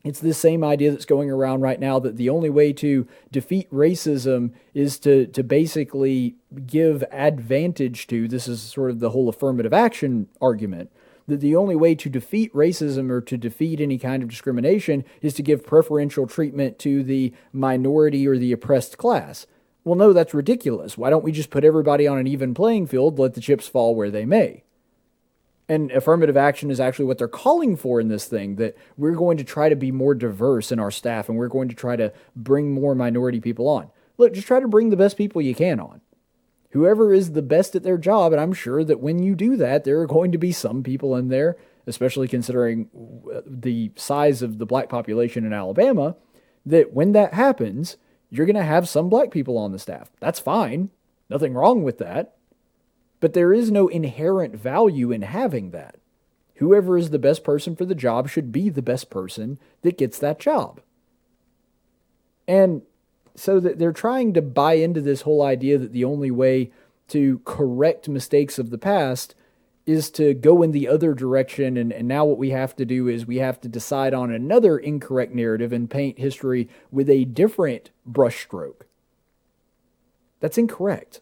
it's 0.05 0.19
the 0.19 0.33
same 0.33 0.63
idea 0.63 0.91
that's 0.91 1.05
going 1.05 1.31
around 1.31 1.61
right 1.61 1.79
now 1.79 1.99
that 1.99 2.15
the 2.15 2.29
only 2.29 2.49
way 2.49 2.71
to 2.73 3.07
defeat 3.31 3.69
racism 3.71 4.51
is 4.73 4.99
to, 4.99 5.25
to 5.27 5.43
basically 5.43 6.35
give 6.67 7.03
advantage 7.11 8.07
to 8.07 8.27
this 8.27 8.47
is 8.47 8.61
sort 8.61 8.91
of 8.91 8.99
the 8.99 9.09
whole 9.09 9.27
affirmative 9.27 9.73
action 9.73 10.29
argument 10.39 10.91
that 11.27 11.41
the 11.41 11.55
only 11.55 11.75
way 11.75 11.95
to 11.95 12.07
defeat 12.07 12.53
racism 12.53 13.09
or 13.09 13.19
to 13.19 13.35
defeat 13.35 13.81
any 13.81 13.97
kind 13.97 14.21
of 14.21 14.29
discrimination 14.29 15.03
is 15.23 15.33
to 15.33 15.41
give 15.41 15.65
preferential 15.65 16.27
treatment 16.27 16.77
to 16.77 17.01
the 17.01 17.33
minority 17.51 18.27
or 18.27 18.37
the 18.37 18.51
oppressed 18.51 18.99
class. 18.99 19.47
Well, 19.83 19.95
no, 19.95 20.13
that's 20.13 20.35
ridiculous. 20.35 20.99
Why 20.99 21.09
don't 21.09 21.23
we 21.23 21.31
just 21.31 21.49
put 21.49 21.63
everybody 21.63 22.05
on 22.05 22.19
an 22.19 22.27
even 22.27 22.53
playing 22.53 22.85
field, 22.85 23.17
let 23.17 23.33
the 23.33 23.41
chips 23.41 23.67
fall 23.67 23.95
where 23.95 24.11
they 24.11 24.25
may? 24.25 24.64
And 25.67 25.91
affirmative 25.91 26.37
action 26.37 26.69
is 26.69 26.79
actually 26.79 27.05
what 27.05 27.17
they're 27.17 27.27
calling 27.27 27.75
for 27.75 27.99
in 27.99 28.07
this 28.07 28.25
thing 28.25 28.57
that 28.57 28.77
we're 28.97 29.15
going 29.15 29.37
to 29.37 29.43
try 29.43 29.67
to 29.67 29.75
be 29.75 29.91
more 29.91 30.13
diverse 30.13 30.71
in 30.71 30.79
our 30.79 30.91
staff 30.91 31.27
and 31.27 31.37
we're 31.37 31.47
going 31.47 31.69
to 31.69 31.75
try 31.75 31.95
to 31.95 32.13
bring 32.35 32.71
more 32.71 32.93
minority 32.93 33.39
people 33.39 33.67
on. 33.67 33.89
Look, 34.17 34.33
just 34.33 34.47
try 34.47 34.59
to 34.59 34.67
bring 34.67 34.89
the 34.89 34.97
best 34.97 35.17
people 35.17 35.41
you 35.41 35.55
can 35.55 35.79
on. 35.79 36.01
Whoever 36.71 37.13
is 37.13 37.31
the 37.31 37.41
best 37.41 37.75
at 37.75 37.83
their 37.83 37.97
job, 37.97 38.33
and 38.33 38.41
I'm 38.41 38.53
sure 38.53 38.83
that 38.83 38.99
when 38.99 39.23
you 39.23 39.33
do 39.33 39.55
that, 39.57 39.85
there 39.85 40.01
are 40.01 40.07
going 40.07 40.33
to 40.33 40.37
be 40.37 40.51
some 40.51 40.83
people 40.83 41.15
in 41.15 41.29
there, 41.29 41.55
especially 41.87 42.27
considering 42.27 42.89
uh, 43.33 43.41
the 43.45 43.91
size 43.95 44.41
of 44.41 44.57
the 44.57 44.65
black 44.65 44.89
population 44.89 45.45
in 45.45 45.53
Alabama, 45.53 46.17
that 46.65 46.91
when 46.91 47.13
that 47.13 47.33
happens, 47.33 47.95
you're 48.29 48.45
going 48.45 48.57
to 48.57 48.63
have 48.63 48.89
some 48.89 49.07
black 49.07 49.31
people 49.31 49.57
on 49.57 49.71
the 49.71 49.79
staff. 49.79 50.11
That's 50.19 50.39
fine. 50.39 50.89
Nothing 51.29 51.53
wrong 51.53 51.83
with 51.83 51.97
that. 51.99 52.35
But 53.25 53.33
there 53.33 53.53
is 53.53 53.71
no 53.71 53.87
inherent 53.87 54.55
value 54.55 55.11
in 55.11 55.23
having 55.23 55.71
that. 55.71 55.95
Whoever 56.57 56.95
is 56.95 57.09
the 57.09 57.17
best 57.17 57.43
person 57.43 57.75
for 57.75 57.83
the 57.83 57.95
job 57.95 58.29
should 58.29 58.51
be 58.51 58.69
the 58.69 58.83
best 58.83 59.09
person 59.09 59.57
that 59.81 59.97
gets 59.97 60.19
that 60.19 60.37
job. 60.37 60.79
And 62.47 62.83
so 63.33 63.59
that 63.59 63.79
they're 63.79 63.91
trying 63.91 64.35
to 64.35 64.43
buy 64.43 64.73
into 64.73 65.01
this 65.01 65.21
whole 65.21 65.41
idea 65.41 65.79
that 65.79 65.91
the 65.91 66.03
only 66.03 66.29
way 66.29 66.69
to 67.07 67.41
correct 67.45 68.07
mistakes 68.07 68.59
of 68.59 68.69
the 68.69 68.77
past 68.77 69.33
is 69.87 70.11
to 70.11 70.35
go 70.35 70.61
in 70.61 70.71
the 70.71 70.87
other 70.87 71.15
direction. 71.15 71.77
And, 71.77 71.91
and 71.91 72.07
now 72.07 72.25
what 72.25 72.37
we 72.37 72.51
have 72.51 72.75
to 72.75 72.85
do 72.85 73.07
is 73.07 73.25
we 73.25 73.37
have 73.37 73.59
to 73.61 73.67
decide 73.67 74.13
on 74.13 74.31
another 74.31 74.77
incorrect 74.77 75.33
narrative 75.33 75.73
and 75.73 75.89
paint 75.89 76.19
history 76.19 76.69
with 76.91 77.09
a 77.09 77.25
different 77.25 77.89
brushstroke. 78.07 78.83
That's 80.41 80.59
incorrect. 80.59 81.21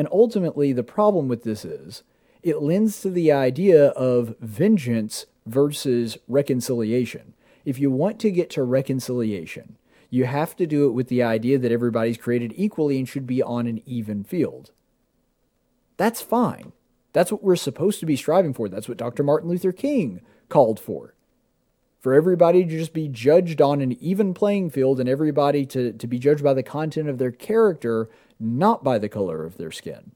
And 0.00 0.08
ultimately, 0.10 0.72
the 0.72 0.82
problem 0.82 1.28
with 1.28 1.42
this 1.42 1.62
is 1.62 2.04
it 2.42 2.62
lends 2.62 3.02
to 3.02 3.10
the 3.10 3.30
idea 3.30 3.88
of 3.88 4.34
vengeance 4.40 5.26
versus 5.44 6.16
reconciliation. 6.26 7.34
If 7.66 7.78
you 7.78 7.90
want 7.90 8.18
to 8.20 8.30
get 8.30 8.48
to 8.52 8.62
reconciliation, 8.62 9.76
you 10.08 10.24
have 10.24 10.56
to 10.56 10.66
do 10.66 10.86
it 10.86 10.92
with 10.92 11.08
the 11.08 11.22
idea 11.22 11.58
that 11.58 11.70
everybody's 11.70 12.16
created 12.16 12.54
equally 12.56 12.96
and 12.96 13.06
should 13.06 13.26
be 13.26 13.42
on 13.42 13.66
an 13.66 13.82
even 13.84 14.24
field. 14.24 14.70
That's 15.98 16.22
fine. 16.22 16.72
That's 17.12 17.30
what 17.30 17.44
we're 17.44 17.54
supposed 17.54 18.00
to 18.00 18.06
be 18.06 18.16
striving 18.16 18.54
for. 18.54 18.70
That's 18.70 18.88
what 18.88 18.96
Dr. 18.96 19.22
Martin 19.22 19.50
Luther 19.50 19.70
King 19.70 20.22
called 20.48 20.80
for. 20.80 21.12
For 21.98 22.14
everybody 22.14 22.64
to 22.64 22.70
just 22.70 22.94
be 22.94 23.06
judged 23.06 23.60
on 23.60 23.82
an 23.82 23.92
even 24.02 24.32
playing 24.32 24.70
field 24.70 24.98
and 24.98 25.10
everybody 25.10 25.66
to, 25.66 25.92
to 25.92 26.06
be 26.06 26.18
judged 26.18 26.42
by 26.42 26.54
the 26.54 26.62
content 26.62 27.10
of 27.10 27.18
their 27.18 27.32
character 27.32 28.08
not 28.40 28.82
by 28.82 28.98
the 28.98 29.08
color 29.08 29.44
of 29.44 29.58
their 29.58 29.70
skin. 29.70 30.12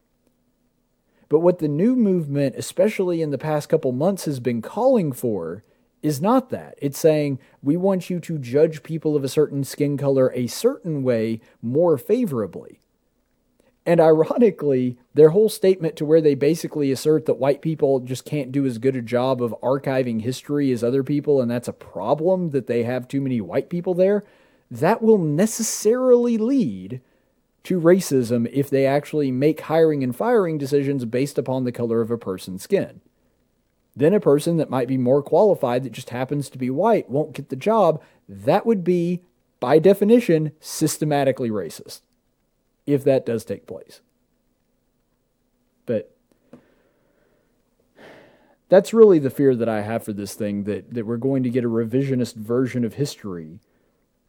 But 1.28 1.40
what 1.40 1.58
the 1.58 1.68
new 1.68 1.94
movement, 1.94 2.54
especially 2.56 3.22
in 3.22 3.30
the 3.30 3.38
past 3.38 3.68
couple 3.68 3.92
months, 3.92 4.24
has 4.24 4.40
been 4.40 4.62
calling 4.62 5.12
for 5.12 5.62
is 6.02 6.20
not 6.20 6.50
that. 6.50 6.74
It's 6.82 6.98
saying 6.98 7.38
we 7.62 7.76
want 7.76 8.10
you 8.10 8.20
to 8.20 8.38
judge 8.38 8.82
people 8.82 9.16
of 9.16 9.24
a 9.24 9.28
certain 9.28 9.64
skin 9.64 9.96
color 9.96 10.32
a 10.34 10.46
certain 10.46 11.02
way 11.02 11.40
more 11.62 11.96
favorably. 11.96 12.80
And 13.86 14.00
ironically, 14.00 14.98
their 15.12 15.30
whole 15.30 15.48
statement 15.48 15.96
to 15.96 16.04
where 16.04 16.20
they 16.20 16.34
basically 16.34 16.90
assert 16.90 17.26
that 17.26 17.38
white 17.38 17.60
people 17.60 18.00
just 18.00 18.24
can't 18.24 18.52
do 18.52 18.64
as 18.64 18.78
good 18.78 18.96
a 18.96 19.02
job 19.02 19.42
of 19.42 19.54
archiving 19.62 20.22
history 20.22 20.72
as 20.72 20.82
other 20.82 21.02
people, 21.02 21.40
and 21.40 21.50
that's 21.50 21.68
a 21.68 21.72
problem 21.72 22.50
that 22.50 22.66
they 22.66 22.82
have 22.84 23.08
too 23.08 23.20
many 23.20 23.40
white 23.40 23.68
people 23.68 23.92
there, 23.92 24.24
that 24.70 25.02
will 25.02 25.18
necessarily 25.18 26.38
lead 26.38 27.02
to 27.64 27.80
racism 27.80 28.48
if 28.52 28.70
they 28.70 28.86
actually 28.86 29.32
make 29.32 29.62
hiring 29.62 30.04
and 30.04 30.14
firing 30.14 30.58
decisions 30.58 31.04
based 31.04 31.38
upon 31.38 31.64
the 31.64 31.72
color 31.72 32.00
of 32.00 32.10
a 32.10 32.18
person's 32.18 32.62
skin. 32.62 33.00
Then 33.96 34.12
a 34.12 34.20
person 34.20 34.56
that 34.58 34.70
might 34.70 34.88
be 34.88 34.98
more 34.98 35.22
qualified 35.22 35.82
that 35.84 35.92
just 35.92 36.10
happens 36.10 36.50
to 36.50 36.58
be 36.58 36.68
white 36.68 37.08
won't 37.08 37.32
get 37.32 37.48
the 37.48 37.56
job. 37.56 38.02
That 38.28 38.66
would 38.66 38.84
be, 38.84 39.22
by 39.60 39.78
definition, 39.78 40.52
systematically 40.60 41.50
racist 41.50 42.00
if 42.86 43.02
that 43.04 43.24
does 43.24 43.44
take 43.44 43.66
place. 43.66 44.00
But 45.86 46.14
that's 48.68 48.92
really 48.92 49.18
the 49.18 49.30
fear 49.30 49.54
that 49.54 49.68
I 49.68 49.82
have 49.82 50.04
for 50.04 50.12
this 50.12 50.34
thing 50.34 50.64
that, 50.64 50.92
that 50.92 51.06
we're 51.06 51.16
going 51.16 51.42
to 51.44 51.50
get 51.50 51.64
a 51.64 51.68
revisionist 51.68 52.34
version 52.34 52.84
of 52.84 52.94
history 52.94 53.60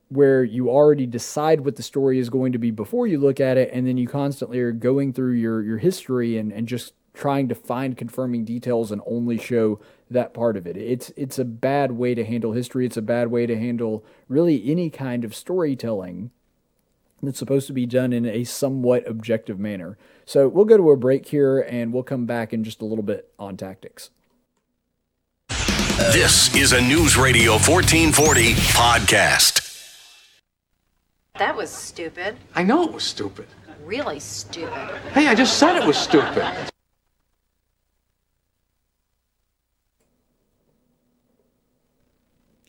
where 0.09 0.43
you 0.43 0.69
already 0.69 1.05
decide 1.05 1.61
what 1.61 1.75
the 1.75 1.83
story 1.83 2.19
is 2.19 2.29
going 2.29 2.51
to 2.51 2.57
be 2.57 2.71
before 2.71 3.07
you 3.07 3.19
look 3.19 3.39
at 3.39 3.57
it, 3.57 3.69
and 3.73 3.87
then 3.87 3.97
you 3.97 4.07
constantly 4.07 4.59
are 4.59 4.71
going 4.71 5.13
through 5.13 5.33
your, 5.33 5.63
your 5.63 5.77
history 5.77 6.37
and, 6.37 6.51
and 6.51 6.67
just 6.67 6.93
trying 7.13 7.47
to 7.47 7.55
find 7.55 7.97
confirming 7.97 8.45
details 8.45 8.91
and 8.91 9.01
only 9.07 9.37
show 9.37 9.79
that 10.11 10.33
part 10.33 10.57
of 10.57 10.67
it. 10.67 10.77
It's 10.77 11.11
it's 11.15 11.39
a 11.39 11.45
bad 11.45 11.93
way 11.93 12.13
to 12.13 12.25
handle 12.25 12.51
history. 12.51 12.85
It's 12.85 12.97
a 12.97 13.01
bad 13.01 13.29
way 13.31 13.45
to 13.45 13.57
handle 13.57 14.03
really 14.27 14.69
any 14.69 14.89
kind 14.89 15.23
of 15.23 15.33
storytelling 15.33 16.31
that's 17.23 17.39
supposed 17.39 17.67
to 17.67 17.73
be 17.73 17.85
done 17.85 18.13
in 18.13 18.25
a 18.25 18.43
somewhat 18.43 19.07
objective 19.07 19.59
manner. 19.59 19.97
So 20.25 20.47
we'll 20.47 20.65
go 20.65 20.77
to 20.77 20.91
a 20.91 20.97
break 20.97 21.27
here 21.27 21.59
and 21.59 21.93
we'll 21.93 22.03
come 22.03 22.25
back 22.25 22.53
in 22.53 22.63
just 22.63 22.81
a 22.81 22.85
little 22.85 23.03
bit 23.03 23.31
on 23.39 23.57
tactics. 23.57 24.11
This 26.11 26.53
is 26.55 26.73
a 26.73 26.81
News 26.81 27.17
Radio 27.17 27.53
1440 27.53 28.53
podcast. 28.53 29.54
That 31.37 31.57
was 31.57 31.69
stupid. 31.69 32.37
I 32.55 32.63
know 32.63 32.83
it 32.83 32.93
was 32.93 33.03
stupid. 33.03 33.47
Really 33.83 34.19
stupid. 34.19 34.71
Hey, 35.13 35.27
I 35.27 35.35
just 35.35 35.57
said 35.57 35.75
it 35.75 35.85
was 35.85 35.97
stupid. 35.97 36.71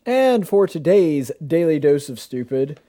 And 0.05 0.47
for 0.47 0.67
today's 0.67 1.31
Daily 1.45 1.79
Dose 1.79 2.09
of 2.09 2.19
Stupid, 2.19 2.79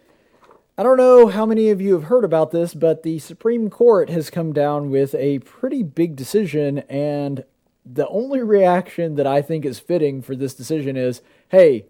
I 0.77 0.83
don't 0.83 0.97
know 0.97 1.29
how 1.29 1.47
many 1.47 1.71
of 1.71 1.81
you 1.81 1.95
have 1.95 2.05
heard 2.05 2.25
about 2.25 2.51
this, 2.51 2.75
but 2.75 3.03
the 3.03 3.19
Supreme 3.19 3.71
Court 3.71 4.11
has 4.11 4.31
come 4.31 4.53
down 4.53 4.91
with 4.91 5.15
a 5.15 5.39
pretty 5.41 5.83
big 5.83 6.15
decision, 6.15 6.79
and 6.89 7.45
the 7.85 8.07
only 8.09 8.43
reaction 8.43 9.15
that 9.15 9.27
I 9.27 9.43
think 9.43 9.65
is 9.65 9.79
fitting 9.79 10.23
for 10.23 10.37
this 10.37 10.55
decision 10.55 10.97
is 10.97 11.23
hey, 11.49 11.87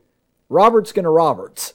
Roberts 0.48 0.92
gonna 0.92 1.10
Roberts. 1.10 1.74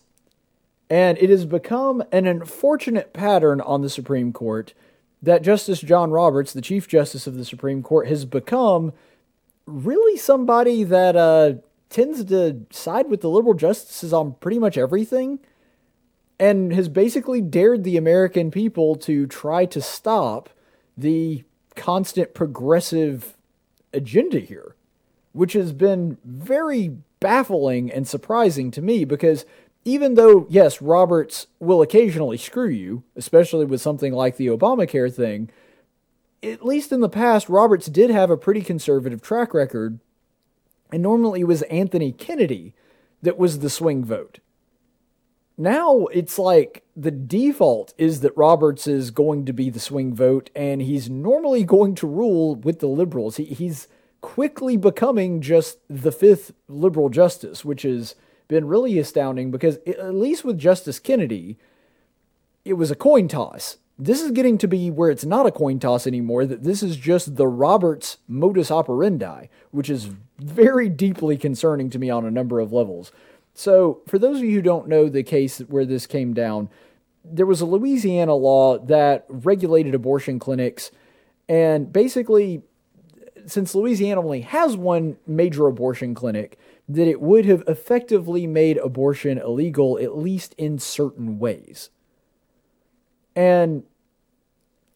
And 0.89 1.17
it 1.17 1.29
has 1.29 1.45
become 1.45 2.03
an 2.11 2.27
unfortunate 2.27 3.13
pattern 3.13 3.61
on 3.61 3.81
the 3.81 3.89
Supreme 3.89 4.31
Court 4.31 4.73
that 5.21 5.41
Justice 5.41 5.79
John 5.79 6.11
Roberts, 6.11 6.51
the 6.51 6.61
Chief 6.61 6.87
Justice 6.87 7.27
of 7.27 7.35
the 7.35 7.45
Supreme 7.45 7.81
Court, 7.81 8.07
has 8.07 8.25
become 8.25 8.91
really 9.65 10.17
somebody 10.17 10.83
that 10.83 11.15
uh, 11.15 11.53
tends 11.89 12.23
to 12.25 12.65
side 12.71 13.09
with 13.09 13.21
the 13.21 13.29
liberal 13.29 13.53
justices 13.53 14.11
on 14.11 14.33
pretty 14.41 14.59
much 14.59 14.77
everything 14.77 15.39
and 16.39 16.73
has 16.73 16.89
basically 16.89 17.39
dared 17.39 17.85
the 17.85 17.95
American 17.95 18.51
people 18.51 18.95
to 18.95 19.25
try 19.27 19.65
to 19.65 19.81
stop 19.81 20.49
the 20.97 21.43
constant 21.75 22.33
progressive 22.33 23.37
agenda 23.93 24.39
here, 24.39 24.75
which 25.31 25.53
has 25.53 25.71
been 25.71 26.17
very 26.25 26.97
baffling 27.19 27.89
and 27.89 28.07
surprising 28.07 28.71
to 28.71 28.81
me 28.81 29.05
because 29.05 29.45
even 29.85 30.15
though, 30.15 30.47
yes, 30.49 30.81
Roberts 30.81 31.47
will 31.59 31.81
occasionally 31.81 32.37
screw 32.37 32.69
you, 32.69 33.03
especially 33.15 33.65
with 33.65 33.81
something 33.81 34.13
like 34.13 34.37
the 34.37 34.47
Obamacare 34.47 35.13
thing, 35.13 35.49
at 36.41 36.65
least 36.65 36.91
in 36.91 36.99
the 36.99 37.09
past, 37.09 37.49
Roberts 37.49 37.87
did 37.87 38.09
have 38.09 38.29
a 38.29 38.37
pretty 38.37 38.61
conservative 38.61 39.21
track 39.21 39.53
record, 39.53 39.99
and 40.91 41.01
normally 41.01 41.41
it 41.41 41.47
was 41.47 41.61
Anthony 41.63 42.11
Kennedy 42.11 42.73
that 43.21 43.37
was 43.37 43.59
the 43.59 43.69
swing 43.69 44.03
vote 44.03 44.39
now 45.57 46.05
it's 46.07 46.39
like 46.39 46.83
the 46.95 47.11
default 47.11 47.93
is 47.97 48.21
that 48.21 48.35
Roberts 48.35 48.87
is 48.87 49.11
going 49.11 49.45
to 49.45 49.53
be 49.53 49.69
the 49.69 49.79
swing 49.79 50.13
vote, 50.13 50.49
and 50.55 50.81
he's 50.81 51.09
normally 51.09 51.63
going 51.63 51.95
to 51.95 52.07
rule 52.07 52.55
with 52.55 52.79
the 52.79 52.87
liberals. 52.87 53.37
He, 53.37 53.45
he's 53.45 53.87
quickly 54.21 54.77
becoming 54.77 55.41
just 55.41 55.79
the 55.89 56.11
fifth 56.11 56.53
liberal 56.67 57.09
justice, 57.09 57.63
which 57.63 57.83
has 57.83 58.15
been 58.47 58.67
really 58.67 58.97
astounding 58.99 59.51
because, 59.51 59.77
at 59.87 60.15
least 60.15 60.43
with 60.43 60.57
Justice 60.57 60.99
Kennedy, 60.99 61.57
it 62.65 62.73
was 62.73 62.91
a 62.91 62.95
coin 62.95 63.27
toss. 63.27 63.77
This 63.99 64.21
is 64.21 64.31
getting 64.31 64.57
to 64.57 64.67
be 64.67 64.89
where 64.89 65.11
it's 65.11 65.25
not 65.25 65.45
a 65.45 65.51
coin 65.51 65.79
toss 65.79 66.07
anymore, 66.07 66.45
that 66.45 66.63
this 66.63 66.81
is 66.81 66.97
just 66.97 67.35
the 67.35 67.47
Roberts 67.47 68.17
modus 68.27 68.71
operandi, 68.71 69.47
which 69.71 69.89
is 69.89 70.09
very 70.39 70.89
deeply 70.89 71.37
concerning 71.37 71.89
to 71.91 71.99
me 71.99 72.09
on 72.09 72.25
a 72.25 72.31
number 72.31 72.59
of 72.59 72.73
levels. 72.73 73.11
So, 73.53 74.01
for 74.07 74.17
those 74.17 74.37
of 74.37 74.45
you 74.45 74.55
who 74.55 74.61
don't 74.61 74.87
know 74.87 75.09
the 75.09 75.21
case 75.23 75.59
where 75.59 75.85
this 75.85 76.07
came 76.07 76.33
down, 76.33 76.69
there 77.23 77.45
was 77.45 77.61
a 77.61 77.65
Louisiana 77.65 78.35
law 78.35 78.79
that 78.79 79.25
regulated 79.29 79.93
abortion 79.93 80.39
clinics. 80.39 80.91
And 81.47 81.93
basically, 81.93 82.63
since 83.45 83.75
Louisiana 83.75 84.21
only 84.21 84.41
has 84.41 84.75
one 84.75 85.17
major 85.27 85.67
abortion 85.67 86.13
clinic, 86.13 86.57
that 86.87 87.07
it 87.07 87.21
would 87.21 87.45
have 87.45 87.63
effectively 87.67 88.47
made 88.47 88.77
abortion 88.77 89.37
illegal, 89.37 89.97
at 89.99 90.17
least 90.17 90.53
in 90.57 90.79
certain 90.79 91.39
ways. 91.39 91.89
And 93.35 93.83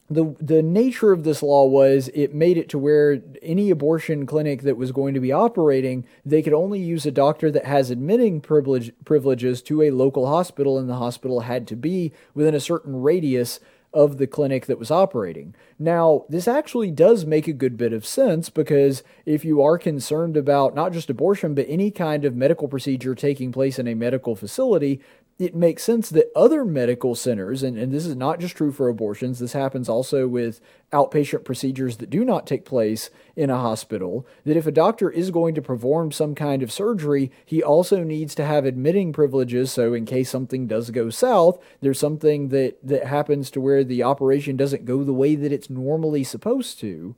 the 0.09 0.35
the 0.39 0.61
nature 0.61 1.11
of 1.11 1.23
this 1.23 1.43
law 1.43 1.65
was 1.65 2.09
it 2.13 2.33
made 2.33 2.57
it 2.57 2.69
to 2.69 2.77
where 2.77 3.21
any 3.41 3.69
abortion 3.69 4.25
clinic 4.25 4.61
that 4.61 4.77
was 4.77 4.91
going 4.91 5.13
to 5.13 5.19
be 5.19 5.33
operating 5.33 6.05
they 6.25 6.41
could 6.41 6.53
only 6.53 6.79
use 6.79 7.05
a 7.05 7.11
doctor 7.11 7.51
that 7.51 7.65
has 7.65 7.89
admitting 7.89 8.39
privilege 8.39 8.91
privileges 9.03 9.61
to 9.61 9.81
a 9.81 9.91
local 9.91 10.27
hospital 10.27 10.77
and 10.77 10.89
the 10.89 10.95
hospital 10.95 11.41
had 11.41 11.67
to 11.67 11.75
be 11.75 12.13
within 12.33 12.55
a 12.55 12.59
certain 12.59 13.01
radius 13.01 13.59
of 13.93 14.17
the 14.17 14.27
clinic 14.27 14.65
that 14.65 14.79
was 14.79 14.91
operating. 14.91 15.55
Now, 15.79 16.25
this 16.29 16.47
actually 16.47 16.91
does 16.91 17.25
make 17.25 17.47
a 17.47 17.53
good 17.53 17.77
bit 17.77 17.93
of 17.93 18.05
sense 18.05 18.49
because 18.49 19.03
if 19.25 19.45
you 19.45 19.61
are 19.61 19.77
concerned 19.77 20.37
about 20.37 20.75
not 20.75 20.91
just 20.91 21.09
abortion, 21.09 21.55
but 21.55 21.65
any 21.69 21.89
kind 21.89 22.25
of 22.25 22.35
medical 22.35 22.67
procedure 22.67 23.15
taking 23.15 23.51
place 23.51 23.79
in 23.79 23.87
a 23.87 23.95
medical 23.95 24.35
facility, 24.35 25.01
it 25.39 25.53
makes 25.53 25.83
sense 25.83 26.09
that 26.09 26.31
other 26.35 26.65
medical 26.65 27.13
centers, 27.13 27.61
and, 27.61 27.77
and 27.77 27.93
this 27.93 28.07
is 28.07 28.15
not 28.15 28.39
just 28.39 28.55
true 28.55 28.71
for 28.71 28.87
abortions, 28.87 29.37
this 29.37 29.53
happens 29.53 29.87
also 29.87 30.27
with 30.27 30.59
outpatient 30.91 31.43
procedures 31.43 31.97
that 31.97 32.09
do 32.09 32.25
not 32.25 32.47
take 32.47 32.65
place 32.65 33.11
in 33.35 33.51
a 33.51 33.57
hospital, 33.57 34.25
that 34.45 34.57
if 34.57 34.65
a 34.65 34.71
doctor 34.71 35.11
is 35.11 35.29
going 35.29 35.53
to 35.53 35.61
perform 35.61 36.11
some 36.11 36.33
kind 36.33 36.63
of 36.63 36.71
surgery, 36.71 37.31
he 37.45 37.61
also 37.61 38.03
needs 38.03 38.33
to 38.33 38.45
have 38.45 38.65
admitting 38.65 39.13
privileges. 39.13 39.71
So, 39.71 39.93
in 39.93 40.05
case 40.05 40.29
something 40.29 40.65
does 40.65 40.89
go 40.89 41.11
south, 41.11 41.59
there's 41.81 41.99
something 41.99 42.49
that, 42.49 42.79
that 42.81 43.05
happens 43.05 43.51
to 43.51 43.61
where 43.61 43.83
the 43.83 44.01
operation 44.01 44.57
doesn't 44.57 44.85
go 44.85 45.03
the 45.03 45.13
way 45.13 45.35
that 45.35 45.51
it's 45.51 45.69
normally 45.69 46.23
supposed 46.23 46.79
to 46.79 47.15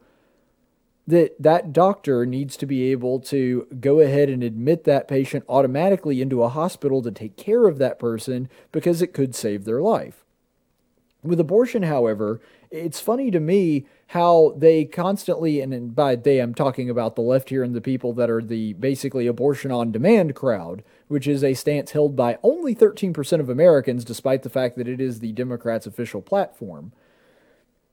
that 1.09 1.41
that 1.41 1.73
doctor 1.73 2.23
needs 2.23 2.55
to 2.55 2.67
be 2.67 2.91
able 2.91 3.19
to 3.19 3.65
go 3.79 3.99
ahead 3.99 4.29
and 4.29 4.43
admit 4.43 4.83
that 4.83 5.07
patient 5.07 5.43
automatically 5.49 6.21
into 6.21 6.43
a 6.43 6.49
hospital 6.49 7.01
to 7.01 7.09
take 7.09 7.35
care 7.35 7.67
of 7.67 7.79
that 7.79 7.97
person 7.97 8.47
because 8.71 9.01
it 9.01 9.11
could 9.11 9.33
save 9.33 9.65
their 9.65 9.81
life. 9.81 10.23
With 11.23 11.39
abortion, 11.39 11.81
however, 11.81 12.39
it's 12.69 12.99
funny 12.99 13.31
to 13.31 13.39
me 13.39 13.87
how 14.09 14.53
they 14.55 14.85
constantly, 14.85 15.59
and 15.61 15.95
by 15.95 16.15
they 16.15 16.37
I'm 16.37 16.53
talking 16.53 16.91
about 16.91 17.15
the 17.15 17.23
left 17.23 17.49
here 17.49 17.63
and 17.63 17.75
the 17.75 17.81
people 17.81 18.13
that 18.13 18.29
are 18.29 18.41
the 18.41 18.73
basically 18.73 19.25
abortion 19.25 19.71
on 19.71 19.91
demand 19.91 20.35
crowd, 20.35 20.83
which 21.07 21.27
is 21.27 21.43
a 21.43 21.55
stance 21.55 21.89
held 21.91 22.15
by 22.15 22.37
only 22.43 22.75
13% 22.75 23.39
of 23.39 23.49
Americans, 23.49 24.05
despite 24.05 24.43
the 24.43 24.49
fact 24.49 24.77
that 24.77 24.87
it 24.87 25.01
is 25.01 25.19
the 25.19 25.31
Democrats' 25.31 25.87
official 25.87 26.21
platform. 26.21 26.91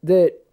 That 0.02 0.45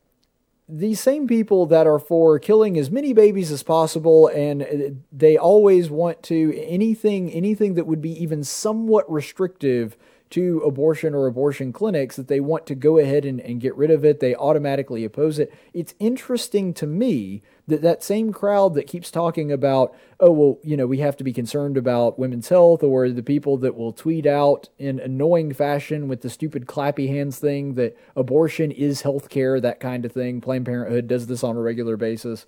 these 0.67 0.99
same 0.99 1.27
people 1.27 1.65
that 1.65 1.85
are 1.85 1.99
for 1.99 2.39
killing 2.39 2.77
as 2.77 2.89
many 2.89 3.13
babies 3.13 3.51
as 3.51 3.63
possible 3.63 4.27
and 4.27 5.03
they 5.11 5.37
always 5.37 5.89
want 5.89 6.23
to 6.23 6.53
anything 6.65 7.29
anything 7.31 7.73
that 7.73 7.85
would 7.85 8.01
be 8.01 8.11
even 8.23 8.43
somewhat 8.45 9.09
restrictive 9.11 9.97
to 10.33 10.61
abortion 10.65 11.13
or 11.13 11.27
abortion 11.27 11.71
clinics 11.71 12.15
that 12.15 12.27
they 12.27 12.39
want 12.39 12.65
to 12.65 12.73
go 12.73 12.97
ahead 12.97 13.23
and, 13.23 13.39
and 13.41 13.61
get 13.61 13.75
rid 13.77 13.91
of 13.91 14.03
it. 14.03 14.19
They 14.19 14.33
automatically 14.33 15.05
oppose 15.05 15.37
it. 15.37 15.53
It's 15.75 15.93
interesting 15.99 16.73
to 16.73 16.87
me 16.87 17.43
that 17.67 17.81
that 17.81 18.03
same 18.03 18.33
crowd 18.33 18.73
that 18.73 18.87
keeps 18.87 19.09
talking 19.09 19.51
about, 19.51 19.95
oh, 20.19 20.31
well, 20.31 20.59
you 20.63 20.75
know, 20.75 20.85
we 20.85 20.97
have 20.97 21.15
to 21.17 21.23
be 21.23 21.31
concerned 21.31 21.77
about 21.77 22.19
women's 22.19 22.49
health, 22.49 22.83
or 22.83 23.09
the 23.09 23.23
people 23.23 23.57
that 23.57 23.75
will 23.75 23.93
tweet 23.93 24.25
out 24.25 24.67
in 24.77 24.99
annoying 24.99 25.53
fashion 25.53 26.07
with 26.07 26.21
the 26.21 26.29
stupid 26.29 26.65
clappy 26.65 27.07
hands 27.07 27.39
thing 27.39 27.75
that 27.75 27.97
abortion 28.15 28.69
is 28.71 29.03
health 29.03 29.29
care, 29.29 29.61
that 29.61 29.79
kind 29.79 30.03
of 30.03 30.11
thing. 30.11 30.41
Planned 30.41 30.65
Parenthood 30.65 31.07
does 31.07 31.27
this 31.27 31.43
on 31.43 31.55
a 31.55 31.61
regular 31.61 31.95
basis. 31.95 32.45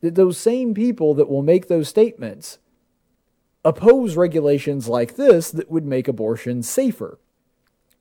That 0.00 0.16
those 0.16 0.36
same 0.36 0.74
people 0.74 1.14
that 1.14 1.28
will 1.28 1.42
make 1.42 1.68
those 1.68 1.88
statements 1.88 2.58
oppose 3.64 4.16
regulations 4.16 4.88
like 4.88 5.16
this 5.16 5.50
that 5.50 5.70
would 5.70 5.84
make 5.84 6.08
abortion 6.08 6.62
safer. 6.62 7.18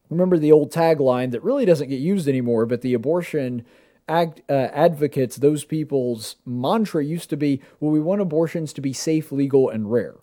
Remember 0.10 0.38
the 0.38 0.52
old 0.52 0.72
tagline 0.72 1.32
that 1.32 1.44
really 1.44 1.66
doesn't 1.66 1.90
get 1.90 2.00
used 2.00 2.28
anymore, 2.28 2.66
but 2.66 2.82
the 2.82 2.94
abortion 2.94 3.66
ag- 4.08 4.44
uh, 4.50 4.70
advocates, 4.74 5.36
those 5.38 5.64
people's 5.64 6.36
mantra 6.46 7.04
used 7.04 7.30
to 7.30 7.38
be, 7.38 7.62
well, 7.80 7.92
we 7.92 8.00
want 8.00 8.22
abortions 8.22 8.74
to 8.74 8.82
be 8.82 8.94
safe, 8.94 9.32
legal, 9.32 9.70
and 9.70 9.92
rare. 9.92 10.16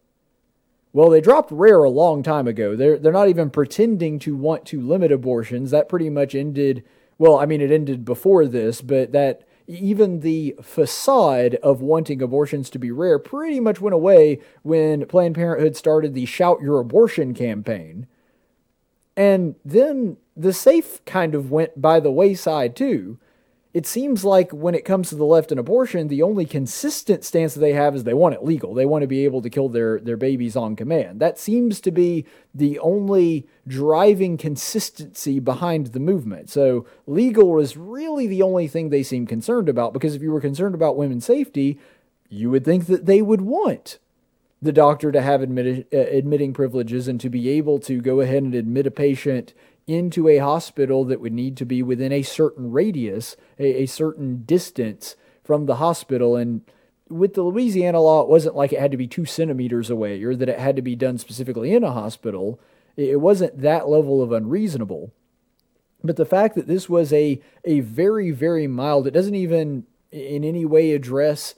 Well, 0.93 1.09
they 1.09 1.21
dropped 1.21 1.51
rare 1.51 1.83
a 1.85 1.91
long 1.91 2.23
time 2.23 2.47
ago. 2.47 2.77
They're, 2.77 2.99
they're 2.99 3.13
not 3.13 3.29
even 3.29 3.51
pretending 3.51 4.19
to 4.21 4.37
want 4.37 4.67
to 4.67 4.81
limit 4.81 5.11
abortions. 5.11 5.71
That 5.71 5.89
pretty 5.89 6.11
much 6.11 6.35
ended, 6.35 6.85
well, 7.19 7.39
I 7.39 7.47
mean, 7.47 7.63
it 7.63 7.71
ended 7.71 8.05
before 8.05 8.47
this, 8.47 8.83
but 8.83 9.13
that 9.13 9.43
even 9.67 10.21
the 10.21 10.55
facade 10.61 11.55
of 11.57 11.81
wanting 11.81 12.21
abortions 12.21 12.69
to 12.71 12.79
be 12.79 12.91
rare 12.91 13.19
pretty 13.19 13.61
much 13.61 13.81
went 13.81 13.95
away 13.95 14.41
when 14.63 15.07
Planned 15.07 15.35
Parenthood 15.35 15.77
started 15.77 16.15
the 16.15 16.27
Shout 16.27 16.61
Your 16.61 16.79
Abortion 16.79 17.33
campaign. 17.33 18.07
And 19.17 19.55
then 19.65 20.19
the 20.37 20.53
safe 20.53 21.03
kind 21.05 21.35
of 21.35 21.51
went 21.51 21.81
by 21.81 22.01
the 22.01 22.11
wayside 22.11 22.77
too 22.77 23.19
it 23.75 23.87
seems 23.87 24.23
like 24.23 24.53
when 24.53 24.75
it 24.75 24.85
comes 24.85 25.09
to 25.09 25.15
the 25.15 25.25
left 25.25 25.51
and 25.51 25.59
abortion, 25.59 26.09
the 26.09 26.21
only 26.21 26.45
consistent 26.45 27.25
stance 27.25 27.55
that 27.55 27.61
they 27.61 27.73
have 27.73 27.95
is 27.95 28.05
they 28.05 28.13
want 28.13 28.35
it 28.35 28.45
legal. 28.45 28.75
They 28.75 28.85
want 28.85 29.01
to 29.01 29.09
be 29.09 29.25
able 29.25 29.41
to 29.41 29.49
kill 29.49 29.71
their, 29.71 29.99
their 29.99 30.19
babies 30.19 30.57
on 30.57 30.77
command. 30.77 31.21
That 31.21 31.39
seems 31.39 31.81
to 31.83 31.91
be 31.91 32.27
the 32.55 32.79
only 32.81 33.47
driving 33.67 34.37
consistency 34.37 35.41
behind 35.41 35.89
the 35.89 36.01
movement. 36.01 36.51
So 36.51 36.87
legal 37.07 37.59
is 37.59 37.77
really 37.77 38.27
the 38.27 38.43
only 38.43 38.69
thing 38.69 38.91
they 38.91 39.03
seem 39.03 39.27
concerned 39.27 39.71
about 39.71 39.95
because 39.95 40.15
if 40.15 40.21
you 40.21 40.33
were 40.33 40.41
concerned 40.41 40.75
about 40.75 40.99
women's 40.99 41.25
safety, 41.25 41.79
you 42.29 42.51
would 42.51 42.67
think 42.67 42.87
that 42.87 43.07
they 43.07 43.23
would 43.23 43.41
want 43.41 43.99
the 44.61 44.73
doctor 44.73 45.11
to 45.11 45.21
have 45.23 45.41
admit, 45.43 45.89
uh, 45.93 45.97
admitting 45.97 46.53
privileges 46.53 47.09
and 47.09 47.21
to 47.21 47.31
be 47.31 47.49
able 47.49 47.81
to 47.81 48.01
go 48.01 48.21
ahead 48.21 48.43
and 48.43 48.55
admit 48.55 48.87
a 48.87 48.91
patient 48.91 49.55
into 49.87 50.29
a 50.29 50.39
hospital 50.39 51.05
that 51.07 51.21
would 51.21 51.33
need 51.33 51.57
to 51.57 51.65
be 51.65 51.83
within 51.83 52.13
a 52.13 52.23
certain 52.23 52.71
radius, 52.71 53.37
a, 53.59 53.83
a 53.83 53.87
certain 53.87 54.43
distance 54.45 55.17
from 55.45 55.67
the 55.67 55.77
hospital. 55.77 56.37
And 56.37 56.63
with 57.09 57.35
the 57.35 57.43
Louisiana 57.43 58.01
law, 58.01 58.23
it 58.23 58.29
wasn't 58.29 58.57
like 58.57 58.73
it 58.73 58.81
had 58.81 58.93
to 58.93 58.97
be 58.97 59.07
two 59.07 59.25
centimeters 59.25 59.91
away 59.91 60.23
or 60.23 60.35
that 60.37 60.49
it 60.49 60.59
had 60.59 60.77
to 60.77 60.83
be 60.83 60.95
done 60.95 61.19
specifically 61.19 61.75
in 61.75 61.85
a 61.85 61.93
hospital. 61.93 62.61
It 62.97 63.21
wasn't 63.21 63.61
that 63.61 63.89
level 63.89 64.23
of 64.23 64.33
unreasonable. 64.33 65.13
But 66.05 66.17
the 66.17 66.27
fact 66.27 66.55
that 66.57 66.67
this 66.67 66.89
was 66.89 67.13
a, 67.13 67.41
a 67.65 67.81
very, 67.81 68.31
very 68.31 68.67
mild, 68.67 69.07
it 69.07 69.13
doesn't 69.13 69.35
even 69.35 69.87
in 70.11 70.45
any 70.45 70.65
way 70.65 70.93
address 70.93 71.55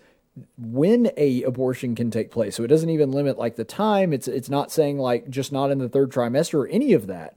when 0.59 1.11
a 1.17 1.43
abortion 1.43 1.95
can 1.95 2.11
take 2.11 2.31
place. 2.31 2.57
So 2.57 2.65
it 2.65 2.69
doesn't 2.69 2.91
even 2.91 3.13
limit 3.13 3.39
like 3.39 3.57
the 3.57 3.65
time. 3.65 4.13
It's 4.13 4.29
it's 4.29 4.49
not 4.49 4.73
saying 4.73 4.99
like 4.99 5.31
just 5.31 5.53
not 5.53 5.71
in 5.71 5.79
the 5.79 5.89
third 5.89 6.11
trimester 6.11 6.55
or 6.55 6.69
any 6.69 6.93
of 6.93 7.07
that. 7.07 7.37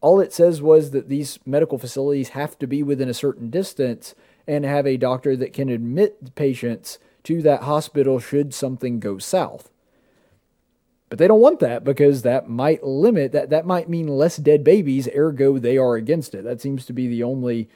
All 0.00 0.20
it 0.20 0.32
says 0.32 0.62
was 0.62 0.92
that 0.92 1.08
these 1.08 1.38
medical 1.44 1.78
facilities 1.78 2.30
have 2.30 2.58
to 2.60 2.66
be 2.66 2.82
within 2.82 3.08
a 3.08 3.14
certain 3.14 3.50
distance 3.50 4.14
and 4.46 4.64
have 4.64 4.86
a 4.86 4.96
doctor 4.96 5.36
that 5.36 5.52
can 5.52 5.68
admit 5.68 6.34
patients 6.34 6.98
to 7.24 7.42
that 7.42 7.62
hospital 7.62 8.18
should 8.20 8.54
something 8.54 9.00
go 9.00 9.18
south. 9.18 9.70
But 11.08 11.18
they 11.18 11.26
don't 11.26 11.40
want 11.40 11.60
that 11.60 11.84
because 11.84 12.22
that 12.22 12.48
might 12.48 12.84
limit 12.84 13.32
that 13.32 13.50
that 13.50 13.66
might 13.66 13.88
mean 13.88 14.06
less 14.06 14.36
dead 14.36 14.62
babies, 14.62 15.08
ergo 15.14 15.58
they 15.58 15.78
are 15.78 15.96
against 15.96 16.34
it. 16.34 16.44
That 16.44 16.60
seems 16.60 16.84
to 16.86 16.92
be 16.92 17.08
the 17.08 17.22
only 17.22 17.68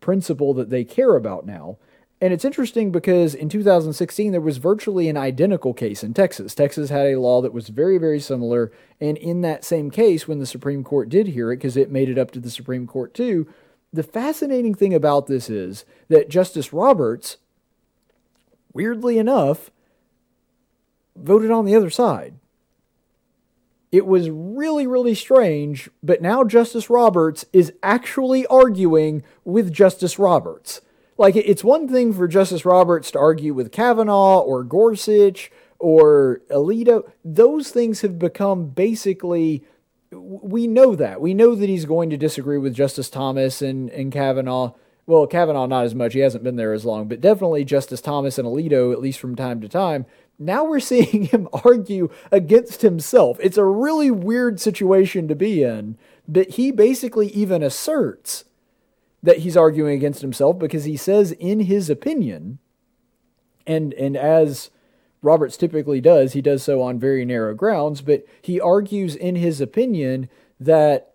principle 0.00 0.52
that 0.54 0.70
they 0.70 0.84
care 0.84 1.16
about 1.16 1.46
now. 1.46 1.78
And 2.26 2.32
it's 2.32 2.44
interesting 2.44 2.90
because 2.90 3.36
in 3.36 3.48
2016, 3.48 4.32
there 4.32 4.40
was 4.40 4.56
virtually 4.56 5.08
an 5.08 5.16
identical 5.16 5.72
case 5.72 6.02
in 6.02 6.12
Texas. 6.12 6.56
Texas 6.56 6.90
had 6.90 7.06
a 7.06 7.20
law 7.20 7.40
that 7.40 7.52
was 7.52 7.68
very, 7.68 7.98
very 7.98 8.18
similar. 8.18 8.72
And 9.00 9.16
in 9.16 9.42
that 9.42 9.64
same 9.64 9.92
case, 9.92 10.26
when 10.26 10.40
the 10.40 10.44
Supreme 10.44 10.82
Court 10.82 11.08
did 11.08 11.28
hear 11.28 11.52
it, 11.52 11.58
because 11.58 11.76
it 11.76 11.88
made 11.88 12.08
it 12.08 12.18
up 12.18 12.32
to 12.32 12.40
the 12.40 12.50
Supreme 12.50 12.88
Court 12.88 13.14
too, 13.14 13.46
the 13.92 14.02
fascinating 14.02 14.74
thing 14.74 14.92
about 14.92 15.28
this 15.28 15.48
is 15.48 15.84
that 16.08 16.28
Justice 16.28 16.72
Roberts, 16.72 17.36
weirdly 18.72 19.18
enough, 19.18 19.70
voted 21.14 21.52
on 21.52 21.64
the 21.64 21.76
other 21.76 21.90
side. 21.90 22.34
It 23.92 24.04
was 24.04 24.30
really, 24.30 24.88
really 24.88 25.14
strange, 25.14 25.88
but 26.02 26.20
now 26.20 26.42
Justice 26.42 26.90
Roberts 26.90 27.44
is 27.52 27.72
actually 27.84 28.44
arguing 28.48 29.22
with 29.44 29.72
Justice 29.72 30.18
Roberts. 30.18 30.80
Like, 31.18 31.36
it's 31.36 31.64
one 31.64 31.88
thing 31.88 32.12
for 32.12 32.28
Justice 32.28 32.64
Roberts 32.64 33.10
to 33.12 33.18
argue 33.18 33.54
with 33.54 33.72
Kavanaugh 33.72 34.40
or 34.40 34.62
Gorsuch 34.62 35.50
or 35.78 36.42
Alito. 36.50 37.10
Those 37.24 37.70
things 37.70 38.02
have 38.02 38.18
become 38.18 38.68
basically. 38.68 39.64
We 40.12 40.66
know 40.66 40.94
that. 40.94 41.20
We 41.20 41.34
know 41.34 41.54
that 41.54 41.68
he's 41.68 41.84
going 41.84 42.10
to 42.10 42.16
disagree 42.16 42.58
with 42.58 42.74
Justice 42.74 43.10
Thomas 43.10 43.60
and, 43.60 43.90
and 43.90 44.12
Kavanaugh. 44.12 44.72
Well, 45.06 45.26
Kavanaugh, 45.26 45.66
not 45.66 45.84
as 45.84 45.94
much. 45.94 46.14
He 46.14 46.20
hasn't 46.20 46.44
been 46.44 46.56
there 46.56 46.72
as 46.72 46.84
long, 46.84 47.08
but 47.08 47.20
definitely 47.20 47.64
Justice 47.64 48.00
Thomas 48.00 48.38
and 48.38 48.46
Alito, 48.46 48.92
at 48.92 49.00
least 49.00 49.18
from 49.18 49.36
time 49.36 49.60
to 49.60 49.68
time. 49.68 50.06
Now 50.38 50.64
we're 50.64 50.80
seeing 50.80 51.24
him 51.24 51.48
argue 51.64 52.10
against 52.30 52.82
himself. 52.82 53.38
It's 53.40 53.56
a 53.56 53.64
really 53.64 54.10
weird 54.10 54.60
situation 54.60 55.28
to 55.28 55.34
be 55.34 55.62
in, 55.62 55.96
but 56.28 56.50
he 56.50 56.70
basically 56.70 57.28
even 57.28 57.62
asserts 57.62 58.44
that 59.22 59.38
he's 59.38 59.56
arguing 59.56 59.96
against 59.96 60.20
himself 60.20 60.58
because 60.58 60.84
he 60.84 60.96
says 60.96 61.32
in 61.32 61.60
his 61.60 61.90
opinion, 61.90 62.58
and 63.66 63.92
and 63.94 64.16
as 64.16 64.70
Roberts 65.22 65.56
typically 65.56 66.00
does, 66.00 66.34
he 66.34 66.42
does 66.42 66.62
so 66.62 66.82
on 66.82 66.98
very 66.98 67.24
narrow 67.24 67.54
grounds, 67.54 68.00
but 68.00 68.24
he 68.40 68.60
argues 68.60 69.16
in 69.16 69.36
his 69.36 69.60
opinion 69.60 70.28
that 70.60 71.14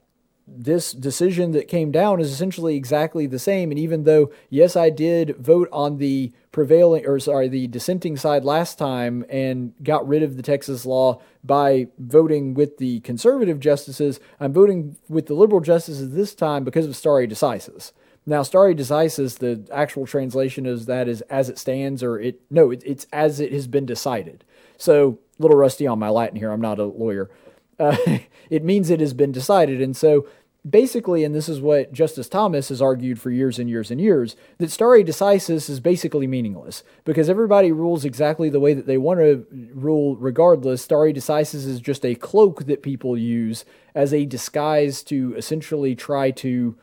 this 0.53 0.91
decision 0.91 1.51
that 1.51 1.67
came 1.67 1.91
down 1.91 2.19
is 2.19 2.31
essentially 2.31 2.75
exactly 2.75 3.25
the 3.25 3.39
same. 3.39 3.71
And 3.71 3.79
even 3.79 4.03
though, 4.03 4.31
yes, 4.49 4.75
I 4.75 4.89
did 4.89 5.37
vote 5.37 5.69
on 5.71 5.97
the 5.97 6.31
prevailing, 6.51 7.05
or 7.05 7.19
sorry, 7.19 7.47
the 7.47 7.67
dissenting 7.67 8.17
side 8.17 8.43
last 8.43 8.77
time 8.77 9.25
and 9.29 9.73
got 9.81 10.07
rid 10.07 10.23
of 10.23 10.35
the 10.35 10.43
Texas 10.43 10.85
law 10.85 11.21
by 11.43 11.87
voting 11.97 12.53
with 12.53 12.77
the 12.77 12.99
conservative 13.01 13.59
justices, 13.59 14.19
I'm 14.39 14.53
voting 14.53 14.97
with 15.07 15.27
the 15.27 15.33
liberal 15.33 15.61
justices 15.61 16.11
this 16.11 16.35
time 16.35 16.63
because 16.63 16.85
of 16.85 16.95
stare 16.95 17.27
decisis. 17.27 17.91
Now, 18.25 18.43
stare 18.43 18.73
decisis, 18.75 19.39
the 19.39 19.67
actual 19.73 20.05
translation 20.05 20.65
is 20.65 20.85
that 20.85 21.07
is 21.07 21.21
as 21.21 21.49
it 21.49 21.57
stands, 21.57 22.03
or 22.03 22.19
it 22.19 22.41
no, 22.51 22.69
it, 22.69 22.83
it's 22.85 23.07
as 23.11 23.39
it 23.39 23.51
has 23.51 23.67
been 23.67 23.85
decided. 23.85 24.43
So, 24.77 25.19
a 25.39 25.41
little 25.41 25.57
rusty 25.57 25.87
on 25.87 25.97
my 25.97 26.09
Latin 26.09 26.37
here. 26.37 26.51
I'm 26.51 26.61
not 26.61 26.77
a 26.77 26.85
lawyer. 26.85 27.31
Uh, 27.79 27.97
it 28.49 28.63
means 28.63 28.89
it 28.89 28.99
has 28.99 29.15
been 29.15 29.31
decided, 29.31 29.81
and 29.81 29.97
so 29.97 30.27
basically, 30.69 31.23
and 31.23 31.33
this 31.33 31.49
is 31.49 31.59
what 31.59 31.91
Justice 31.91 32.29
Thomas 32.29 32.69
has 32.69 32.81
argued 32.81 33.19
for 33.19 33.31
years 33.31 33.57
and 33.57 33.69
years 33.69 33.89
and 33.89 33.99
years, 33.99 34.35
that 34.59 34.71
stare 34.71 35.03
decisis 35.03 35.69
is 35.69 35.79
basically 35.79 36.27
meaningless 36.27 36.83
because 37.03 37.29
everybody 37.29 37.71
rules 37.71 38.05
exactly 38.05 38.49
the 38.49 38.59
way 38.59 38.73
that 38.73 38.85
they 38.85 38.97
want 38.97 39.19
to 39.19 39.45
rule 39.73 40.15
regardless. 40.17 40.83
Stare 40.83 41.13
decisis 41.13 41.65
is 41.65 41.79
just 41.79 42.05
a 42.05 42.15
cloak 42.15 42.65
that 42.65 42.83
people 42.83 43.17
use 43.17 43.65
as 43.95 44.13
a 44.13 44.25
disguise 44.25 45.03
to 45.03 45.33
essentially 45.35 45.95
try 45.95 46.31
to 46.31 46.75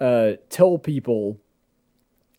uh, 0.00 0.32
tell 0.48 0.78
people 0.78 1.38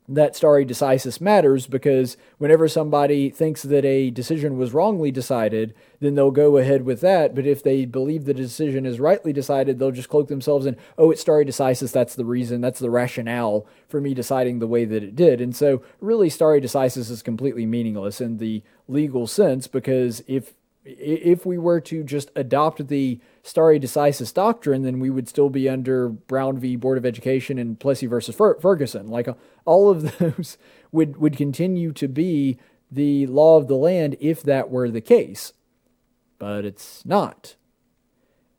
that 0.09 0.35
stare 0.35 0.65
decisis 0.65 1.21
matters 1.21 1.67
because 1.67 2.17
whenever 2.39 2.67
somebody 2.67 3.29
thinks 3.29 3.61
that 3.61 3.85
a 3.85 4.09
decision 4.09 4.57
was 4.57 4.73
wrongly 4.73 5.11
decided, 5.11 5.75
then 5.99 6.15
they'll 6.15 6.31
go 6.31 6.57
ahead 6.57 6.83
with 6.83 6.99
that. 7.01 7.35
But 7.35 7.45
if 7.45 7.61
they 7.61 7.85
believe 7.85 8.25
the 8.25 8.33
decision 8.33 8.87
is 8.87 8.99
rightly 8.99 9.31
decided, 9.31 9.77
they'll 9.77 9.91
just 9.91 10.09
cloak 10.09 10.27
themselves 10.27 10.65
in, 10.65 10.75
oh, 10.97 11.11
it's 11.11 11.21
stare 11.21 11.45
decisis. 11.45 11.91
That's 11.91 12.15
the 12.15 12.25
reason. 12.25 12.59
That's 12.59 12.79
the 12.79 12.89
rationale 12.89 13.67
for 13.87 14.01
me 14.01 14.15
deciding 14.15 14.57
the 14.57 14.67
way 14.67 14.83
that 14.83 15.03
it 15.03 15.15
did. 15.15 15.41
And 15.41 15.55
so, 15.55 15.83
really, 16.01 16.29
stare 16.29 16.59
decisis 16.59 17.11
is 17.11 17.21
completely 17.21 17.67
meaningless 17.67 18.19
in 18.19 18.37
the 18.37 18.63
legal 18.87 19.27
sense 19.27 19.67
because 19.67 20.23
if 20.27 20.55
if 20.85 21.45
we 21.45 21.57
were 21.57 21.81
to 21.81 22.03
just 22.03 22.31
adopt 22.35 22.87
the 22.87 23.19
stare 23.43 23.79
decisis 23.79 24.33
doctrine, 24.33 24.83
then 24.83 24.99
we 24.99 25.09
would 25.09 25.27
still 25.29 25.49
be 25.49 25.69
under 25.69 26.09
Brown 26.09 26.57
v. 26.59 26.75
Board 26.75 26.97
of 26.97 27.05
Education 27.05 27.57
and 27.59 27.79
Plessy 27.79 28.07
versus 28.07 28.35
Fer- 28.35 28.59
Ferguson. 28.59 29.07
Like 29.07 29.27
uh, 29.27 29.35
all 29.65 29.89
of 29.89 30.17
those 30.19 30.57
would 30.91 31.17
would 31.17 31.37
continue 31.37 31.91
to 31.93 32.07
be 32.07 32.57
the 32.91 33.27
law 33.27 33.57
of 33.57 33.67
the 33.67 33.75
land 33.75 34.17
if 34.19 34.43
that 34.43 34.69
were 34.71 34.89
the 34.89 35.01
case, 35.01 35.53
but 36.39 36.65
it's 36.65 37.05
not. 37.05 37.55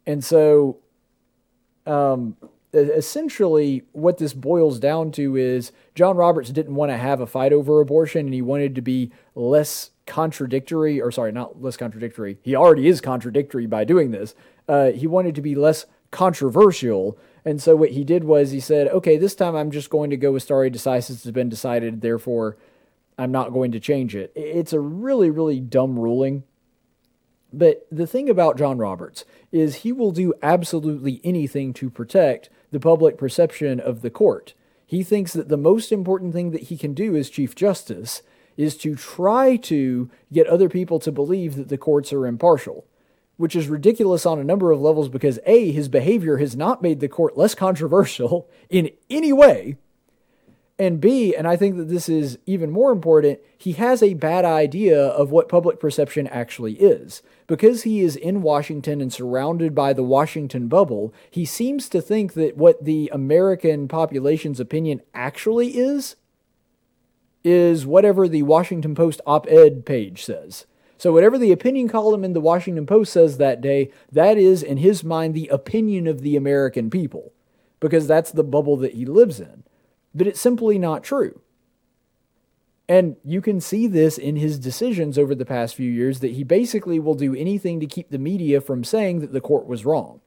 And 0.06 0.24
so 0.24 0.78
Um, 1.86 2.36
essentially, 2.72 3.82
what 3.92 4.18
this 4.18 4.32
boils 4.32 4.78
down 4.78 5.10
to 5.12 5.36
is 5.36 5.72
John 5.94 6.16
Roberts 6.16 6.50
didn't 6.50 6.74
want 6.74 6.90
to 6.90 6.96
have 6.96 7.20
a 7.20 7.26
fight 7.26 7.52
over 7.52 7.80
abortion, 7.80 8.26
and 8.26 8.34
he 8.34 8.42
wanted 8.42 8.74
to 8.74 8.82
be 8.82 9.12
less 9.34 9.90
contradictory, 10.06 11.00
or 11.00 11.10
sorry, 11.10 11.32
not 11.32 11.62
less 11.62 11.76
contradictory. 11.76 12.38
He 12.42 12.54
already 12.54 12.88
is 12.88 13.00
contradictory 13.00 13.66
by 13.66 13.84
doing 13.84 14.10
this. 14.10 14.34
Uh, 14.68 14.90
he 14.90 15.06
wanted 15.06 15.34
to 15.36 15.42
be 15.42 15.54
less 15.54 15.86
controversial. 16.10 17.18
And 17.44 17.62
so 17.62 17.76
what 17.76 17.90
he 17.90 18.04
did 18.04 18.24
was 18.24 18.50
he 18.50 18.60
said, 18.60 18.88
okay, 18.88 19.16
this 19.16 19.34
time 19.34 19.54
I'm 19.54 19.70
just 19.70 19.90
going 19.90 20.10
to 20.10 20.16
go 20.16 20.32
with 20.32 20.42
stare 20.42 20.68
decisis 20.70 21.22
has 21.22 21.30
been 21.32 21.48
decided, 21.48 22.00
therefore 22.00 22.56
I'm 23.16 23.32
not 23.32 23.52
going 23.52 23.72
to 23.72 23.80
change 23.80 24.16
it. 24.16 24.32
It's 24.34 24.72
a 24.72 24.80
really, 24.80 25.30
really 25.30 25.60
dumb 25.60 25.98
ruling. 25.98 26.44
But 27.52 27.86
the 27.90 28.06
thing 28.06 28.30
about 28.30 28.58
John 28.58 28.78
Roberts 28.78 29.24
is 29.50 29.76
he 29.76 29.92
will 29.92 30.12
do 30.12 30.34
absolutely 30.42 31.20
anything 31.24 31.72
to 31.74 31.90
protect 31.90 32.48
the 32.70 32.80
public 32.80 33.18
perception 33.18 33.80
of 33.80 34.02
the 34.02 34.10
court. 34.10 34.54
He 34.86 35.02
thinks 35.02 35.32
that 35.32 35.48
the 35.48 35.56
most 35.56 35.92
important 35.92 36.32
thing 36.32 36.50
that 36.50 36.64
he 36.64 36.76
can 36.76 36.94
do 36.94 37.14
as 37.14 37.30
Chief 37.30 37.54
Justice 37.54 38.22
is 38.56 38.76
to 38.78 38.94
try 38.94 39.56
to 39.56 40.10
get 40.32 40.46
other 40.46 40.68
people 40.68 40.98
to 41.00 41.12
believe 41.12 41.56
that 41.56 41.68
the 41.68 41.78
courts 41.78 42.12
are 42.12 42.26
impartial, 42.26 42.84
which 43.36 43.56
is 43.56 43.68
ridiculous 43.68 44.26
on 44.26 44.38
a 44.38 44.44
number 44.44 44.70
of 44.70 44.80
levels 44.80 45.08
because 45.08 45.38
A, 45.46 45.72
his 45.72 45.88
behavior 45.88 46.38
has 46.38 46.56
not 46.56 46.82
made 46.82 47.00
the 47.00 47.08
court 47.08 47.38
less 47.38 47.54
controversial 47.54 48.48
in 48.68 48.90
any 49.08 49.32
way. 49.32 49.76
And 50.78 51.00
B, 51.00 51.36
and 51.36 51.46
I 51.46 51.56
think 51.56 51.76
that 51.76 51.88
this 51.88 52.08
is 52.08 52.38
even 52.46 52.70
more 52.70 52.90
important, 52.90 53.38
he 53.56 53.72
has 53.72 54.02
a 54.02 54.14
bad 54.14 54.46
idea 54.46 54.98
of 54.98 55.30
what 55.30 55.48
public 55.48 55.78
perception 55.78 56.26
actually 56.26 56.72
is. 56.74 57.22
Because 57.50 57.82
he 57.82 57.98
is 57.98 58.14
in 58.14 58.42
Washington 58.42 59.00
and 59.00 59.12
surrounded 59.12 59.74
by 59.74 59.92
the 59.92 60.04
Washington 60.04 60.68
bubble, 60.68 61.12
he 61.28 61.44
seems 61.44 61.88
to 61.88 62.00
think 62.00 62.34
that 62.34 62.56
what 62.56 62.84
the 62.84 63.10
American 63.12 63.88
population's 63.88 64.60
opinion 64.60 65.00
actually 65.14 65.76
is 65.76 66.14
is 67.42 67.84
whatever 67.84 68.28
the 68.28 68.44
Washington 68.44 68.94
Post 68.94 69.20
op 69.26 69.48
ed 69.48 69.84
page 69.84 70.24
says. 70.24 70.66
So, 70.96 71.12
whatever 71.12 71.38
the 71.38 71.50
opinion 71.50 71.88
column 71.88 72.22
in 72.22 72.34
the 72.34 72.40
Washington 72.40 72.86
Post 72.86 73.12
says 73.12 73.38
that 73.38 73.60
day, 73.60 73.90
that 74.12 74.38
is, 74.38 74.62
in 74.62 74.76
his 74.76 75.02
mind, 75.02 75.34
the 75.34 75.48
opinion 75.48 76.06
of 76.06 76.20
the 76.20 76.36
American 76.36 76.88
people, 76.88 77.32
because 77.80 78.06
that's 78.06 78.30
the 78.30 78.44
bubble 78.44 78.76
that 78.76 78.94
he 78.94 79.04
lives 79.04 79.40
in. 79.40 79.64
But 80.14 80.28
it's 80.28 80.40
simply 80.40 80.78
not 80.78 81.02
true. 81.02 81.40
And 82.90 83.14
you 83.24 83.40
can 83.40 83.60
see 83.60 83.86
this 83.86 84.18
in 84.18 84.34
his 84.34 84.58
decisions 84.58 85.16
over 85.16 85.32
the 85.32 85.44
past 85.44 85.76
few 85.76 85.88
years 85.88 86.18
that 86.18 86.32
he 86.32 86.42
basically 86.42 86.98
will 86.98 87.14
do 87.14 87.36
anything 87.36 87.78
to 87.78 87.86
keep 87.86 88.10
the 88.10 88.18
media 88.18 88.60
from 88.60 88.82
saying 88.82 89.20
that 89.20 89.32
the 89.32 89.40
court 89.40 89.66
was 89.66 89.84
wrong. 89.84 90.20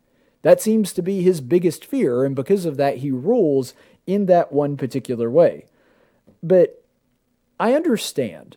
That 0.44 0.62
seems 0.62 0.94
to 0.94 1.02
be 1.02 1.22
his 1.22 1.42
biggest 1.42 1.84
fear, 1.84 2.24
and 2.24 2.38
because 2.38 2.64
of 2.64 2.78
that, 2.78 3.00
he 3.00 3.12
rules 3.12 3.74
in 4.08 4.28
that 4.28 4.54
one 4.54 4.78
particular 4.78 5.30
way. 5.30 5.66
But 6.42 6.86
I 7.60 7.74
understand. 7.74 8.56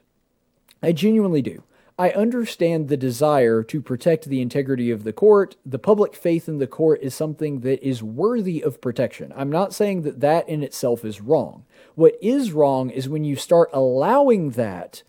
I 0.80 0.92
genuinely 0.92 1.42
do. 1.42 1.64
I 1.98 2.10
understand 2.10 2.86
the 2.86 2.96
desire 2.96 3.64
to 3.64 3.82
protect 3.82 4.26
the 4.26 4.40
integrity 4.40 4.92
of 4.92 5.02
the 5.02 5.12
court. 5.12 5.56
The 5.66 5.80
public 5.80 6.14
faith 6.14 6.48
in 6.48 6.58
the 6.58 6.68
court 6.68 7.00
is 7.02 7.12
something 7.12 7.60
that 7.60 7.84
is 7.84 8.04
worthy 8.04 8.62
of 8.62 8.80
protection. 8.80 9.32
I'm 9.34 9.50
not 9.50 9.74
saying 9.74 10.02
that 10.02 10.20
that 10.20 10.48
in 10.48 10.62
itself 10.62 11.04
is 11.04 11.20
wrong. 11.20 11.64
What 11.96 12.16
is 12.20 12.52
wrong 12.52 12.90
is 12.90 13.08
when 13.08 13.24
you 13.24 13.36
start 13.36 13.70
allowing 13.72 14.50
that 14.50 15.02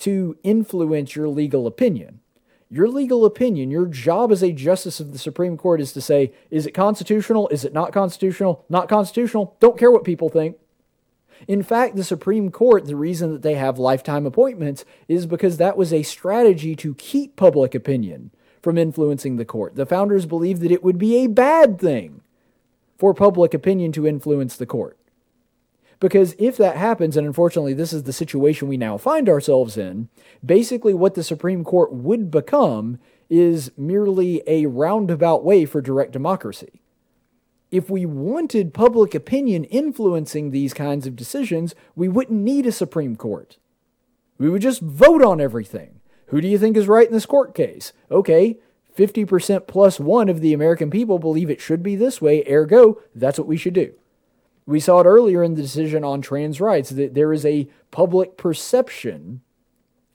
to 0.00 0.36
influence 0.42 1.16
your 1.16 1.26
legal 1.26 1.66
opinion. 1.66 2.20
Your 2.70 2.86
legal 2.86 3.24
opinion, 3.24 3.70
your 3.70 3.86
job 3.86 4.30
as 4.30 4.42
a 4.42 4.52
justice 4.52 5.00
of 5.00 5.12
the 5.12 5.18
Supreme 5.18 5.56
Court 5.56 5.80
is 5.80 5.94
to 5.94 6.02
say, 6.02 6.34
is 6.50 6.66
it 6.66 6.72
constitutional? 6.72 7.48
Is 7.48 7.64
it 7.64 7.72
not 7.72 7.94
constitutional? 7.94 8.66
Not 8.68 8.90
constitutional. 8.90 9.56
Don't 9.58 9.78
care 9.78 9.90
what 9.90 10.04
people 10.04 10.28
think. 10.28 10.58
In 11.46 11.62
fact, 11.62 11.96
the 11.96 12.04
Supreme 12.04 12.50
Court, 12.50 12.84
the 12.84 12.94
reason 12.94 13.32
that 13.32 13.40
they 13.40 13.54
have 13.54 13.78
lifetime 13.78 14.26
appointments 14.26 14.84
is 15.08 15.24
because 15.24 15.56
that 15.56 15.78
was 15.78 15.94
a 15.94 16.02
strategy 16.02 16.76
to 16.76 16.94
keep 16.96 17.36
public 17.36 17.74
opinion 17.74 18.32
from 18.62 18.76
influencing 18.76 19.36
the 19.36 19.46
court. 19.46 19.76
The 19.76 19.86
founders 19.86 20.26
believed 20.26 20.60
that 20.60 20.72
it 20.72 20.84
would 20.84 20.98
be 20.98 21.16
a 21.16 21.28
bad 21.28 21.80
thing 21.80 22.20
for 22.98 23.14
public 23.14 23.54
opinion 23.54 23.92
to 23.92 24.06
influence 24.06 24.56
the 24.56 24.66
court. 24.66 24.97
Because 26.00 26.36
if 26.38 26.56
that 26.56 26.76
happens, 26.76 27.16
and 27.16 27.26
unfortunately 27.26 27.74
this 27.74 27.92
is 27.92 28.04
the 28.04 28.12
situation 28.12 28.68
we 28.68 28.76
now 28.76 28.96
find 28.98 29.28
ourselves 29.28 29.76
in, 29.76 30.08
basically 30.44 30.94
what 30.94 31.14
the 31.14 31.24
Supreme 31.24 31.64
Court 31.64 31.92
would 31.92 32.30
become 32.30 32.98
is 33.28 33.72
merely 33.76 34.42
a 34.46 34.66
roundabout 34.66 35.44
way 35.44 35.64
for 35.64 35.80
direct 35.80 36.12
democracy 36.12 36.80
if 37.70 37.90
we 37.90 38.06
wanted 38.06 38.72
public 38.72 39.14
opinion 39.14 39.64
influencing 39.64 40.50
these 40.50 40.72
kinds 40.72 41.06
of 41.06 41.16
decisions, 41.16 41.74
we 41.94 42.08
wouldn't 42.08 42.40
need 42.40 42.66
a 42.66 42.72
Supreme 42.72 43.16
Court. 43.16 43.58
We 44.38 44.48
would 44.48 44.62
just 44.62 44.80
vote 44.80 45.22
on 45.22 45.40
everything. 45.40 46.00
Who 46.26 46.40
do 46.40 46.48
you 46.48 46.58
think 46.58 46.76
is 46.76 46.88
right 46.88 47.06
in 47.06 47.12
this 47.12 47.26
court 47.26 47.54
case? 47.54 47.92
Okay, 48.10 48.58
50% 48.96 49.66
plus 49.66 50.00
one 50.00 50.28
of 50.28 50.40
the 50.40 50.52
American 50.52 50.90
people 50.90 51.18
believe 51.18 51.50
it 51.50 51.60
should 51.60 51.82
be 51.82 51.96
this 51.96 52.20
way, 52.20 52.44
ergo, 52.48 53.00
that's 53.14 53.38
what 53.38 53.48
we 53.48 53.56
should 53.56 53.74
do. 53.74 53.94
We 54.68 54.80
saw 54.80 55.00
it 55.00 55.06
earlier 55.06 55.42
in 55.42 55.54
the 55.54 55.62
decision 55.62 56.04
on 56.04 56.20
trans 56.20 56.60
rights 56.60 56.90
that 56.90 57.14
there 57.14 57.32
is 57.32 57.46
a 57.46 57.68
public 57.90 58.36
perception 58.36 59.40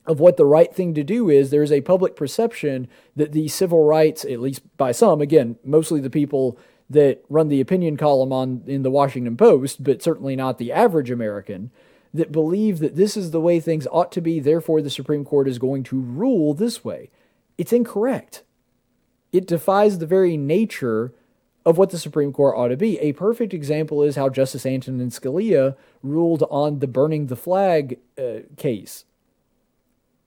of 0.06 0.20
what 0.20 0.36
the 0.36 0.44
right 0.44 0.72
thing 0.72 0.94
to 0.94 1.02
do 1.02 1.28
is. 1.28 1.50
There 1.50 1.64
is 1.64 1.72
a 1.72 1.80
public 1.80 2.14
perception 2.14 2.86
that 3.16 3.32
the 3.32 3.48
civil 3.48 3.82
rights, 3.82 4.24
at 4.24 4.38
least 4.38 4.62
by 4.76 4.92
some, 4.92 5.20
again, 5.20 5.56
mostly 5.64 6.00
the 6.00 6.08
people 6.08 6.56
that 6.88 7.24
run 7.28 7.48
the 7.48 7.60
opinion 7.60 7.96
column 7.96 8.32
on 8.32 8.62
in 8.68 8.84
the 8.84 8.92
Washington 8.92 9.36
Post, 9.36 9.82
but 9.82 10.02
certainly 10.02 10.36
not 10.36 10.58
the 10.58 10.70
average 10.70 11.10
American, 11.10 11.72
that 12.12 12.30
believe 12.30 12.78
that 12.78 12.94
this 12.94 13.16
is 13.16 13.32
the 13.32 13.40
way 13.40 13.58
things 13.58 13.88
ought 13.90 14.12
to 14.12 14.20
be, 14.20 14.38
therefore 14.38 14.80
the 14.80 14.88
Supreme 14.88 15.24
Court 15.24 15.48
is 15.48 15.58
going 15.58 15.82
to 15.82 15.98
rule 15.98 16.54
this 16.54 16.84
way. 16.84 17.10
It's 17.58 17.72
incorrect. 17.72 18.44
It 19.32 19.48
defies 19.48 19.98
the 19.98 20.06
very 20.06 20.36
nature 20.36 21.12
of 21.64 21.78
what 21.78 21.90
the 21.90 21.98
Supreme 21.98 22.32
Court 22.32 22.56
ought 22.56 22.68
to 22.68 22.76
be. 22.76 22.98
A 22.98 23.12
perfect 23.12 23.54
example 23.54 24.02
is 24.02 24.16
how 24.16 24.28
Justice 24.28 24.66
Antonin 24.66 25.10
Scalia 25.10 25.76
ruled 26.02 26.44
on 26.50 26.80
the 26.80 26.86
burning 26.86 27.26
the 27.26 27.36
flag 27.36 27.98
uh, 28.18 28.40
case 28.56 29.04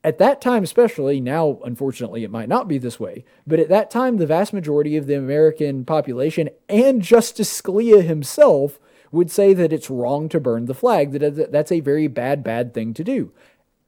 at 0.07 0.19
that 0.19 0.39
time, 0.39 0.63
especially, 0.63 1.19
now 1.19 1.59
unfortunately 1.65 2.23
it 2.23 2.31
might 2.31 2.47
not 2.47 2.69
be 2.69 2.77
this 2.77 2.97
way, 2.97 3.25
but 3.45 3.59
at 3.59 3.67
that 3.67 3.91
time, 3.91 4.15
the 4.15 4.25
vast 4.25 4.53
majority 4.53 4.95
of 4.95 5.05
the 5.05 5.17
American 5.17 5.83
population 5.83 6.49
and 6.69 7.01
Justice 7.01 7.61
Scalia 7.61 8.01
himself 8.01 8.79
would 9.11 9.29
say 9.29 9.53
that 9.53 9.73
it's 9.73 9.89
wrong 9.89 10.29
to 10.29 10.39
burn 10.39 10.63
the 10.63 10.73
flag, 10.73 11.11
that 11.11 11.51
that's 11.51 11.73
a 11.73 11.81
very 11.81 12.07
bad, 12.07 12.41
bad 12.41 12.73
thing 12.73 12.93
to 12.93 13.03
do. 13.03 13.33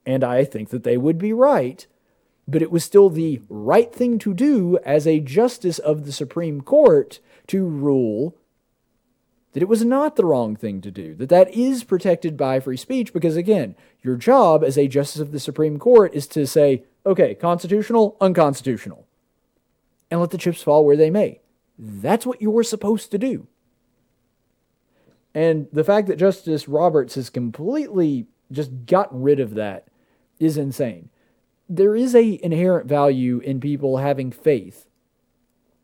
And 0.06 0.22
I 0.22 0.44
think 0.44 0.72
that 0.72 0.84
they 0.84 0.98
would 0.98 1.18
be 1.18 1.32
right, 1.32 1.88
but 2.46 2.62
it 2.62 2.72
was 2.72 2.84
still 2.84 3.10
the 3.10 3.40
right 3.48 3.94
thing 3.94 4.20
to 4.20 4.34
do 4.34 4.78
as 4.84 5.08
a 5.08 5.22
justice 5.22 5.80
of 5.80 6.06
the 6.06 6.12
Supreme 6.12 6.60
Court 6.60 7.22
to 7.50 7.66
rule 7.66 8.36
that 9.54 9.64
it 9.64 9.70
was 9.70 9.84
not 9.84 10.16
the 10.16 10.26
wrong 10.26 10.56
thing 10.56 10.80
to 10.82 10.92
do, 10.92 11.16
that 11.16 11.30
that 11.30 11.54
is 11.54 11.84
protected 11.84 12.38
by 12.38 12.60
free 12.60 12.78
speech, 12.78 13.12
because 13.14 13.36
again, 13.36 13.76
your 14.02 14.16
job 14.16 14.64
as 14.64 14.78
a 14.78 14.88
justice 14.88 15.22
of 15.22 15.32
the 15.32 15.40
Supreme 15.40 15.80
Court 15.80 16.14
is 16.14 16.28
to 16.28 16.46
say, 16.46 16.84
okay, 17.06 17.34
constitutional, 17.34 18.16
unconstitutional, 18.22 19.08
and 20.12 20.20
let 20.20 20.30
the 20.30 20.38
chips 20.38 20.62
fall 20.62 20.86
where 20.86 20.98
they 20.98 21.10
may. 21.10 21.40
That's 21.78 22.26
what 22.26 22.42
you're 22.42 22.64
supposed 22.64 23.10
to 23.12 23.18
do. 23.18 23.48
And 25.34 25.68
the 25.72 25.84
fact 25.84 26.08
that 26.08 26.18
Justice 26.18 26.68
Roberts 26.68 27.16
has 27.16 27.30
completely 27.30 28.28
just 28.52 28.86
gotten 28.86 29.22
rid 29.22 29.40
of 29.40 29.56
that 29.56 29.88
is 30.40 30.58
insane. 30.58 31.10
There 31.68 31.96
is 31.96 32.16
a 32.16 32.40
inherent 32.44 32.88
value 32.88 33.40
in 33.40 33.60
people 33.60 33.98
having 33.98 34.32
faith 34.32 34.88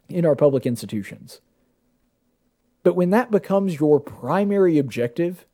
in 0.10 0.26
our 0.26 0.36
public 0.36 0.66
institutions. 0.66 1.42
But 2.86 2.96
when 2.96 3.10
that 3.10 3.32
becomes 3.32 3.80
your 3.80 4.00
primary 4.00 4.78
objective, 4.78 5.48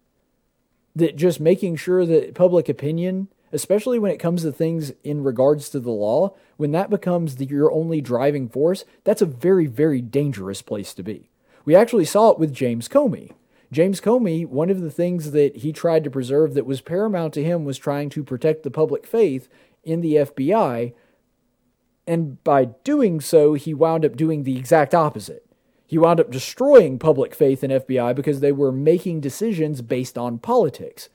that 0.94 1.16
just 1.16 1.40
making 1.40 1.78
sure 1.78 2.06
that 2.06 2.36
public 2.36 2.68
opinion, 2.68 3.30
especially 3.54 3.98
when 3.98 4.12
it 4.12 4.20
comes 4.20 4.42
to 4.42 4.52
things 4.52 4.92
in 5.02 5.24
regards 5.24 5.70
to 5.70 5.80
the 5.80 5.92
law, 5.92 6.36
when 6.58 6.74
that 6.74 6.90
becomes 6.90 7.38
the, 7.38 7.46
your 7.46 7.72
only 7.72 8.02
driving 8.02 8.50
force, 8.50 8.84
that's 9.06 9.22
a 9.22 9.26
very, 9.26 9.66
very 9.66 10.02
dangerous 10.02 10.62
place 10.62 10.94
to 10.94 11.04
be. 11.04 11.30
We 11.64 11.74
actually 11.74 12.04
saw 12.04 12.32
it 12.32 12.38
with 12.38 12.54
James 12.54 12.90
Comey. 12.90 13.32
James 13.72 14.02
Comey, 14.02 14.46
one 14.46 14.70
of 14.70 14.82
the 14.82 14.92
things 14.92 15.32
that 15.32 15.56
he 15.56 15.72
tried 15.72 16.04
to 16.04 16.12
preserve 16.12 16.54
that 16.56 16.66
was 16.66 16.82
paramount 16.82 17.34
to 17.36 17.44
him 17.46 17.64
was 17.64 17.78
trying 17.78 18.10
to 18.10 18.26
protect 18.26 18.64
the 18.64 18.72
public 18.72 19.08
faith 19.08 19.48
in 19.86 20.02
the 20.02 20.16
FBI. 20.16 20.94
And 22.06 22.44
by 22.44 22.66
doing 22.66 23.22
so, 23.22 23.54
he 23.54 23.74
wound 23.74 24.04
up 24.04 24.18
doing 24.18 24.44
the 24.44 24.58
exact 24.58 24.94
opposite. 24.94 25.46
He 25.92 25.98
wound 25.98 26.22
up 26.22 26.32
destroying 26.32 27.00
public 27.00 27.36
faith 27.36 27.66
in 27.66 27.70
FBI 27.70 28.16
because 28.16 28.40
they 28.40 28.54
were 28.54 28.72
making 28.72 29.20
decisions 29.20 29.82
based 29.82 30.18
on 30.18 30.38
politics. 30.38 31.10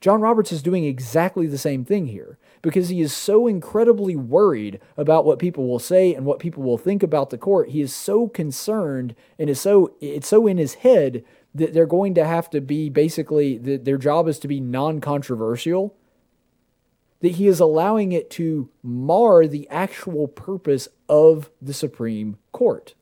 John 0.00 0.20
Roberts 0.20 0.50
is 0.50 0.60
doing 0.60 0.84
exactly 0.84 1.46
the 1.46 1.56
same 1.56 1.84
thing 1.84 2.06
here 2.06 2.36
because 2.60 2.88
he 2.88 3.00
is 3.00 3.12
so 3.12 3.46
incredibly 3.46 4.16
worried 4.16 4.80
about 4.96 5.24
what 5.24 5.38
people 5.38 5.68
will 5.68 5.78
say 5.78 6.16
and 6.16 6.26
what 6.26 6.40
people 6.40 6.64
will 6.64 6.76
think 6.76 7.04
about 7.04 7.30
the 7.30 7.38
court. 7.38 7.68
He 7.68 7.80
is 7.80 7.94
so 7.94 8.26
concerned 8.26 9.14
and 9.38 9.48
is 9.48 9.60
so 9.60 9.94
it's 10.00 10.26
so 10.26 10.48
in 10.48 10.58
his 10.58 10.74
head 10.74 11.22
that 11.54 11.72
they're 11.72 11.86
going 11.86 12.14
to 12.14 12.26
have 12.26 12.50
to 12.50 12.60
be 12.60 12.90
basically 12.90 13.56
that 13.58 13.84
their 13.84 13.98
job 13.98 14.26
is 14.26 14.40
to 14.40 14.48
be 14.48 14.58
non-controversial 14.58 15.94
that 17.20 17.36
he 17.36 17.46
is 17.46 17.60
allowing 17.60 18.10
it 18.10 18.30
to 18.30 18.68
mar 18.82 19.46
the 19.46 19.68
actual 19.68 20.26
purpose 20.26 20.88
of 21.08 21.50
the 21.62 21.72
Supreme 21.72 22.36
Court. 22.50 22.94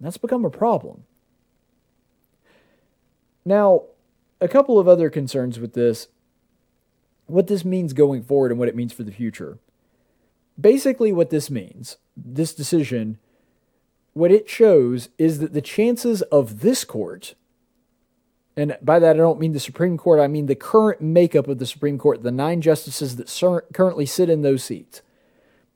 That's 0.00 0.16
become 0.16 0.44
a 0.44 0.50
problem. 0.50 1.04
Now, 3.44 3.84
a 4.40 4.48
couple 4.48 4.78
of 4.78 4.86
other 4.86 5.10
concerns 5.10 5.58
with 5.58 5.72
this 5.74 6.08
what 7.26 7.46
this 7.46 7.64
means 7.64 7.92
going 7.92 8.22
forward 8.22 8.50
and 8.50 8.58
what 8.58 8.68
it 8.68 8.76
means 8.76 8.92
for 8.92 9.02
the 9.02 9.12
future. 9.12 9.58
Basically, 10.58 11.12
what 11.12 11.30
this 11.30 11.50
means, 11.50 11.98
this 12.16 12.54
decision, 12.54 13.18
what 14.14 14.32
it 14.32 14.48
shows 14.48 15.10
is 15.18 15.38
that 15.38 15.52
the 15.52 15.60
chances 15.60 16.22
of 16.22 16.60
this 16.60 16.84
court, 16.84 17.34
and 18.56 18.76
by 18.82 18.98
that 18.98 19.14
I 19.14 19.18
don't 19.18 19.38
mean 19.38 19.52
the 19.52 19.60
Supreme 19.60 19.96
Court, 19.96 20.20
I 20.20 20.26
mean 20.26 20.46
the 20.46 20.54
current 20.54 21.00
makeup 21.00 21.48
of 21.48 21.58
the 21.58 21.66
Supreme 21.66 21.98
Court, 21.98 22.22
the 22.22 22.32
nine 22.32 22.60
justices 22.60 23.16
that 23.16 23.28
sur- 23.28 23.66
currently 23.72 24.06
sit 24.06 24.28
in 24.28 24.42
those 24.42 24.64
seats. 24.64 25.02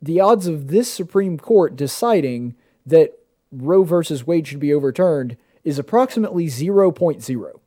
The 0.01 0.21
odds 0.21 0.47
of 0.47 0.69
this 0.69 0.91
Supreme 0.91 1.39
Court 1.39 1.77
deciding 1.77 2.57
that 2.85 3.17
Roe 3.53 3.85
versus 3.85 4.27
Wade 4.27 4.49
should 4.49 4.61
be 4.61 4.73
overturned 4.73 5.37
is 5.63 5.79
approximately 5.79 6.47
0.0. 6.47 7.61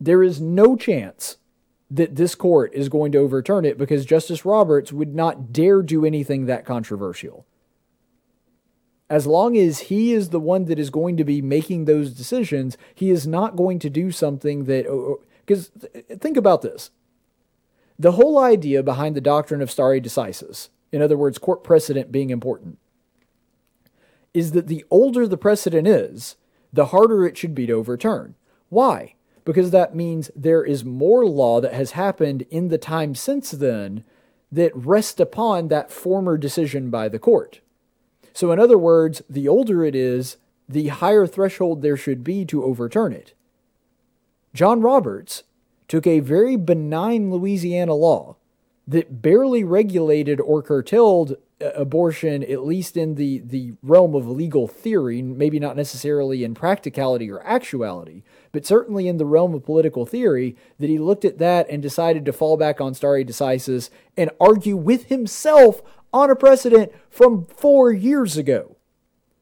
There 0.00 0.22
is 0.22 0.40
no 0.40 0.76
chance 0.76 1.36
that 1.90 2.16
this 2.16 2.34
court 2.34 2.72
is 2.74 2.88
going 2.88 3.12
to 3.12 3.18
overturn 3.18 3.64
it 3.64 3.78
because 3.78 4.06
Justice 4.06 4.44
Roberts 4.44 4.92
would 4.92 5.14
not 5.14 5.52
dare 5.52 5.82
do 5.82 6.04
anything 6.04 6.46
that 6.46 6.64
controversial. 6.64 7.46
As 9.10 9.26
long 9.26 9.56
as 9.56 9.80
he 9.80 10.12
is 10.12 10.30
the 10.30 10.40
one 10.40 10.64
that 10.64 10.78
is 10.78 10.90
going 10.90 11.16
to 11.18 11.24
be 11.24 11.42
making 11.42 11.84
those 11.84 12.12
decisions, 12.12 12.76
he 12.94 13.10
is 13.10 13.26
not 13.26 13.54
going 13.54 13.78
to 13.80 13.90
do 13.90 14.10
something 14.10 14.64
that. 14.64 14.86
Because 15.46 15.70
oh, 15.82 15.88
oh, 15.94 16.16
think 16.16 16.36
about 16.36 16.62
this. 16.62 16.90
The 17.98 18.12
whole 18.12 18.38
idea 18.38 18.82
behind 18.82 19.14
the 19.14 19.20
doctrine 19.20 19.60
of 19.60 19.70
stare 19.70 20.00
decisis, 20.00 20.70
in 20.90 21.00
other 21.00 21.16
words, 21.16 21.38
court 21.38 21.62
precedent 21.62 22.10
being 22.10 22.30
important, 22.30 22.78
is 24.34 24.52
that 24.52 24.66
the 24.66 24.84
older 24.90 25.26
the 25.26 25.38
precedent 25.38 25.88
is, 25.88 26.36
the 26.72 26.86
harder 26.86 27.24
it 27.24 27.38
should 27.38 27.54
be 27.54 27.66
to 27.66 27.72
overturn. 27.72 28.34
Why? 28.68 29.14
because 29.44 29.70
that 29.70 29.94
means 29.94 30.30
there 30.34 30.64
is 30.64 30.84
more 30.84 31.26
law 31.26 31.60
that 31.60 31.74
has 31.74 31.92
happened 31.92 32.42
in 32.50 32.68
the 32.68 32.78
time 32.78 33.14
since 33.14 33.50
then 33.50 34.04
that 34.50 34.74
rest 34.74 35.20
upon 35.20 35.68
that 35.68 35.90
former 35.90 36.36
decision 36.36 36.90
by 36.90 37.08
the 37.08 37.18
court. 37.18 37.60
So, 38.32 38.50
in 38.52 38.58
other 38.58 38.78
words, 38.78 39.22
the 39.28 39.46
older 39.46 39.84
it 39.84 39.94
is, 39.94 40.38
the 40.68 40.88
higher 40.88 41.26
threshold 41.26 41.82
there 41.82 41.96
should 41.96 42.24
be 42.24 42.44
to 42.46 42.64
overturn 42.64 43.12
it. 43.12 43.34
John 44.54 44.80
Roberts 44.80 45.42
took 45.88 46.06
a 46.06 46.20
very 46.20 46.56
benign 46.56 47.30
Louisiana 47.30 47.94
law 47.94 48.36
that 48.88 49.22
barely 49.22 49.62
regulated 49.62 50.40
or 50.40 50.62
curtailed 50.62 51.36
Uh, 51.64 51.70
abortion, 51.76 52.42
at 52.42 52.66
least 52.66 52.94
in 52.94 53.14
the, 53.14 53.38
the 53.38 53.72
realm 53.82 54.14
of 54.14 54.28
legal 54.28 54.68
theory, 54.68 55.22
maybe 55.22 55.58
not 55.58 55.76
necessarily 55.76 56.44
in 56.44 56.52
practicality 56.52 57.30
or 57.30 57.42
actuality, 57.46 58.22
but 58.52 58.66
certainly 58.66 59.08
in 59.08 59.16
the 59.16 59.24
realm 59.24 59.54
of 59.54 59.64
political 59.64 60.04
theory, 60.04 60.56
that 60.78 60.90
he 60.90 60.98
looked 60.98 61.24
at 61.24 61.38
that 61.38 61.66
and 61.70 61.80
decided 61.80 62.24
to 62.24 62.32
fall 62.34 62.58
back 62.58 62.82
on 62.82 62.92
stare 62.92 63.24
decisis 63.24 63.88
and 64.14 64.30
argue 64.38 64.76
with 64.76 65.06
himself 65.06 65.80
on 66.12 66.30
a 66.30 66.36
precedent 66.36 66.92
from 67.08 67.46
four 67.46 67.92
years 67.92 68.36
ago. 68.36 68.76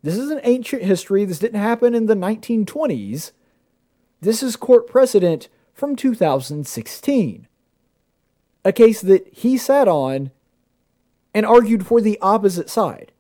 This 0.03 0.17
is 0.17 0.31
an 0.31 0.41
ancient 0.45 0.83
history. 0.83 1.25
This 1.25 1.41
didn't 1.41 1.61
happen 1.61 1.93
in 1.93 2.07
the 2.07 2.15
1920s. 2.15 3.33
This 4.21 4.45
is 4.45 4.55
court 4.55 4.87
precedent 4.87 5.49
from 5.75 5.97
2016. 5.97 7.49
A 8.65 8.73
case 8.73 9.01
that 9.01 9.27
he 9.33 9.57
sat 9.57 9.89
on 9.89 10.31
and 11.35 11.47
argued 11.47 11.87
for 11.87 12.01
the 12.01 12.19
opposite 12.21 12.69
side. 12.69 13.13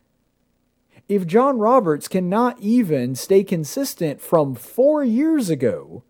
If 1.09 1.27
John 1.27 1.59
Roberts 1.59 2.09
cannot 2.09 2.61
even 2.61 3.15
stay 3.15 3.45
consistent 3.45 4.21
from 4.21 4.55
four 4.55 5.05
years 5.05 5.51
ago 5.51 6.05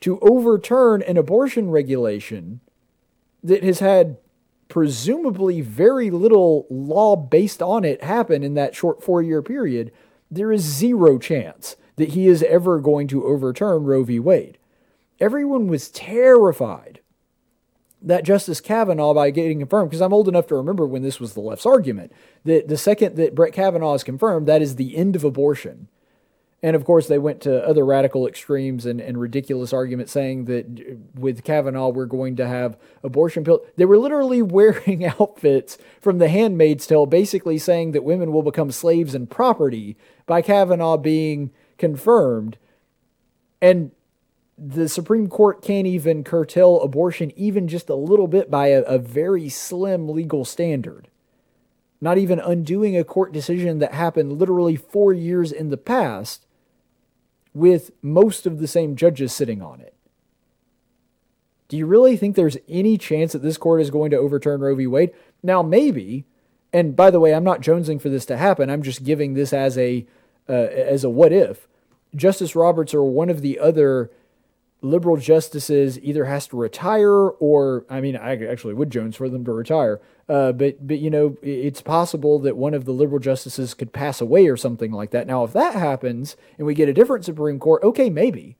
to 0.00 0.18
overturn 0.20 1.02
an 1.02 1.16
abortion 1.16 1.70
regulation 1.70 2.60
that 3.42 3.62
has 3.64 3.80
had 3.80 4.18
presumably 4.68 5.60
very 5.60 6.10
little 6.10 6.66
law 6.70 7.16
based 7.16 7.62
on 7.62 7.84
it 7.84 8.04
happen 8.04 8.42
in 8.42 8.54
that 8.54 8.74
short 8.74 9.02
four 9.02 9.22
year 9.22 9.42
period, 9.42 9.90
there 10.30 10.52
is 10.52 10.62
zero 10.62 11.18
chance 11.18 11.76
that 11.96 12.10
he 12.10 12.28
is 12.28 12.42
ever 12.44 12.78
going 12.78 13.08
to 13.08 13.24
overturn 13.24 13.84
Roe 13.84 14.04
v. 14.04 14.20
Wade. 14.20 14.58
Everyone 15.18 15.66
was 15.66 15.90
terrified 15.90 17.00
that 18.02 18.24
Justice 18.24 18.60
Kavanaugh 18.60 19.14
by 19.14 19.30
getting 19.30 19.58
confirmed, 19.58 19.90
because 19.90 20.00
I'm 20.00 20.12
old 20.12 20.28
enough 20.28 20.46
to 20.48 20.54
remember 20.54 20.86
when 20.86 21.02
this 21.02 21.18
was 21.18 21.34
the 21.34 21.40
left's 21.40 21.66
argument, 21.66 22.12
that 22.44 22.68
the 22.68 22.76
second 22.76 23.16
that 23.16 23.34
Brett 23.34 23.52
Kavanaugh 23.52 23.94
is 23.94 24.04
confirmed, 24.04 24.46
that 24.46 24.62
is 24.62 24.76
the 24.76 24.96
end 24.96 25.16
of 25.16 25.24
abortion. 25.24 25.88
And 26.60 26.74
of 26.74 26.84
course, 26.84 27.06
they 27.06 27.18
went 27.18 27.40
to 27.42 27.64
other 27.64 27.84
radical 27.84 28.26
extremes 28.26 28.84
and, 28.84 29.00
and 29.00 29.20
ridiculous 29.20 29.72
arguments 29.72 30.10
saying 30.10 30.46
that 30.46 30.66
uh, 30.66 30.94
with 31.14 31.44
Kavanaugh, 31.44 31.88
we're 31.88 32.06
going 32.06 32.34
to 32.36 32.48
have 32.48 32.76
abortion 33.04 33.44
pills. 33.44 33.60
They 33.76 33.84
were 33.84 33.98
literally 33.98 34.42
wearing 34.42 35.04
outfits 35.04 35.78
from 36.00 36.18
The 36.18 36.28
Handmaid's 36.28 36.86
Tale, 36.86 37.06
basically 37.06 37.58
saying 37.58 37.92
that 37.92 38.04
women 38.04 38.32
will 38.32 38.42
become 38.42 38.72
slaves 38.72 39.14
and 39.14 39.30
property 39.30 39.96
by 40.26 40.42
Kavanaugh 40.42 40.96
being 40.96 41.52
confirmed. 41.78 42.58
And 43.60 43.92
the 44.58 44.88
Supreme 44.88 45.28
Court 45.28 45.62
can't 45.62 45.86
even 45.86 46.24
curtail 46.24 46.80
abortion 46.80 47.32
even 47.36 47.68
just 47.68 47.88
a 47.88 47.94
little 47.94 48.26
bit 48.26 48.50
by 48.50 48.68
a, 48.68 48.82
a, 48.82 48.98
very 48.98 49.48
slim 49.48 50.08
legal 50.08 50.44
standard. 50.44 51.08
Not 52.00 52.18
even 52.18 52.40
undoing 52.40 52.96
a 52.96 53.04
court 53.04 53.32
decision 53.32 53.78
that 53.78 53.94
happened 53.94 54.38
literally 54.38 54.74
four 54.74 55.12
years 55.12 55.52
in 55.52 55.70
the 55.70 55.76
past 55.76 56.44
with 57.54 57.92
most 58.02 58.46
of 58.46 58.58
the 58.58 58.66
same 58.66 58.96
judges 58.96 59.32
sitting 59.32 59.62
on 59.62 59.80
it. 59.80 59.94
Do 61.68 61.76
you 61.76 61.86
really 61.86 62.16
think 62.16 62.34
there's 62.34 62.56
any 62.68 62.98
chance 62.98 63.32
that 63.32 63.42
this 63.42 63.58
court 63.58 63.80
is 63.80 63.90
going 63.90 64.10
to 64.10 64.16
overturn 64.16 64.60
Roe 64.60 64.74
v. 64.74 64.86
Wade? 64.86 65.12
Now, 65.42 65.62
maybe. 65.62 66.24
And 66.72 66.96
by 66.96 67.10
the 67.10 67.20
way, 67.20 67.34
I'm 67.34 67.44
not 67.44 67.60
jonesing 67.60 68.00
for 68.00 68.08
this 68.08 68.26
to 68.26 68.36
happen. 68.36 68.70
I'm 68.70 68.82
just 68.82 69.04
giving 69.04 69.34
this 69.34 69.52
as 69.52 69.78
a 69.78 70.06
uh, 70.48 70.52
as 70.52 71.04
a 71.04 71.10
what 71.10 71.32
if. 71.32 71.68
Justice 72.16 72.56
Roberts 72.56 72.94
or 72.94 73.04
one 73.04 73.28
of 73.28 73.42
the 73.42 73.58
other 73.58 74.10
liberal 74.80 75.16
justices 75.16 75.98
either 76.00 76.26
has 76.26 76.46
to 76.48 76.56
retire 76.56 77.10
or 77.10 77.84
I 77.90 78.00
mean 78.00 78.16
I 78.16 78.44
actually 78.44 78.74
would 78.74 78.90
Jones 78.90 79.16
for 79.16 79.28
them 79.28 79.44
to 79.44 79.52
retire. 79.52 80.00
Uh, 80.28 80.52
but 80.52 80.86
but 80.86 80.98
you 80.98 81.10
know 81.10 81.36
it's 81.42 81.82
possible 81.82 82.38
that 82.40 82.56
one 82.56 82.74
of 82.74 82.84
the 82.84 82.92
liberal 82.92 83.18
justices 83.18 83.74
could 83.74 83.92
pass 83.92 84.20
away 84.20 84.46
or 84.46 84.56
something 84.56 84.92
like 84.92 85.10
that. 85.10 85.26
Now 85.26 85.44
if 85.44 85.52
that 85.52 85.74
happens 85.74 86.36
and 86.56 86.66
we 86.66 86.74
get 86.74 86.88
a 86.88 86.94
different 86.94 87.24
Supreme 87.24 87.58
Court, 87.58 87.82
okay, 87.82 88.10
maybe. 88.10 88.56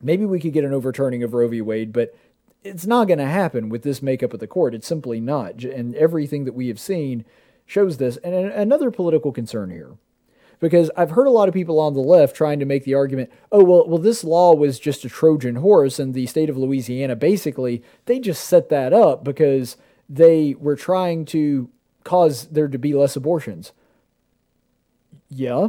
Maybe 0.00 0.24
we 0.24 0.38
could 0.38 0.52
get 0.52 0.64
an 0.64 0.72
overturning 0.72 1.24
of 1.24 1.34
Roe 1.34 1.48
v. 1.48 1.60
Wade, 1.60 1.92
but 1.92 2.14
it's 2.62 2.86
not 2.86 3.08
going 3.08 3.18
to 3.18 3.26
happen 3.26 3.68
with 3.68 3.82
this 3.82 4.00
makeup 4.02 4.32
of 4.32 4.40
the 4.40 4.46
court. 4.46 4.74
It's 4.74 4.86
simply 4.86 5.20
not. 5.20 5.64
And 5.64 5.94
everything 5.96 6.44
that 6.44 6.54
we 6.54 6.68
have 6.68 6.78
seen 6.78 7.24
shows 7.66 7.96
this. 7.96 8.16
And 8.18 8.34
another 8.34 8.92
political 8.92 9.32
concern 9.32 9.70
here 9.70 9.96
because 10.60 10.90
I've 10.96 11.10
heard 11.10 11.26
a 11.26 11.32
lot 11.32 11.48
of 11.48 11.54
people 11.54 11.78
on 11.78 11.94
the 11.94 12.00
left 12.00 12.34
trying 12.34 12.58
to 12.60 12.66
make 12.66 12.84
the 12.84 12.94
argument, 12.94 13.30
oh 13.52 13.62
well, 13.62 13.88
well 13.88 13.98
this 13.98 14.24
law 14.24 14.54
was 14.54 14.78
just 14.78 15.04
a 15.04 15.08
Trojan 15.08 15.56
horse, 15.56 15.98
and 15.98 16.14
the 16.14 16.26
state 16.26 16.50
of 16.50 16.56
Louisiana 16.56 17.16
basically 17.16 17.82
they 18.06 18.18
just 18.18 18.46
set 18.46 18.68
that 18.68 18.92
up 18.92 19.24
because 19.24 19.76
they 20.08 20.54
were 20.58 20.76
trying 20.76 21.24
to 21.26 21.70
cause 22.04 22.46
there 22.48 22.68
to 22.68 22.78
be 22.78 22.94
less 22.94 23.16
abortions. 23.16 23.72
Yeah. 25.28 25.68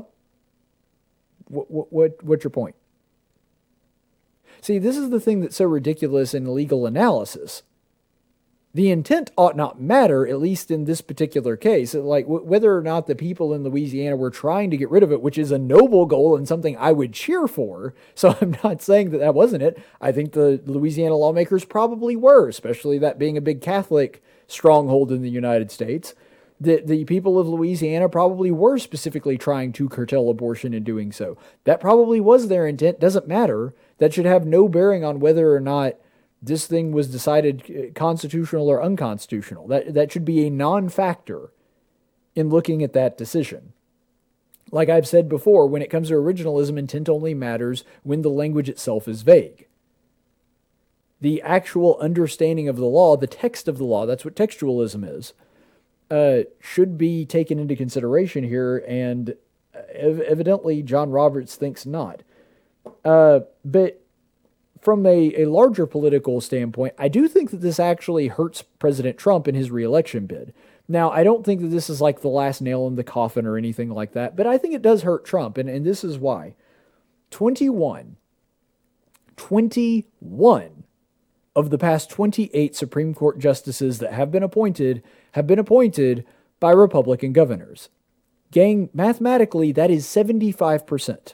What 1.45 1.69
what, 1.69 1.93
what 1.93 2.23
what's 2.23 2.43
your 2.43 2.51
point? 2.51 2.75
See, 4.61 4.79
this 4.79 4.97
is 4.97 5.09
the 5.09 5.19
thing 5.19 5.41
that's 5.41 5.55
so 5.55 5.65
ridiculous 5.65 6.33
in 6.33 6.53
legal 6.53 6.85
analysis 6.85 7.63
the 8.73 8.91
intent 8.91 9.31
ought 9.35 9.55
not 9.55 9.81
matter, 9.81 10.27
at 10.27 10.39
least 10.39 10.69
in 10.69 10.85
this 10.85 11.01
particular 11.01 11.57
case. 11.57 11.95
Like 11.95 12.25
w- 12.25 12.43
whether 12.45 12.77
or 12.77 12.83
not 12.83 13.07
the 13.07 13.15
people 13.15 13.53
in 13.53 13.63
Louisiana 13.63 14.15
were 14.15 14.29
trying 14.29 14.69
to 14.69 14.77
get 14.77 14.91
rid 14.91 15.01
of 15.01 15.11
it, 15.11 15.21
which 15.21 15.39
is 15.39 15.51
a 15.51 15.57
noble 15.57 16.05
goal 16.05 16.37
and 16.37 16.47
something 16.47 16.77
I 16.77 16.91
would 16.91 17.13
cheer 17.13 17.47
for. 17.47 17.95
So 18.13 18.37
I'm 18.41 18.55
not 18.63 18.81
saying 18.81 19.09
that 19.09 19.17
that 19.19 19.33
wasn't 19.33 19.63
it. 19.63 19.81
I 19.99 20.11
think 20.11 20.33
the 20.33 20.61
Louisiana 20.65 21.15
lawmakers 21.15 21.65
probably 21.65 22.15
were, 22.15 22.47
especially 22.47 22.99
that 22.99 23.17
being 23.17 23.37
a 23.37 23.41
big 23.41 23.61
Catholic 23.61 24.21
stronghold 24.47 25.11
in 25.11 25.21
the 25.23 25.29
United 25.29 25.71
States. 25.71 26.13
that 26.59 26.87
the 26.87 27.05
people 27.05 27.39
of 27.39 27.47
Louisiana 27.47 28.09
probably 28.09 28.51
were 28.51 28.77
specifically 28.77 29.37
trying 29.37 29.71
to 29.73 29.87
curtail 29.89 30.29
abortion 30.29 30.73
in 30.73 30.83
doing 30.83 31.11
so. 31.11 31.37
That 31.63 31.79
probably 31.79 32.19
was 32.19 32.47
their 32.49 32.67
intent. 32.67 32.99
Doesn't 32.99 33.27
matter. 33.27 33.73
That 33.97 34.13
should 34.13 34.25
have 34.25 34.45
no 34.45 34.67
bearing 34.67 35.03
on 35.03 35.19
whether 35.19 35.55
or 35.55 35.59
not 35.61 35.95
this 36.41 36.67
thing 36.67 36.91
was 36.91 37.09
decided 37.09 37.63
uh, 37.69 37.93
constitutional 37.93 38.67
or 38.67 38.81
unconstitutional. 38.81 39.67
That 39.67 39.93
that 39.93 40.11
should 40.11 40.25
be 40.25 40.45
a 40.45 40.49
non-factor 40.49 41.51
in 42.35 42.49
looking 42.49 42.83
at 42.83 42.93
that 42.93 43.17
decision. 43.17 43.73
Like 44.71 44.89
I've 44.89 45.07
said 45.07 45.27
before, 45.27 45.67
when 45.67 45.81
it 45.81 45.89
comes 45.89 46.09
to 46.09 46.13
originalism, 46.15 46.77
intent 46.77 47.09
only 47.09 47.33
matters 47.33 47.83
when 48.03 48.21
the 48.21 48.29
language 48.29 48.69
itself 48.69 49.07
is 49.07 49.23
vague. 49.23 49.65
The 51.21 51.41
actual 51.41 51.97
understanding 51.99 52.69
of 52.69 52.77
the 52.77 52.85
law, 52.85 53.17
the 53.17 53.27
text 53.27 53.67
of 53.67 53.77
the 53.77 53.83
law, 53.83 54.05
that's 54.05 54.23
what 54.23 54.35
textualism 54.35 55.03
is, 55.03 55.33
uh, 56.09 56.43
should 56.59 56.97
be 56.97 57.25
taken 57.25 57.59
into 57.59 57.75
consideration 57.75 58.43
here, 58.43 58.83
and 58.87 59.35
ev- 59.93 60.21
evidently 60.21 60.81
John 60.81 61.09
Roberts 61.09 61.55
thinks 61.55 61.85
not. 61.85 62.23
Uh, 63.03 63.41
but 63.65 64.01
from 64.81 65.05
a, 65.05 65.33
a 65.35 65.45
larger 65.45 65.85
political 65.85 66.41
standpoint, 66.41 66.93
I 66.97 67.07
do 67.07 67.27
think 67.27 67.51
that 67.51 67.61
this 67.61 67.79
actually 67.79 68.27
hurts 68.27 68.61
President 68.61 69.17
Trump 69.17 69.47
in 69.47 69.55
his 69.55 69.71
reelection 69.71 70.25
bid. 70.25 70.53
Now, 70.87 71.11
I 71.11 71.23
don't 71.23 71.45
think 71.45 71.61
that 71.61 71.67
this 71.67 71.89
is 71.89 72.01
like 72.01 72.21
the 72.21 72.29
last 72.29 72.61
nail 72.61 72.87
in 72.87 72.95
the 72.95 73.03
coffin 73.03 73.45
or 73.45 73.57
anything 73.57 73.89
like 73.89 74.13
that, 74.13 74.35
but 74.35 74.47
I 74.47 74.57
think 74.57 74.73
it 74.73 74.81
does 74.81 75.03
hurt 75.03 75.25
Trump, 75.25 75.57
and, 75.57 75.69
and 75.69 75.85
this 75.85 76.03
is 76.03 76.17
why. 76.17 76.55
21, 77.29 78.17
21 79.37 80.83
of 81.55 81.69
the 81.69 81.77
past 81.77 82.09
28 82.09 82.75
Supreme 82.75 83.13
Court 83.13 83.37
justices 83.37 83.99
that 83.99 84.13
have 84.13 84.31
been 84.31 84.43
appointed 84.43 85.03
have 85.33 85.45
been 85.45 85.59
appointed 85.59 86.25
by 86.59 86.71
Republican 86.71 87.33
governors. 87.33 87.89
Gang, 88.51 88.89
mathematically, 88.93 89.71
that 89.71 89.91
is 89.91 90.05
75%. 90.05 91.33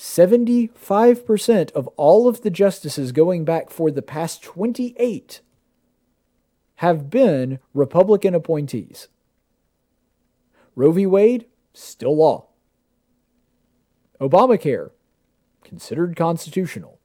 75% 0.00 1.72
of 1.72 1.86
all 1.98 2.26
of 2.26 2.40
the 2.40 2.48
justices 2.48 3.12
going 3.12 3.44
back 3.44 3.68
for 3.68 3.90
the 3.90 4.00
past 4.00 4.42
28 4.42 5.42
have 6.76 7.10
been 7.10 7.58
Republican 7.74 8.34
appointees. 8.34 9.08
Roe 10.74 10.90
v. 10.90 11.04
Wade, 11.04 11.44
still 11.74 12.16
law. 12.16 12.46
Obamacare, 14.18 14.92
considered 15.64 16.16
constitutional. 16.16 16.98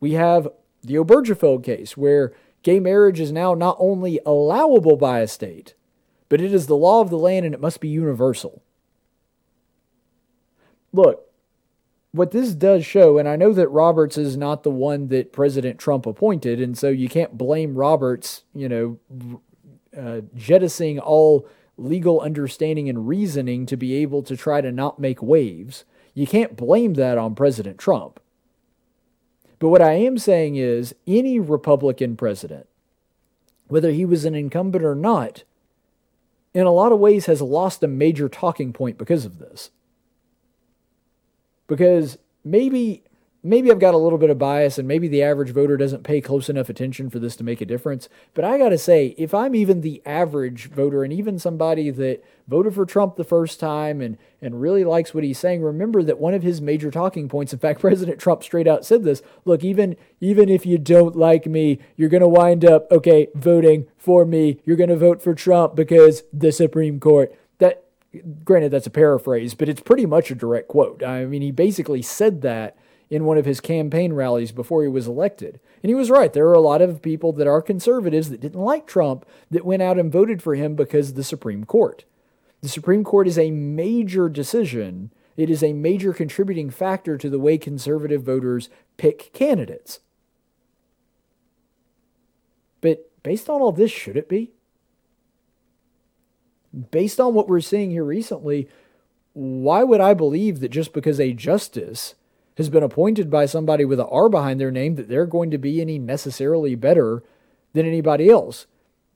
We 0.00 0.14
have 0.14 0.48
the 0.82 0.94
Obergefell 0.94 1.62
case, 1.62 1.96
where 1.96 2.32
gay 2.64 2.80
marriage 2.80 3.20
is 3.20 3.30
now 3.30 3.54
not 3.54 3.76
only 3.78 4.18
allowable 4.26 4.96
by 4.96 5.20
a 5.20 5.28
state, 5.28 5.74
but 6.28 6.40
it 6.40 6.52
is 6.52 6.66
the 6.66 6.76
law 6.76 7.00
of 7.00 7.10
the 7.10 7.16
land 7.16 7.46
and 7.46 7.54
it 7.54 7.60
must 7.60 7.80
be 7.80 7.88
universal. 7.88 8.60
Look, 10.92 11.23
what 12.14 12.30
this 12.30 12.54
does 12.54 12.86
show, 12.86 13.18
and 13.18 13.28
I 13.28 13.34
know 13.34 13.52
that 13.52 13.66
Roberts 13.70 14.16
is 14.16 14.36
not 14.36 14.62
the 14.62 14.70
one 14.70 15.08
that 15.08 15.32
President 15.32 15.80
Trump 15.80 16.06
appointed, 16.06 16.60
and 16.60 16.78
so 16.78 16.88
you 16.88 17.08
can't 17.08 17.36
blame 17.36 17.74
Roberts, 17.74 18.44
you 18.54 18.68
know, 18.68 18.98
uh, 19.98 20.20
jettisoning 20.36 21.00
all 21.00 21.48
legal 21.76 22.20
understanding 22.20 22.88
and 22.88 23.08
reasoning 23.08 23.66
to 23.66 23.76
be 23.76 23.96
able 23.96 24.22
to 24.22 24.36
try 24.36 24.60
to 24.60 24.70
not 24.70 25.00
make 25.00 25.24
waves. 25.24 25.84
You 26.14 26.24
can't 26.24 26.56
blame 26.56 26.94
that 26.94 27.18
on 27.18 27.34
President 27.34 27.78
Trump. 27.78 28.20
But 29.58 29.70
what 29.70 29.82
I 29.82 29.94
am 29.94 30.16
saying 30.16 30.54
is 30.54 30.94
any 31.08 31.40
Republican 31.40 32.16
president, 32.16 32.68
whether 33.66 33.90
he 33.90 34.04
was 34.04 34.24
an 34.24 34.36
incumbent 34.36 34.84
or 34.84 34.94
not, 34.94 35.42
in 36.54 36.64
a 36.64 36.70
lot 36.70 36.92
of 36.92 37.00
ways 37.00 37.26
has 37.26 37.42
lost 37.42 37.82
a 37.82 37.88
major 37.88 38.28
talking 38.28 38.72
point 38.72 38.98
because 38.98 39.24
of 39.24 39.40
this 39.40 39.72
because 41.76 42.18
maybe 42.44 43.04
maybe 43.44 43.70
I've 43.70 43.78
got 43.78 43.94
a 43.94 43.98
little 43.98 44.18
bit 44.18 44.30
of 44.30 44.38
bias 44.38 44.78
and 44.78 44.88
maybe 44.88 45.06
the 45.06 45.22
average 45.22 45.50
voter 45.50 45.76
doesn't 45.76 46.02
pay 46.02 46.20
close 46.22 46.48
enough 46.48 46.70
attention 46.70 47.10
for 47.10 47.18
this 47.18 47.36
to 47.36 47.44
make 47.44 47.60
a 47.60 47.66
difference. 47.66 48.08
But 48.32 48.44
I 48.44 48.56
got 48.56 48.70
to 48.70 48.78
say, 48.78 49.14
if 49.18 49.34
I'm 49.34 49.54
even 49.54 49.82
the 49.82 50.02
average 50.06 50.70
voter 50.70 51.04
and 51.04 51.12
even 51.12 51.38
somebody 51.38 51.90
that 51.90 52.24
voted 52.48 52.74
for 52.74 52.86
Trump 52.86 53.16
the 53.16 53.24
first 53.24 53.60
time 53.60 54.00
and, 54.00 54.16
and 54.40 54.60
really 54.60 54.82
likes 54.82 55.12
what 55.12 55.24
he's 55.24 55.38
saying, 55.38 55.62
remember 55.62 56.02
that 56.02 56.18
one 56.18 56.32
of 56.32 56.42
his 56.42 56.62
major 56.62 56.90
talking 56.90 57.28
points, 57.28 57.52
in 57.52 57.58
fact, 57.58 57.80
President 57.84 58.18
Trump 58.18 58.42
straight 58.42 58.66
out 58.66 58.86
said 58.86 59.04
this 59.04 59.22
look, 59.44 59.62
even, 59.62 59.96
even 60.20 60.48
if 60.48 60.64
you 60.64 60.78
don't 60.78 61.14
like 61.14 61.44
me, 61.44 61.78
you're 61.96 62.08
going 62.08 62.22
to 62.22 62.28
wind 62.28 62.64
up, 62.64 62.90
okay, 62.90 63.28
voting 63.34 63.86
for 63.98 64.24
me. 64.24 64.58
You're 64.64 64.78
going 64.78 64.88
to 64.88 64.96
vote 64.96 65.22
for 65.22 65.34
Trump 65.34 65.76
because 65.76 66.22
the 66.32 66.50
Supreme 66.50 66.98
Court. 66.98 67.34
Granted, 68.44 68.70
that's 68.70 68.86
a 68.86 68.90
paraphrase, 68.90 69.54
but 69.54 69.68
it's 69.68 69.80
pretty 69.80 70.06
much 70.06 70.30
a 70.30 70.34
direct 70.34 70.68
quote. 70.68 71.02
I 71.02 71.24
mean, 71.24 71.42
he 71.42 71.50
basically 71.50 72.02
said 72.02 72.42
that 72.42 72.76
in 73.10 73.24
one 73.24 73.38
of 73.38 73.44
his 73.44 73.60
campaign 73.60 74.12
rallies 74.12 74.52
before 74.52 74.82
he 74.82 74.88
was 74.88 75.06
elected. 75.06 75.60
And 75.82 75.90
he 75.90 75.94
was 75.94 76.10
right. 76.10 76.32
There 76.32 76.48
are 76.48 76.54
a 76.54 76.60
lot 76.60 76.82
of 76.82 77.02
people 77.02 77.32
that 77.34 77.46
are 77.46 77.62
conservatives 77.62 78.30
that 78.30 78.40
didn't 78.40 78.60
like 78.60 78.86
Trump 78.86 79.26
that 79.50 79.64
went 79.64 79.82
out 79.82 79.98
and 79.98 80.10
voted 80.10 80.42
for 80.42 80.54
him 80.54 80.74
because 80.74 81.10
of 81.10 81.14
the 81.14 81.24
Supreme 81.24 81.64
Court. 81.64 82.04
The 82.62 82.68
Supreme 82.68 83.04
Court 83.04 83.28
is 83.28 83.38
a 83.38 83.50
major 83.50 84.28
decision. 84.28 85.10
It 85.36 85.50
is 85.50 85.62
a 85.62 85.74
major 85.74 86.12
contributing 86.12 86.70
factor 86.70 87.18
to 87.18 87.28
the 87.28 87.38
way 87.38 87.58
conservative 87.58 88.22
voters 88.22 88.70
pick 88.96 89.32
candidates. 89.32 90.00
But 92.80 93.10
based 93.22 93.50
on 93.50 93.60
all 93.60 93.72
this, 93.72 93.90
should 93.90 94.16
it 94.16 94.28
be? 94.28 94.53
Based 96.90 97.20
on 97.20 97.34
what 97.34 97.48
we're 97.48 97.60
seeing 97.60 97.90
here 97.90 98.04
recently, 98.04 98.68
why 99.32 99.82
would 99.82 100.00
I 100.00 100.14
believe 100.14 100.60
that 100.60 100.70
just 100.70 100.92
because 100.92 101.18
a 101.20 101.32
justice 101.32 102.14
has 102.56 102.68
been 102.68 102.82
appointed 102.82 103.30
by 103.30 103.46
somebody 103.46 103.84
with 103.84 104.00
an 104.00 104.06
R 104.10 104.28
behind 104.28 104.60
their 104.60 104.70
name 104.70 104.94
that 104.94 105.08
they're 105.08 105.26
going 105.26 105.50
to 105.50 105.58
be 105.58 105.80
any 105.80 105.98
necessarily 105.98 106.74
better 106.74 107.22
than 107.72 107.86
anybody 107.86 108.30
else? 108.30 108.66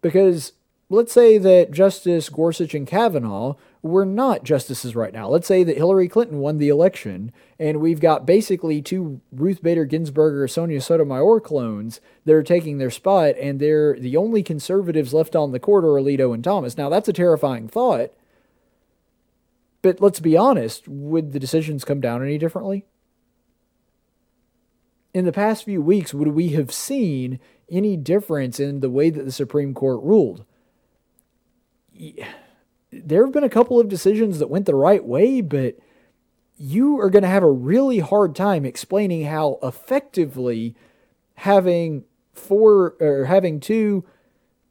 Because 0.00 0.52
let's 0.88 1.12
say 1.12 1.38
that 1.38 1.70
Justice 1.70 2.28
Gorsuch 2.28 2.74
and 2.74 2.86
Kavanaugh 2.86 3.54
were 3.82 4.04
not 4.04 4.42
justices 4.42 4.96
right 4.96 5.12
now. 5.12 5.28
Let's 5.28 5.46
say 5.46 5.62
that 5.62 5.76
Hillary 5.76 6.08
Clinton 6.08 6.38
won 6.38 6.58
the 6.58 6.68
election, 6.68 7.32
and 7.58 7.80
we've 7.80 8.00
got 8.00 8.26
basically 8.26 8.82
two 8.82 9.20
Ruth 9.30 9.62
Bader 9.62 9.84
Ginsburg 9.84 10.34
or 10.34 10.48
Sonia 10.48 10.80
Sotomayor 10.80 11.40
clones 11.40 12.00
that 12.24 12.34
are 12.34 12.42
taking 12.42 12.78
their 12.78 12.90
spot, 12.90 13.36
and 13.40 13.60
they're 13.60 13.94
the 13.98 14.16
only 14.16 14.42
conservatives 14.42 15.14
left 15.14 15.36
on 15.36 15.52
the 15.52 15.60
court 15.60 15.84
are 15.84 15.88
Alito 15.88 16.34
and 16.34 16.42
Thomas. 16.42 16.76
Now, 16.76 16.88
that's 16.88 17.08
a 17.08 17.12
terrifying 17.12 17.68
thought, 17.68 18.10
but 19.82 20.00
let's 20.00 20.20
be 20.20 20.36
honest 20.36 20.88
would 20.88 21.32
the 21.32 21.40
decisions 21.40 21.84
come 21.84 22.00
down 22.00 22.22
any 22.22 22.38
differently? 22.38 22.84
In 25.14 25.24
the 25.24 25.32
past 25.32 25.64
few 25.64 25.80
weeks, 25.80 26.12
would 26.12 26.28
we 26.28 26.50
have 26.50 26.72
seen 26.72 27.40
any 27.70 27.96
difference 27.96 28.60
in 28.60 28.80
the 28.80 28.90
way 28.90 29.10
that 29.10 29.24
the 29.24 29.32
Supreme 29.32 29.72
Court 29.72 30.02
ruled? 30.02 30.44
Yeah 31.92 32.28
there 32.90 33.24
have 33.24 33.32
been 33.32 33.44
a 33.44 33.48
couple 33.48 33.78
of 33.78 33.88
decisions 33.88 34.38
that 34.38 34.50
went 34.50 34.66
the 34.66 34.74
right 34.74 35.04
way, 35.04 35.40
but 35.40 35.78
you 36.56 37.00
are 37.00 37.10
going 37.10 37.22
to 37.22 37.28
have 37.28 37.42
a 37.42 37.50
really 37.50 38.00
hard 38.00 38.34
time 38.34 38.64
explaining 38.64 39.26
how 39.26 39.58
effectively 39.62 40.74
having 41.36 42.04
four 42.32 42.96
or 43.00 43.26
having 43.26 43.60
two 43.60 44.04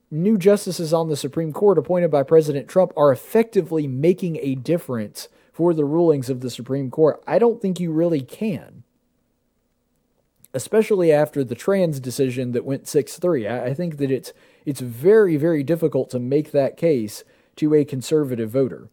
new 0.09 0.37
justices 0.37 0.93
on 0.93 1.09
the 1.09 1.15
Supreme 1.15 1.53
Court 1.53 1.77
appointed 1.77 2.11
by 2.11 2.23
President 2.23 2.67
Trump 2.67 2.91
are 2.95 3.11
effectively 3.11 3.87
making 3.87 4.37
a 4.37 4.55
difference 4.55 5.29
for 5.51 5.73
the 5.73 5.85
rulings 5.85 6.29
of 6.29 6.41
the 6.41 6.49
Supreme 6.49 6.89
Court. 6.89 7.21
I 7.25 7.39
don't 7.39 7.61
think 7.61 7.79
you 7.79 7.91
really 7.91 8.21
can. 8.21 8.83
Especially 10.53 11.11
after 11.11 11.43
the 11.43 11.55
trans 11.55 11.99
decision 11.99 12.51
that 12.51 12.65
went 12.65 12.87
6 12.87 13.17
3. 13.19 13.47
I 13.47 13.73
think 13.73 13.97
that 13.97 14.11
it's 14.11 14.33
it's 14.65 14.81
very, 14.81 15.37
very 15.37 15.61
difficult 15.61 16.09
to 16.11 16.19
make 16.19 16.51
that 16.51 16.77
case 16.77 17.23
to 17.57 17.73
a 17.73 17.85
conservative 17.85 18.49
voter. 18.49 18.89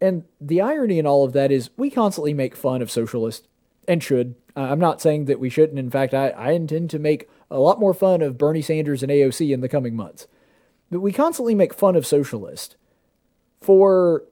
And 0.00 0.24
the 0.40 0.60
irony 0.60 0.98
in 0.98 1.06
all 1.06 1.24
of 1.24 1.32
that 1.32 1.50
is 1.50 1.70
we 1.76 1.90
constantly 1.90 2.34
make 2.34 2.56
fun 2.56 2.82
of 2.82 2.90
socialists 2.90 3.48
and 3.88 4.02
should. 4.02 4.34
I'm 4.56 4.78
not 4.78 5.00
saying 5.00 5.24
that 5.26 5.40
we 5.40 5.50
shouldn't. 5.50 5.78
In 5.78 5.90
fact, 5.90 6.14
I, 6.14 6.28
I 6.30 6.52
intend 6.52 6.90
to 6.90 6.98
make 6.98 7.28
a 7.50 7.58
lot 7.58 7.80
more 7.80 7.94
fun 7.94 8.22
of 8.22 8.38
Bernie 8.38 8.62
Sanders 8.62 9.02
and 9.02 9.10
AOC 9.10 9.52
in 9.52 9.60
the 9.60 9.68
coming 9.68 9.96
months. 9.96 10.26
But 10.90 11.00
we 11.00 11.12
constantly 11.12 11.54
make 11.54 11.74
fun 11.74 11.96
of 11.96 12.06
socialists 12.06 12.76
for 13.60 14.24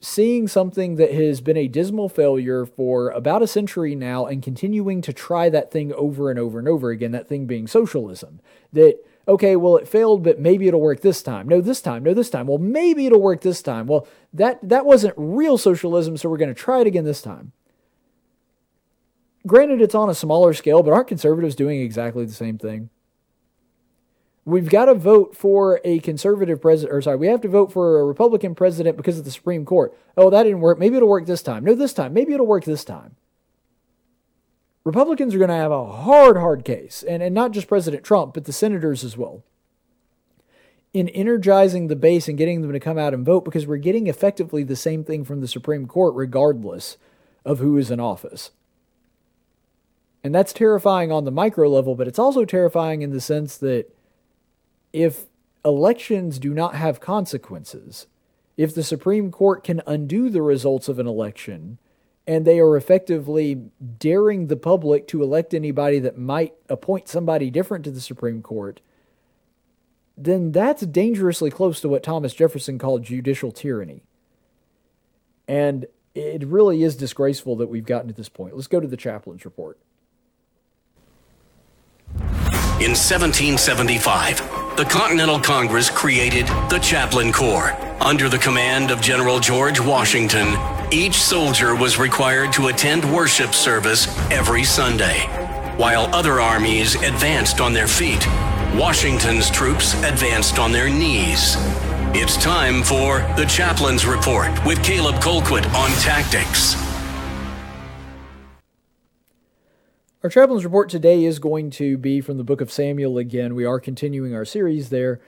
seeing 0.00 0.48
something 0.48 0.96
that 0.96 1.12
has 1.12 1.40
been 1.40 1.56
a 1.56 1.68
dismal 1.68 2.08
failure 2.08 2.64
for 2.64 3.10
about 3.10 3.42
a 3.42 3.46
century 3.46 3.94
now 3.94 4.26
and 4.26 4.42
continuing 4.42 5.02
to 5.02 5.12
try 5.12 5.48
that 5.50 5.70
thing 5.70 5.92
over 5.92 6.30
and 6.30 6.38
over 6.38 6.58
and 6.58 6.66
over 6.66 6.90
again, 6.90 7.12
that 7.12 7.28
thing 7.28 7.46
being 7.46 7.66
socialism. 7.66 8.40
That 8.72 9.04
okay, 9.30 9.54
well, 9.56 9.76
it 9.76 9.88
failed, 9.88 10.24
but 10.24 10.40
maybe 10.40 10.66
it'll 10.66 10.80
work 10.80 11.00
this 11.00 11.22
time. 11.22 11.48
No, 11.48 11.60
this 11.60 11.80
time. 11.80 12.02
No, 12.02 12.12
this 12.12 12.30
time. 12.30 12.48
Well, 12.48 12.58
maybe 12.58 13.06
it'll 13.06 13.20
work 13.20 13.40
this 13.40 13.62
time. 13.62 13.86
Well, 13.86 14.06
that, 14.32 14.58
that 14.68 14.84
wasn't 14.84 15.14
real 15.16 15.56
socialism, 15.56 16.16
so 16.16 16.28
we're 16.28 16.36
going 16.36 16.54
to 16.54 16.60
try 16.60 16.80
it 16.80 16.86
again 16.86 17.04
this 17.04 17.22
time. 17.22 17.52
Granted, 19.46 19.80
it's 19.80 19.94
on 19.94 20.10
a 20.10 20.14
smaller 20.14 20.52
scale, 20.52 20.82
but 20.82 20.92
aren't 20.92 21.08
conservatives 21.08 21.54
doing 21.54 21.80
exactly 21.80 22.24
the 22.26 22.32
same 22.32 22.58
thing? 22.58 22.90
We've 24.44 24.68
got 24.68 24.86
to 24.86 24.94
vote 24.94 25.36
for 25.36 25.80
a 25.84 26.00
conservative 26.00 26.60
president, 26.60 26.94
or 26.94 27.00
sorry, 27.00 27.16
we 27.16 27.28
have 27.28 27.40
to 27.42 27.48
vote 27.48 27.72
for 27.72 28.00
a 28.00 28.04
Republican 28.04 28.54
president 28.54 28.96
because 28.96 29.18
of 29.18 29.24
the 29.24 29.30
Supreme 29.30 29.64
Court. 29.64 29.96
Oh, 30.16 30.28
that 30.30 30.42
didn't 30.42 30.60
work. 30.60 30.78
Maybe 30.78 30.96
it'll 30.96 31.08
work 31.08 31.26
this 31.26 31.42
time. 31.42 31.64
No, 31.64 31.74
this 31.74 31.92
time. 31.92 32.12
Maybe 32.12 32.32
it'll 32.32 32.46
work 32.46 32.64
this 32.64 32.84
time. 32.84 33.16
Republicans 34.84 35.34
are 35.34 35.38
going 35.38 35.48
to 35.48 35.54
have 35.54 35.72
a 35.72 35.86
hard, 35.86 36.36
hard 36.36 36.64
case, 36.64 37.02
and, 37.06 37.22
and 37.22 37.34
not 37.34 37.52
just 37.52 37.68
President 37.68 38.02
Trump, 38.02 38.34
but 38.34 38.44
the 38.44 38.52
senators 38.52 39.04
as 39.04 39.16
well, 39.16 39.42
in 40.94 41.08
energizing 41.10 41.88
the 41.88 41.96
base 41.96 42.28
and 42.28 42.38
getting 42.38 42.62
them 42.62 42.72
to 42.72 42.80
come 42.80 42.98
out 42.98 43.12
and 43.12 43.24
vote 43.24 43.44
because 43.44 43.66
we're 43.66 43.76
getting 43.76 44.06
effectively 44.06 44.62
the 44.62 44.76
same 44.76 45.04
thing 45.04 45.24
from 45.24 45.40
the 45.40 45.48
Supreme 45.48 45.86
Court, 45.86 46.14
regardless 46.14 46.96
of 47.44 47.58
who 47.58 47.76
is 47.76 47.90
in 47.90 48.00
office. 48.00 48.50
And 50.24 50.34
that's 50.34 50.52
terrifying 50.52 51.12
on 51.12 51.24
the 51.24 51.30
micro 51.30 51.68
level, 51.68 51.94
but 51.94 52.08
it's 52.08 52.18
also 52.18 52.44
terrifying 52.44 53.02
in 53.02 53.10
the 53.10 53.20
sense 53.20 53.56
that 53.58 53.94
if 54.92 55.26
elections 55.64 56.38
do 56.38 56.52
not 56.52 56.74
have 56.74 57.00
consequences, 57.00 58.06
if 58.56 58.74
the 58.74 58.82
Supreme 58.82 59.30
Court 59.30 59.62
can 59.64 59.82
undo 59.86 60.28
the 60.28 60.42
results 60.42 60.88
of 60.88 60.98
an 60.98 61.06
election, 61.06 61.78
and 62.30 62.44
they 62.44 62.60
are 62.60 62.76
effectively 62.76 63.60
daring 63.98 64.46
the 64.46 64.56
public 64.56 65.08
to 65.08 65.20
elect 65.20 65.52
anybody 65.52 65.98
that 65.98 66.16
might 66.16 66.54
appoint 66.68 67.08
somebody 67.08 67.50
different 67.50 67.82
to 67.82 67.90
the 67.90 68.00
Supreme 68.00 68.40
Court, 68.40 68.80
then 70.16 70.52
that's 70.52 70.82
dangerously 70.82 71.50
close 71.50 71.80
to 71.80 71.88
what 71.88 72.04
Thomas 72.04 72.32
Jefferson 72.32 72.78
called 72.78 73.02
judicial 73.02 73.50
tyranny. 73.50 74.04
And 75.48 75.86
it 76.14 76.46
really 76.46 76.84
is 76.84 76.94
disgraceful 76.94 77.56
that 77.56 77.66
we've 77.66 77.84
gotten 77.84 78.06
to 78.06 78.14
this 78.14 78.28
point. 78.28 78.54
Let's 78.54 78.68
go 78.68 78.78
to 78.78 78.86
the 78.86 78.96
chaplain's 78.96 79.44
report. 79.44 79.80
In 82.78 82.94
1775, 82.94 84.76
the 84.76 84.84
Continental 84.84 85.40
Congress 85.40 85.90
created 85.90 86.46
the 86.68 86.78
Chaplain 86.78 87.32
Corps. 87.32 87.76
Under 88.00 88.28
the 88.28 88.38
command 88.38 88.92
of 88.92 89.00
General 89.00 89.40
George 89.40 89.80
Washington, 89.80 90.54
each 90.92 91.14
soldier 91.14 91.74
was 91.76 91.98
required 91.98 92.52
to 92.54 92.66
attend 92.66 93.04
worship 93.12 93.54
service 93.54 94.08
every 94.30 94.64
Sunday. 94.64 95.20
While 95.76 96.12
other 96.14 96.40
armies 96.40 96.96
advanced 96.96 97.60
on 97.60 97.72
their 97.72 97.86
feet, 97.86 98.26
Washington's 98.74 99.50
troops 99.50 99.94
advanced 100.02 100.58
on 100.58 100.72
their 100.72 100.88
knees. 100.88 101.56
It's 102.12 102.36
time 102.36 102.82
for 102.82 103.20
the 103.36 103.46
Chaplain's 103.46 104.04
Report 104.04 104.50
with 104.66 104.82
Caleb 104.82 105.16
Colquitt 105.16 105.64
on 105.74 105.90
tactics. 106.00 106.74
Our 110.24 110.28
chaplain's 110.28 110.64
report 110.64 110.90
today 110.90 111.24
is 111.24 111.38
going 111.38 111.70
to 111.70 111.96
be 111.96 112.20
from 112.20 112.36
the 112.36 112.44
book 112.44 112.60
of 112.60 112.70
Samuel 112.70 113.16
again. 113.16 113.54
We 113.54 113.64
are 113.64 113.80
continuing 113.80 114.34
our 114.34 114.44
series 114.44 114.90
there. 114.90 115.20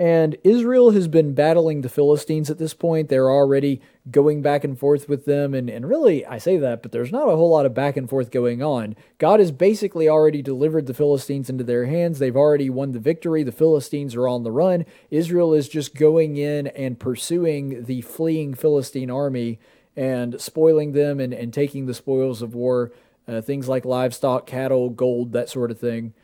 And 0.00 0.38
Israel 0.44 0.92
has 0.92 1.08
been 1.08 1.34
battling 1.34 1.82
the 1.82 1.90
Philistines 1.90 2.48
at 2.48 2.56
this 2.56 2.72
point. 2.72 3.10
They're 3.10 3.30
already 3.30 3.82
going 4.10 4.40
back 4.40 4.64
and 4.64 4.78
forth 4.78 5.10
with 5.10 5.26
them. 5.26 5.52
And, 5.52 5.68
and 5.68 5.86
really, 5.86 6.24
I 6.24 6.38
say 6.38 6.56
that, 6.56 6.80
but 6.80 6.90
there's 6.90 7.12
not 7.12 7.28
a 7.28 7.36
whole 7.36 7.50
lot 7.50 7.66
of 7.66 7.74
back 7.74 7.98
and 7.98 8.08
forth 8.08 8.30
going 8.30 8.62
on. 8.62 8.96
God 9.18 9.40
has 9.40 9.52
basically 9.52 10.08
already 10.08 10.40
delivered 10.40 10.86
the 10.86 10.94
Philistines 10.94 11.50
into 11.50 11.64
their 11.64 11.84
hands. 11.84 12.18
They've 12.18 12.34
already 12.34 12.70
won 12.70 12.92
the 12.92 12.98
victory. 12.98 13.42
The 13.42 13.52
Philistines 13.52 14.14
are 14.14 14.26
on 14.26 14.42
the 14.42 14.50
run. 14.50 14.86
Israel 15.10 15.52
is 15.52 15.68
just 15.68 15.94
going 15.94 16.38
in 16.38 16.68
and 16.68 16.98
pursuing 16.98 17.84
the 17.84 18.00
fleeing 18.00 18.54
Philistine 18.54 19.10
army 19.10 19.58
and 19.94 20.40
spoiling 20.40 20.92
them 20.92 21.20
and, 21.20 21.34
and 21.34 21.52
taking 21.52 21.84
the 21.84 21.92
spoils 21.92 22.40
of 22.40 22.54
war 22.54 22.90
uh, 23.28 23.42
things 23.42 23.68
like 23.68 23.84
livestock, 23.84 24.46
cattle, 24.46 24.88
gold, 24.88 25.32
that 25.32 25.50
sort 25.50 25.70
of 25.70 25.78
thing. 25.78 26.14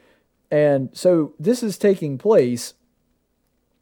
And 0.51 0.89
so 0.93 1.35
this 1.39 1.63
is 1.63 1.79
taking 1.79 2.19
place. 2.19 2.75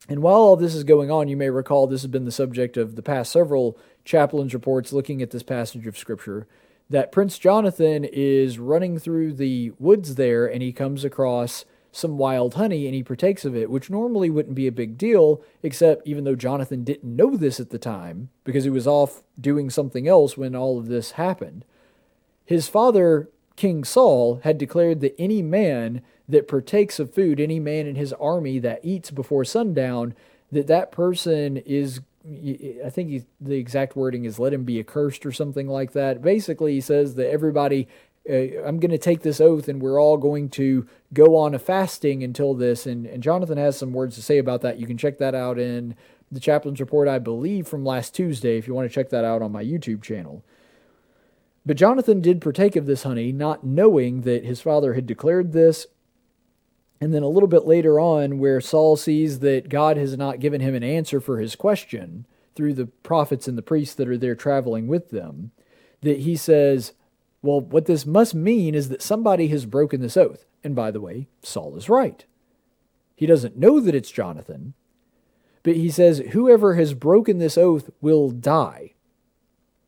And 0.08 0.22
while 0.22 0.36
all 0.36 0.56
this 0.56 0.74
is 0.74 0.84
going 0.84 1.10
on, 1.10 1.28
you 1.28 1.36
may 1.36 1.50
recall 1.50 1.86
this 1.86 2.02
has 2.02 2.10
been 2.10 2.26
the 2.26 2.32
subject 2.32 2.76
of 2.76 2.94
the 2.94 3.02
past 3.02 3.32
several 3.32 3.78
chaplains' 4.04 4.54
reports 4.54 4.92
looking 4.92 5.22
at 5.22 5.30
this 5.30 5.42
passage 5.42 5.86
of 5.86 5.96
Scripture. 5.96 6.46
That 6.90 7.12
Prince 7.12 7.38
Jonathan 7.38 8.04
is 8.04 8.58
running 8.58 8.98
through 8.98 9.34
the 9.34 9.72
woods 9.78 10.16
there 10.16 10.46
and 10.46 10.62
he 10.62 10.72
comes 10.72 11.04
across 11.04 11.64
some 11.90 12.18
wild 12.18 12.54
honey 12.54 12.86
and 12.86 12.94
he 12.94 13.02
partakes 13.02 13.44
of 13.44 13.56
it, 13.56 13.70
which 13.70 13.88
normally 13.88 14.28
wouldn't 14.28 14.56
be 14.56 14.66
a 14.66 14.72
big 14.72 14.98
deal, 14.98 15.40
except 15.62 16.06
even 16.06 16.24
though 16.24 16.34
Jonathan 16.34 16.84
didn't 16.84 17.16
know 17.16 17.36
this 17.36 17.60
at 17.60 17.70
the 17.70 17.78
time 17.78 18.30
because 18.42 18.64
he 18.64 18.70
was 18.70 18.86
off 18.86 19.22
doing 19.40 19.70
something 19.70 20.08
else 20.08 20.36
when 20.36 20.54
all 20.54 20.78
of 20.78 20.88
this 20.88 21.12
happened. 21.12 21.64
His 22.44 22.68
father, 22.68 23.30
King 23.56 23.84
Saul, 23.84 24.40
had 24.42 24.58
declared 24.58 25.00
that 25.00 25.14
any 25.18 25.40
man 25.40 26.02
that 26.28 26.48
partakes 26.48 26.98
of 26.98 27.14
food, 27.14 27.40
any 27.40 27.60
man 27.60 27.86
in 27.86 27.96
his 27.96 28.12
army 28.14 28.58
that 28.58 28.80
eats 28.82 29.10
before 29.10 29.44
sundown, 29.44 30.14
that 30.50 30.66
that 30.66 30.92
person 30.92 31.56
is 31.58 32.00
I 32.26 32.88
think 32.88 33.10
he, 33.10 33.24
the 33.38 33.56
exact 33.56 33.96
wording 33.96 34.24
is 34.24 34.38
let 34.38 34.54
him 34.54 34.64
be 34.64 34.78
accursed 34.80 35.26
or 35.26 35.32
something 35.32 35.68
like 35.68 35.92
that. 35.92 36.22
Basically, 36.22 36.72
he 36.72 36.80
says 36.80 37.16
that 37.16 37.30
everybody, 37.30 37.86
uh, 38.28 38.64
I'm 38.64 38.80
going 38.80 38.92
to 38.92 38.98
take 38.98 39.20
this 39.20 39.42
oath 39.42 39.68
and 39.68 39.82
we're 39.82 40.00
all 40.00 40.16
going 40.16 40.48
to 40.50 40.88
go 41.12 41.36
on 41.36 41.54
a 41.54 41.58
fasting 41.58 42.24
until 42.24 42.54
this. 42.54 42.86
And, 42.86 43.04
and 43.04 43.22
Jonathan 43.22 43.58
has 43.58 43.76
some 43.76 43.92
words 43.92 44.14
to 44.14 44.22
say 44.22 44.38
about 44.38 44.62
that. 44.62 44.78
You 44.78 44.86
can 44.86 44.96
check 44.96 45.18
that 45.18 45.34
out 45.34 45.58
in 45.58 45.96
the 46.32 46.40
chaplain's 46.40 46.80
report, 46.80 47.08
I 47.08 47.18
believe, 47.18 47.68
from 47.68 47.84
last 47.84 48.14
Tuesday, 48.14 48.56
if 48.56 48.66
you 48.66 48.72
want 48.72 48.88
to 48.88 48.94
check 48.94 49.10
that 49.10 49.24
out 49.26 49.42
on 49.42 49.52
my 49.52 49.62
YouTube 49.62 50.02
channel. 50.02 50.42
But 51.66 51.76
Jonathan 51.76 52.22
did 52.22 52.40
partake 52.40 52.76
of 52.76 52.86
this 52.86 53.02
honey, 53.02 53.32
not 53.32 53.64
knowing 53.64 54.22
that 54.22 54.44
his 54.44 54.62
father 54.62 54.94
had 54.94 55.06
declared 55.06 55.52
this. 55.52 55.86
And 57.00 57.12
then 57.12 57.22
a 57.22 57.28
little 57.28 57.48
bit 57.48 57.66
later 57.66 57.98
on, 57.98 58.38
where 58.38 58.60
Saul 58.60 58.96
sees 58.96 59.40
that 59.40 59.68
God 59.68 59.96
has 59.96 60.16
not 60.16 60.40
given 60.40 60.60
him 60.60 60.74
an 60.74 60.84
answer 60.84 61.20
for 61.20 61.38
his 61.38 61.56
question 61.56 62.26
through 62.54 62.74
the 62.74 62.86
prophets 62.86 63.48
and 63.48 63.58
the 63.58 63.62
priests 63.62 63.94
that 63.96 64.08
are 64.08 64.16
there 64.16 64.34
traveling 64.34 64.86
with 64.86 65.10
them, 65.10 65.50
that 66.02 66.20
he 66.20 66.36
says, 66.36 66.92
Well, 67.42 67.60
what 67.60 67.86
this 67.86 68.06
must 68.06 68.34
mean 68.34 68.74
is 68.74 68.88
that 68.88 69.02
somebody 69.02 69.48
has 69.48 69.66
broken 69.66 70.00
this 70.00 70.16
oath. 70.16 70.46
And 70.62 70.74
by 70.74 70.90
the 70.90 71.00
way, 71.00 71.28
Saul 71.42 71.76
is 71.76 71.88
right. 71.88 72.24
He 73.16 73.26
doesn't 73.26 73.56
know 73.56 73.80
that 73.80 73.94
it's 73.94 74.10
Jonathan, 74.10 74.74
but 75.62 75.76
he 75.76 75.90
says, 75.90 76.18
Whoever 76.30 76.74
has 76.74 76.94
broken 76.94 77.38
this 77.38 77.58
oath 77.58 77.90
will 78.00 78.30
die 78.30 78.94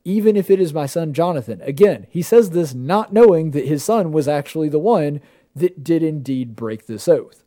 even 0.07 0.36
if 0.36 0.52
it 0.52 0.61
is 0.61 0.72
my 0.72 0.86
son 0.86 1.12
Jonathan. 1.12 1.61
Again, 1.62 2.07
he 2.09 2.22
says 2.22 2.50
this 2.50 2.72
not 2.72 3.12
knowing 3.12 3.50
that 3.50 3.66
his 3.66 3.82
son 3.82 4.12
was 4.12 4.28
actually 4.28 4.68
the 4.68 4.78
one 4.78 5.20
that 5.57 5.82
did 5.82 6.02
indeed 6.02 6.54
break 6.54 6.86
this 6.86 7.09
oath. 7.09 7.42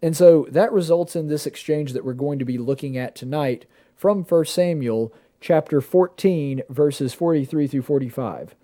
And 0.00 0.16
so 0.16 0.46
that 0.50 0.72
results 0.72 1.16
in 1.16 1.26
this 1.26 1.46
exchange 1.46 1.92
that 1.92 2.04
we're 2.04 2.12
going 2.12 2.38
to 2.38 2.44
be 2.44 2.58
looking 2.58 2.96
at 2.96 3.16
tonight 3.16 3.66
from 3.96 4.22
1 4.22 4.44
Samuel 4.44 5.12
chapter 5.40 5.80
14 5.80 6.62
verses 6.68 7.14
43 7.14 7.66
through 7.66 7.82
45. 7.82 8.54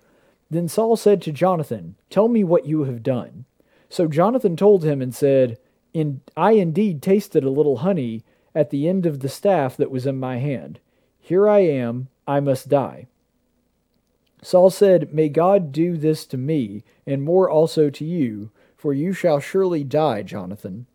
Then 0.49 0.69
Saul 0.69 0.95
said 0.95 1.21
to 1.23 1.33
Jonathan, 1.33 1.95
"Tell 2.09 2.29
me 2.29 2.43
what 2.43 2.65
you 2.65 2.83
have 2.83 3.03
done." 3.03 3.45
So 3.89 4.07
Jonathan 4.07 4.55
told 4.55 4.83
him 4.83 5.01
and 5.01 5.13
said, 5.13 5.57
in, 5.95 6.19
I 6.35 6.51
indeed 6.51 7.01
tasted 7.01 7.45
a 7.45 7.49
little 7.49 7.77
honey 7.77 8.23
at 8.53 8.69
the 8.69 8.87
end 8.87 9.05
of 9.05 9.21
the 9.21 9.29
staff 9.29 9.77
that 9.77 9.89
was 9.89 10.05
in 10.05 10.19
my 10.19 10.37
hand. 10.37 10.79
Here 11.19 11.47
I 11.47 11.59
am, 11.59 12.09
I 12.27 12.41
must 12.41 12.67
die. 12.67 13.07
Saul 14.41 14.69
said, 14.69 15.13
May 15.13 15.29
God 15.29 15.71
do 15.71 15.97
this 15.97 16.25
to 16.27 16.37
me, 16.37 16.83
and 17.07 17.23
more 17.23 17.49
also 17.49 17.89
to 17.89 18.03
you, 18.03 18.51
for 18.85 18.93
you 18.93 19.13
shall 19.13 19.39
surely 19.39 19.83
die, 19.83 20.21
Jonathan. 20.21 20.85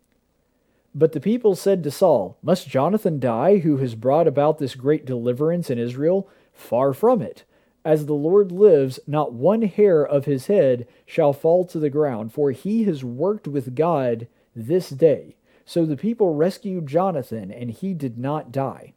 But 0.95 1.11
the 1.11 1.19
people 1.19 1.57
said 1.57 1.83
to 1.83 1.91
Saul, 1.91 2.37
Must 2.41 2.65
Jonathan 2.65 3.19
die, 3.19 3.57
who 3.57 3.79
has 3.79 3.95
brought 3.95 4.29
about 4.29 4.59
this 4.59 4.75
great 4.75 5.03
deliverance 5.03 5.69
in 5.69 5.77
Israel? 5.77 6.29
Far 6.53 6.93
from 6.93 7.21
it. 7.21 7.43
As 7.83 8.05
the 8.05 8.13
Lord 8.13 8.49
lives, 8.49 9.01
not 9.05 9.33
one 9.33 9.63
hair 9.63 10.07
of 10.07 10.23
his 10.23 10.47
head 10.47 10.87
shall 11.05 11.33
fall 11.33 11.65
to 11.65 11.79
the 11.79 11.89
ground, 11.89 12.31
for 12.31 12.51
he 12.51 12.85
has 12.85 13.03
worked 13.03 13.45
with 13.45 13.75
God 13.75 14.25
this 14.55 14.89
day. 14.89 15.35
So 15.65 15.85
the 15.85 15.97
people 15.97 16.33
rescued 16.33 16.87
Jonathan, 16.87 17.51
and 17.51 17.71
he 17.71 17.93
did 17.93 18.17
not 18.17 18.53
die. 18.53 18.93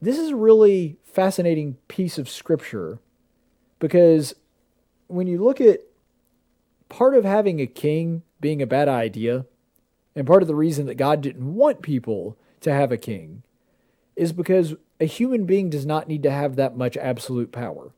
This 0.00 0.18
is 0.18 0.30
a 0.30 0.36
really 0.36 0.96
fascinating 1.04 1.76
piece 1.86 2.18
of 2.18 2.28
scripture 2.28 2.98
because 3.78 4.34
when 5.12 5.26
you 5.26 5.42
look 5.42 5.60
at 5.60 5.80
part 6.88 7.14
of 7.14 7.24
having 7.24 7.60
a 7.60 7.66
king 7.66 8.22
being 8.40 8.60
a 8.60 8.66
bad 8.66 8.88
idea, 8.88 9.46
and 10.14 10.26
part 10.26 10.42
of 10.42 10.48
the 10.48 10.54
reason 10.54 10.86
that 10.86 10.96
God 10.96 11.20
didn't 11.20 11.54
want 11.54 11.82
people 11.82 12.36
to 12.60 12.72
have 12.72 12.92
a 12.92 12.96
king, 12.96 13.42
is 14.16 14.32
because 14.32 14.74
a 15.00 15.06
human 15.06 15.46
being 15.46 15.70
does 15.70 15.86
not 15.86 16.08
need 16.08 16.22
to 16.22 16.30
have 16.30 16.56
that 16.56 16.76
much 16.76 16.96
absolute 16.96 17.52
power. 17.52 17.92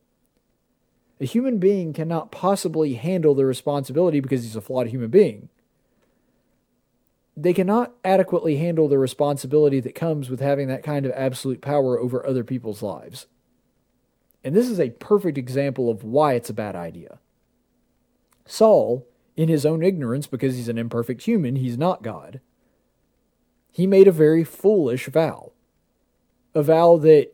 A 1.19 1.25
human 1.25 1.59
being 1.59 1.93
cannot 1.93 2.31
possibly 2.31 2.93
handle 2.93 3.35
the 3.35 3.45
responsibility 3.45 4.19
because 4.19 4.43
he's 4.43 4.55
a 4.55 4.61
flawed 4.61 4.87
human 4.87 5.09
being 5.09 5.49
they 7.37 7.53
cannot 7.53 7.93
adequately 8.03 8.57
handle 8.57 8.87
the 8.87 8.97
responsibility 8.97 9.79
that 9.81 9.95
comes 9.95 10.29
with 10.29 10.39
having 10.39 10.67
that 10.67 10.83
kind 10.83 11.05
of 11.05 11.11
absolute 11.15 11.61
power 11.61 11.99
over 11.99 12.25
other 12.25 12.43
people's 12.43 12.81
lives. 12.81 13.27
And 14.45 14.55
this 14.55 14.69
is 14.69 14.79
a 14.79 14.91
perfect 14.91 15.39
example 15.39 15.89
of 15.89 16.03
why 16.03 16.33
it's 16.33 16.51
a 16.51 16.53
bad 16.53 16.75
idea. 16.75 17.17
Saul 18.45 19.07
in 19.35 19.49
his 19.49 19.65
own 19.65 19.83
ignorance, 19.83 20.27
because 20.27 20.55
he's 20.55 20.69
an 20.69 20.77
imperfect 20.77 21.23
human, 21.23 21.55
he's 21.55 21.79
not 21.79 22.03
God. 22.03 22.39
He 23.71 23.87
made 23.87 24.07
a 24.07 24.11
very 24.11 24.43
foolish 24.43 25.07
vow. 25.07 25.51
A 26.53 26.61
vow 26.61 26.95
that, 26.97 27.31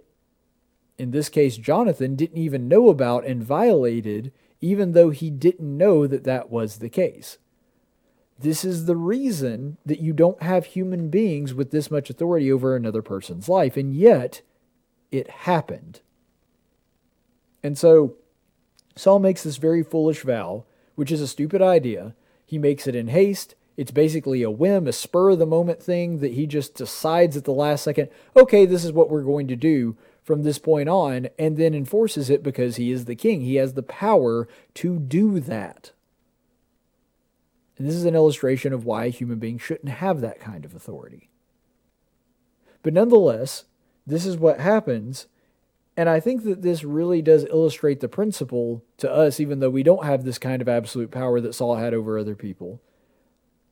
in 0.98 1.12
this 1.12 1.28
case, 1.28 1.58
Jonathan 1.58 2.16
didn't 2.16 2.38
even 2.38 2.70
know 2.70 2.88
about 2.88 3.26
and 3.26 3.44
violated, 3.44 4.32
even 4.62 4.94
though 4.94 5.10
he 5.10 5.30
didn't 5.30 5.78
know 5.78 6.08
that 6.08 6.24
that 6.24 6.50
was 6.50 6.78
the 6.78 6.90
case. 6.90 7.38
This 8.40 8.64
is 8.64 8.86
the 8.86 8.96
reason 8.96 9.78
that 9.86 10.00
you 10.00 10.14
don't 10.14 10.42
have 10.42 10.66
human 10.66 11.10
beings 11.10 11.54
with 11.54 11.72
this 11.72 11.92
much 11.92 12.10
authority 12.10 12.52
over 12.52 12.76
another 12.76 13.02
person's 13.02 13.50
life, 13.50 13.76
and 13.76 13.94
yet 13.94 14.42
it 15.12 15.30
happened. 15.30 16.00
And 17.64 17.78
so 17.78 18.16
Saul 18.96 19.20
makes 19.20 19.44
this 19.44 19.58
very 19.58 19.84
foolish 19.84 20.24
vow, 20.24 20.66
which 20.96 21.12
is 21.12 21.22
a 21.22 21.28
stupid 21.28 21.62
idea. 21.62 22.16
He 22.46 22.58
makes 22.58 22.88
it 22.88 22.96
in 22.96 23.08
haste. 23.08 23.56
It's 23.78 23.92
basically 23.92 24.44
a 24.44 24.52
whim, 24.52 24.88
a 24.88 24.92
spur 24.92 25.32
of 25.32 25.40
the 25.40 25.46
moment 25.46 25.82
thing 25.82 26.20
that 26.20 26.34
he 26.34 26.46
just 26.46 26.76
decides 26.76 27.38
at 27.38 27.46
the 27.46 27.54
last 27.54 27.84
second, 27.84 28.10
okay, 28.36 28.66
this 28.66 28.84
is 28.84 28.92
what 28.92 29.10
we're 29.10 29.24
going 29.24 29.48
to 29.48 29.56
do 29.56 29.96
from 30.22 30.44
this 30.44 30.60
point 30.60 30.88
on, 30.88 31.30
and 31.40 31.58
then 31.58 31.74
enforces 31.74 32.30
it 32.30 32.44
because 32.44 32.76
he 32.76 32.92
is 32.92 33.06
the 33.06 33.16
king. 33.16 33.42
He 33.42 33.56
has 33.56 33.74
the 33.74 33.84
power 33.84 34.48
to 34.76 35.00
do 35.00 35.40
that. 35.40 35.92
And 37.78 37.88
this 37.88 37.96
is 37.96 38.06
an 38.06 38.14
illustration 38.14 38.74
of 38.74 38.86
why 38.86 39.06
a 39.06 39.10
human 39.10 39.40
being 39.40 39.58
shouldn't 39.58 39.90
have 39.90 40.22
that 40.22 40.40
kind 40.40 40.66
of 40.66 40.76
authority. 40.76 41.30
But 42.84 42.94
nonetheless, 42.94 43.66
this 44.06 44.26
is 44.26 44.38
what 44.38 44.60
happens. 44.60 45.26
And 45.98 46.08
I 46.08 46.20
think 46.20 46.44
that 46.46 46.62
this 46.62 46.84
really 46.84 47.22
does 47.22 47.44
illustrate 47.46 48.00
the 48.00 48.08
principle 48.08 48.84
to 48.98 49.12
us, 49.12 49.40
even 49.40 49.60
though 49.60 49.70
we 49.70 49.84
don't 49.84 50.06
have 50.06 50.24
this 50.24 50.38
kind 50.38 50.62
of 50.62 50.70
absolute 50.70 51.12
power 51.12 51.42
that 51.42 51.54
Saul 51.54 51.76
had 51.76 51.94
over 51.94 52.18
other 52.18 52.36
people. 52.36 52.82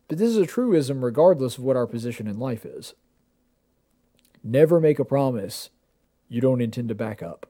But 0.07 0.17
this 0.17 0.29
is 0.29 0.37
a 0.37 0.45
truism 0.45 1.03
regardless 1.05 1.57
of 1.57 1.63
what 1.63 1.77
our 1.77 1.87
position 1.87 2.27
in 2.27 2.39
life 2.39 2.65
is. 2.65 2.93
Never 4.43 4.79
make 4.79 4.99
a 4.99 5.05
promise 5.05 5.69
you 6.27 6.41
don't 6.41 6.61
intend 6.61 6.89
to 6.89 6.95
back 6.95 7.23
up. 7.23 7.47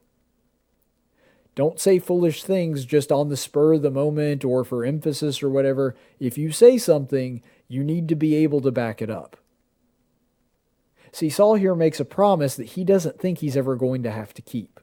Don't 1.56 1.80
say 1.80 2.00
foolish 2.00 2.44
things 2.44 2.86
just 2.86 3.12
on 3.12 3.30
the 3.30 3.38
spur 3.38 3.74
of 3.74 3.82
the 3.82 3.92
moment 3.92 4.46
or 4.46 4.64
for 4.64 4.86
emphasis 4.86 5.44
or 5.44 5.50
whatever. 5.50 5.96
If 6.20 6.38
you 6.38 6.52
say 6.52 6.78
something, 6.78 7.42
you 7.68 7.84
need 7.84 8.08
to 8.10 8.16
be 8.16 8.36
able 8.36 8.62
to 8.62 8.72
back 8.72 9.02
it 9.02 9.10
up. 9.10 9.36
See, 11.12 11.30
Saul 11.30 11.56
here 11.56 11.76
makes 11.76 12.00
a 12.00 12.06
promise 12.06 12.56
that 12.56 12.70
he 12.70 12.84
doesn't 12.84 13.20
think 13.20 13.40
he's 13.40 13.58
ever 13.58 13.76
going 13.76 14.04
to 14.04 14.12
have 14.12 14.34
to 14.36 14.42
keep. 14.42 14.80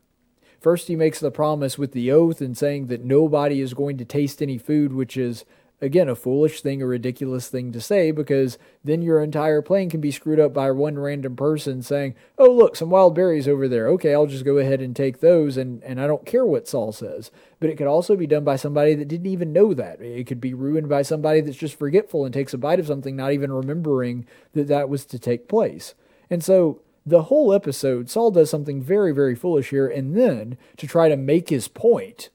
First, 0.61 0.89
he 0.89 0.97
makes 0.97 1.21
the 1.21 1.31
promise 1.31 1.79
with 1.79 1.93
the 1.93 2.11
oath 2.11 2.41
and 2.41 2.57
saying 2.57 2.87
that 2.87 3.05
nobody 3.05 3.61
is 3.61 3.75
going 3.75 3.99
to 3.99 4.05
taste 4.05 4.43
any 4.43 4.59
food, 4.59 4.93
which 4.93 5.17
is, 5.17 5.45
again, 5.81 6.09
a 6.09 6.17
foolish 6.17 6.61
thing, 6.61 6.83
a 6.83 6.87
ridiculous 6.87 7.49
thing 7.49 7.71
to 7.73 7.81
say, 7.81 8.11
because 8.11 8.59
then 8.83 9.03
your 9.03 9.23
entire 9.23 9.63
plan 9.63 9.91
can 9.91 10.01
be 10.01 10.11
screwed 10.11 10.41
up 10.41 10.53
by 10.53 10.71
one 10.71 10.99
random 10.99 11.37
person 11.37 11.83
saying, 11.83 12.15
Oh, 12.39 12.51
look, 12.51 12.75
some 12.75 12.91
wild 12.91 13.15
berries 13.15 13.47
over 13.47 13.69
there. 13.69 13.87
Okay, 13.89 14.15
I'll 14.15 14.27
just 14.27 14.45
go 14.45 14.59
ahead 14.59 14.81
and 14.81 14.97
take 14.97 15.21
those, 15.21 15.57
and, 15.57 15.85
and 15.85 16.01
I 16.01 16.07
don't 16.07 16.27
care 16.27 16.47
what 16.47 16.67
Saul 16.67 16.91
says. 16.91 17.31
But 17.61 17.71
it 17.71 17.77
could 17.77 17.87
also 17.87 18.17
be 18.17 18.27
done 18.27 18.43
by 18.43 18.57
somebody 18.57 18.95
that 18.95 19.09
didn't 19.09 19.31
even 19.31 19.53
know 19.53 19.75
that. 19.75 20.01
It 20.01 20.27
could 20.27 20.41
be 20.41 20.55
ruined 20.55 20.89
by 20.89 21.03
somebody 21.03 21.43
that's 21.43 21.57
just 21.57 21.79
forgetful 21.79 22.25
and 22.25 22.35
takes 22.35 22.55
a 22.55 22.59
bite 22.59 22.81
of 22.81 22.89
something, 22.89 23.15
not 23.15 23.33
even 23.33 23.53
remembering 23.53 24.27
that 24.55 24.69
that 24.69 24.89
was 24.89 25.05
to 25.05 25.19
take 25.19 25.49
place. 25.49 25.95
And 26.31 26.43
so 26.43 26.81
the 27.05 27.25
whole 27.25 27.53
episode, 27.53 28.11
Saul 28.11 28.31
does 28.31 28.51
something 28.51 28.83
very, 28.83 29.13
very 29.13 29.35
foolish 29.35 29.71
here. 29.71 29.87
And 29.87 30.17
then 30.17 30.59
to 30.77 30.87
try 30.87 31.09
to 31.09 31.17
make 31.17 31.49
his 31.49 31.69
point, 31.69 32.31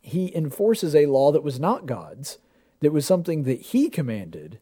he 0.00 0.34
enforces 0.34 0.94
a 0.94 1.06
law 1.06 1.32
that 1.32 1.42
was 1.42 1.58
not 1.58 1.86
God's, 1.86 2.38
that 2.80 2.92
was 2.92 3.06
something 3.06 3.44
that 3.44 3.60
he 3.60 3.88
commanded, 3.88 4.58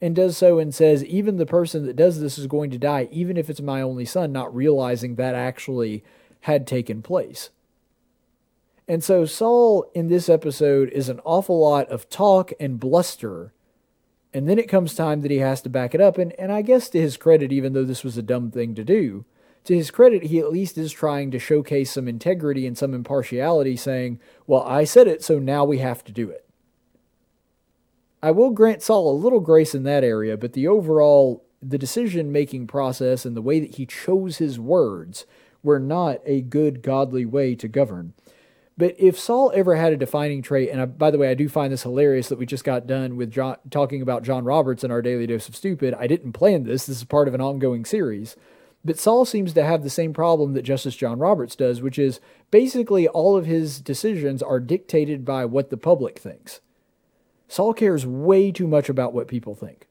and 0.00 0.14
does 0.14 0.36
so 0.36 0.58
and 0.58 0.74
says, 0.74 1.04
even 1.04 1.36
the 1.36 1.46
person 1.46 1.86
that 1.86 1.96
does 1.96 2.20
this 2.20 2.38
is 2.38 2.46
going 2.46 2.70
to 2.70 2.78
die, 2.78 3.08
even 3.10 3.36
if 3.36 3.48
it's 3.48 3.60
my 3.60 3.80
only 3.80 4.04
son, 4.04 4.30
not 4.30 4.54
realizing 4.54 5.14
that 5.14 5.34
actually 5.34 6.04
had 6.42 6.66
taken 6.66 7.02
place. 7.02 7.50
And 8.86 9.02
so 9.02 9.24
Saul 9.24 9.90
in 9.94 10.08
this 10.08 10.28
episode 10.28 10.90
is 10.90 11.08
an 11.08 11.20
awful 11.24 11.58
lot 11.58 11.88
of 11.88 12.08
talk 12.08 12.52
and 12.60 12.78
bluster 12.78 13.52
and 14.32 14.48
then 14.48 14.58
it 14.58 14.68
comes 14.68 14.94
time 14.94 15.22
that 15.22 15.30
he 15.30 15.38
has 15.38 15.62
to 15.62 15.68
back 15.68 15.94
it 15.94 16.00
up. 16.00 16.18
And, 16.18 16.32
and 16.38 16.52
I 16.52 16.62
guess 16.62 16.88
to 16.90 17.00
his 17.00 17.16
credit, 17.16 17.52
even 17.52 17.72
though 17.72 17.84
this 17.84 18.04
was 18.04 18.16
a 18.16 18.22
dumb 18.22 18.50
thing 18.50 18.74
to 18.74 18.84
do, 18.84 19.24
to 19.64 19.74
his 19.74 19.90
credit, 19.90 20.24
he 20.24 20.38
at 20.38 20.52
least 20.52 20.78
is 20.78 20.92
trying 20.92 21.30
to 21.32 21.38
showcase 21.38 21.92
some 21.92 22.06
integrity 22.06 22.66
and 22.66 22.78
some 22.78 22.94
impartiality, 22.94 23.76
saying, 23.76 24.20
Well, 24.46 24.62
I 24.62 24.84
said 24.84 25.08
it, 25.08 25.24
so 25.24 25.38
now 25.38 25.64
we 25.64 25.78
have 25.78 26.04
to 26.04 26.12
do 26.12 26.30
it. 26.30 26.46
I 28.22 28.30
will 28.30 28.50
grant 28.50 28.82
Saul 28.82 29.10
a 29.10 29.16
little 29.16 29.40
grace 29.40 29.74
in 29.74 29.82
that 29.84 30.04
area, 30.04 30.36
but 30.36 30.52
the 30.52 30.68
overall, 30.68 31.44
the 31.60 31.78
decision 31.78 32.32
making 32.32 32.66
process 32.66 33.24
and 33.24 33.36
the 33.36 33.42
way 33.42 33.60
that 33.60 33.74
he 33.76 33.86
chose 33.86 34.38
his 34.38 34.58
words 34.58 35.26
were 35.62 35.80
not 35.80 36.20
a 36.24 36.42
good, 36.42 36.82
godly 36.82 37.26
way 37.26 37.54
to 37.56 37.68
govern. 37.68 38.14
But 38.78 38.94
if 38.98 39.18
Saul 39.18 39.52
ever 39.54 39.76
had 39.76 39.92
a 39.92 39.96
defining 39.96 40.42
trait, 40.42 40.68
and 40.70 40.80
I, 40.80 40.84
by 40.84 41.10
the 41.10 41.18
way, 41.18 41.30
I 41.30 41.34
do 41.34 41.48
find 41.48 41.72
this 41.72 41.84
hilarious 41.84 42.28
that 42.28 42.38
we 42.38 42.44
just 42.44 42.64
got 42.64 42.86
done 42.86 43.16
with 43.16 43.30
John, 43.30 43.56
talking 43.70 44.02
about 44.02 44.22
John 44.22 44.44
Roberts 44.44 44.84
in 44.84 44.90
our 44.90 45.00
Daily 45.00 45.26
Dose 45.26 45.48
of 45.48 45.56
Stupid. 45.56 45.94
I 45.94 46.06
didn't 46.06 46.32
plan 46.32 46.64
this, 46.64 46.84
this 46.86 46.98
is 46.98 47.04
part 47.04 47.26
of 47.26 47.34
an 47.34 47.40
ongoing 47.40 47.86
series. 47.86 48.36
But 48.84 48.98
Saul 48.98 49.24
seems 49.24 49.52
to 49.54 49.64
have 49.64 49.82
the 49.82 49.90
same 49.90 50.12
problem 50.12 50.52
that 50.52 50.62
Justice 50.62 50.94
John 50.94 51.18
Roberts 51.18 51.56
does, 51.56 51.80
which 51.80 51.98
is 51.98 52.20
basically 52.50 53.08
all 53.08 53.36
of 53.36 53.46
his 53.46 53.80
decisions 53.80 54.42
are 54.42 54.60
dictated 54.60 55.24
by 55.24 55.44
what 55.44 55.70
the 55.70 55.76
public 55.76 56.18
thinks. 56.18 56.60
Saul 57.48 57.72
cares 57.72 58.06
way 58.06 58.52
too 58.52 58.68
much 58.68 58.88
about 58.88 59.12
what 59.12 59.26
people 59.26 59.54
think. 59.54 59.88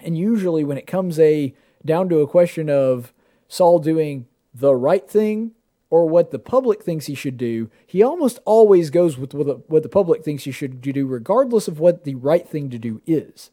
And 0.00 0.16
usually 0.16 0.64
when 0.64 0.78
it 0.78 0.86
comes 0.86 1.18
a 1.18 1.54
down 1.84 2.08
to 2.08 2.20
a 2.20 2.26
question 2.26 2.70
of 2.70 3.12
Saul 3.48 3.78
doing 3.78 4.26
the 4.54 4.74
right 4.74 5.08
thing 5.08 5.52
or 5.90 6.06
what 6.08 6.30
the 6.30 6.38
public 6.38 6.82
thinks 6.82 7.06
he 7.06 7.14
should 7.16 7.36
do, 7.36 7.68
he 7.84 8.02
almost 8.02 8.38
always 8.44 8.90
goes 8.90 9.18
with 9.18 9.34
what 9.34 9.82
the, 9.82 9.88
public 9.88 10.24
thinks 10.24 10.44
he 10.44 10.52
should 10.52 10.80
do, 10.80 11.06
regardless 11.06 11.66
of 11.66 11.80
what 11.80 12.04
the 12.04 12.14
right 12.14 12.48
thing 12.48 12.70
to 12.70 12.78
do 12.78 13.02
is. 13.06 13.50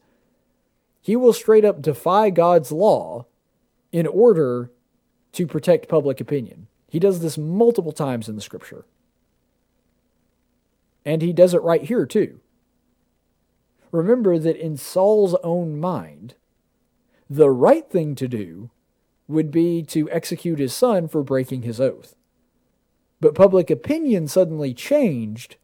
He 1.02 1.16
will 1.16 1.32
straight 1.32 1.64
up 1.64 1.82
defy 1.82 2.30
God's 2.30 2.70
law 2.70 3.26
in 3.90 4.06
order 4.06 4.70
to 5.32 5.46
protect 5.46 5.88
public 5.88 6.20
opinion. 6.20 6.68
He 6.88 7.00
does 7.00 7.20
this 7.20 7.36
multiple 7.36 7.92
times 7.92 8.28
in 8.28 8.36
the 8.36 8.40
scripture. 8.40 8.86
And 11.04 11.20
he 11.20 11.32
does 11.32 11.54
it 11.54 11.62
right 11.62 11.82
here, 11.82 12.06
too. 12.06 12.40
Remember 13.90 14.38
that 14.38 14.56
in 14.56 14.76
Saul's 14.76 15.34
own 15.42 15.80
mind, 15.80 16.34
the 17.28 17.50
right 17.50 17.88
thing 17.90 18.14
to 18.14 18.28
do 18.28 18.70
would 19.26 19.50
be 19.50 19.82
to 19.82 20.10
execute 20.10 20.58
his 20.58 20.74
son 20.74 21.08
for 21.08 21.22
breaking 21.22 21.62
his 21.62 21.80
oath. 21.80 22.14
But 23.20 23.34
public 23.34 23.70
opinion 23.70 24.28
suddenly 24.28 24.72
changed 24.74 25.56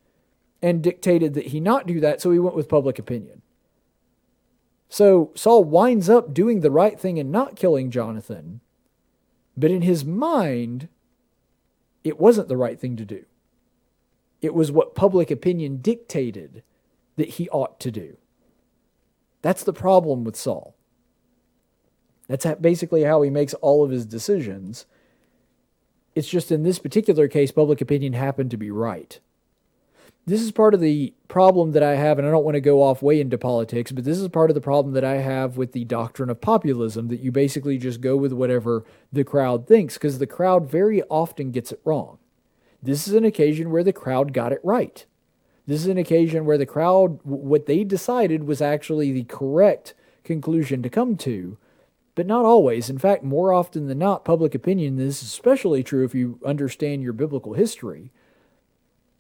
and 0.61 0.83
dictated 0.83 1.35
that 1.35 1.49
he 1.49 1.61
not 1.61 1.87
do 1.87 2.01
that, 2.01 2.21
so 2.21 2.31
he 2.31 2.39
went 2.39 2.57
with 2.57 2.69
public 2.69 2.99
opinion. 2.99 3.43
So 4.89 5.33
Saul 5.35 5.65
winds 5.65 6.09
up 6.09 6.33
doing 6.33 6.61
the 6.61 6.71
right 6.71 6.99
thing 6.99 7.19
and 7.19 7.31
not 7.31 7.57
killing 7.57 7.91
Jonathan, 7.91 8.61
but 9.57 9.71
in 9.71 9.83
his 9.83 10.05
mind, 10.05 10.89
it 12.03 12.19
wasn't 12.21 12.49
the 12.49 12.57
right 12.57 12.79
thing 12.79 12.97
to 12.97 13.05
do. 13.05 13.25
It 14.41 14.55
was 14.55 14.71
what 14.71 14.95
public 14.95 15.31
opinion 15.31 15.79
dictated 15.79 16.63
that 17.17 17.31
he 17.31 17.49
ought 17.49 17.81
to 17.81 17.91
do. 17.91 18.17
That's 19.43 19.65
the 19.65 19.73
problem 19.73 20.25
with 20.25 20.37
Saul. 20.37 20.75
That's 22.29 22.47
basically 22.61 23.03
how 23.05 23.23
he 23.23 23.31
makes 23.31 23.55
all 23.55 23.85
of 23.85 23.91
his 23.91 24.07
decisions. 24.07 24.87
It's 26.15 26.29
just 26.29 26.53
in 26.53 26.63
this 26.63 26.79
particular 26.79 27.29
case, 27.29 27.51
public 27.51 27.81
opinion 27.81 28.13
happened 28.13 28.51
to 28.53 28.57
be 28.57 28.71
right. 28.71 29.19
This 30.27 30.41
is 30.41 30.53
part 30.53 30.73
of 30.73 30.81
the 30.81 31.13
problem 31.29 31.73
that 31.73 31.83
I 31.83 31.97
have, 31.97 32.19
and 32.19 32.27
I 32.27 32.31
don't 32.31 32.45
want 32.45 32.55
to 32.55 32.61
go 32.61 32.83
off 32.83 33.03
way 33.03 33.21
into 33.21 33.37
politics, 33.37 33.93
but 33.93 34.05
this 34.05 34.19
is 34.19 34.29
part 34.29 34.51
of 34.51 34.55
the 34.55 34.61
problem 34.61 34.95
that 34.95 35.05
I 35.05 35.17
have 35.17 35.59
with 35.59 35.73
the 35.73 35.85
doctrine 35.85 36.31
of 36.31 36.41
populism 36.41 37.09
that 37.09 37.21
you 37.21 37.31
basically 37.31 37.77
just 37.77 38.01
go 38.01 38.17
with 38.17 38.33
whatever 38.33 38.85
the 39.13 39.25
crowd 39.25 39.67
thinks, 39.67 39.95
because 39.95 40.19
the 40.19 40.27
crowd 40.27 40.67
very 40.67 41.03
often 41.05 41.51
gets 41.51 41.73
it 41.73 41.81
wrong. 41.85 42.19
This 42.83 43.07
is 43.07 43.15
an 43.15 43.25
occasion 43.25 43.71
where 43.71 43.85
the 43.85 43.93
crowd 43.93 44.33
got 44.33 44.53
it 44.53 44.61
right. 44.63 45.05
This 45.67 45.81
is 45.81 45.89
an 45.89 45.99
occasion 45.99 46.47
where 46.47 46.59
the 46.59 46.65
crowd, 46.65 47.21
what 47.23 47.67
they 47.67 47.85
decided 47.85 48.45
was 48.45 48.63
actually 48.63 49.13
the 49.13 49.25
correct 49.25 49.95
conclusion 50.23 50.83
to 50.83 50.89
come 50.89 51.17
to, 51.19 51.59
but 52.15 52.27
not 52.27 52.45
always. 52.45 52.89
In 52.89 52.99
fact, 52.99 53.25
more 53.25 53.53
often 53.53 53.87
than 53.87 53.99
not, 53.99 54.25
public 54.25 54.55
opinion, 54.55 54.97
this 54.97 55.23
is 55.23 55.29
especially 55.29 55.83
true 55.83 56.05
if 56.05 56.15
you 56.15 56.39
understand 56.45 57.03
your 57.03 57.13
biblical 57.13 57.55
history, 57.55 58.11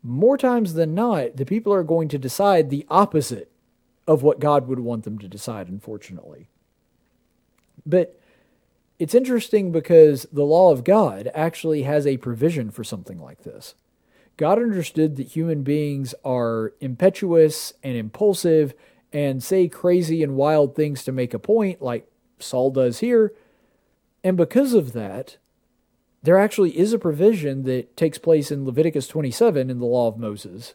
more 0.02 0.36
times 0.36 0.74
than 0.74 0.94
not, 0.94 1.36
the 1.36 1.46
people 1.46 1.72
are 1.72 1.82
going 1.82 2.08
to 2.08 2.18
decide 2.18 2.68
the 2.68 2.86
opposite 2.90 3.50
of 4.06 4.22
what 4.22 4.38
God 4.38 4.68
would 4.68 4.80
want 4.80 5.04
them 5.04 5.18
to 5.18 5.28
decide, 5.28 5.68
unfortunately. 5.68 6.48
But 7.86 8.20
it's 8.98 9.14
interesting 9.14 9.72
because 9.72 10.26
the 10.30 10.44
law 10.44 10.70
of 10.70 10.84
God 10.84 11.30
actually 11.34 11.82
has 11.82 12.06
a 12.06 12.18
provision 12.18 12.70
for 12.70 12.84
something 12.84 13.20
like 13.20 13.42
this. 13.42 13.74
God 14.36 14.58
understood 14.58 15.16
that 15.16 15.28
human 15.28 15.62
beings 15.62 16.14
are 16.24 16.74
impetuous 16.80 17.72
and 17.82 17.96
impulsive 17.96 18.74
and 19.12 19.42
say 19.42 19.68
crazy 19.68 20.22
and 20.22 20.36
wild 20.36 20.74
things 20.74 21.04
to 21.04 21.12
make 21.12 21.32
a 21.32 21.38
point, 21.38 21.80
like 21.80 22.08
Saul 22.44 22.70
does 22.70 23.00
here. 23.00 23.32
And 24.22 24.36
because 24.36 24.72
of 24.72 24.92
that, 24.92 25.36
there 26.22 26.38
actually 26.38 26.78
is 26.78 26.92
a 26.92 26.98
provision 26.98 27.64
that 27.64 27.96
takes 27.96 28.18
place 28.18 28.50
in 28.50 28.64
Leviticus 28.64 29.06
27 29.06 29.68
in 29.68 29.78
the 29.78 29.84
law 29.84 30.08
of 30.08 30.18
Moses 30.18 30.74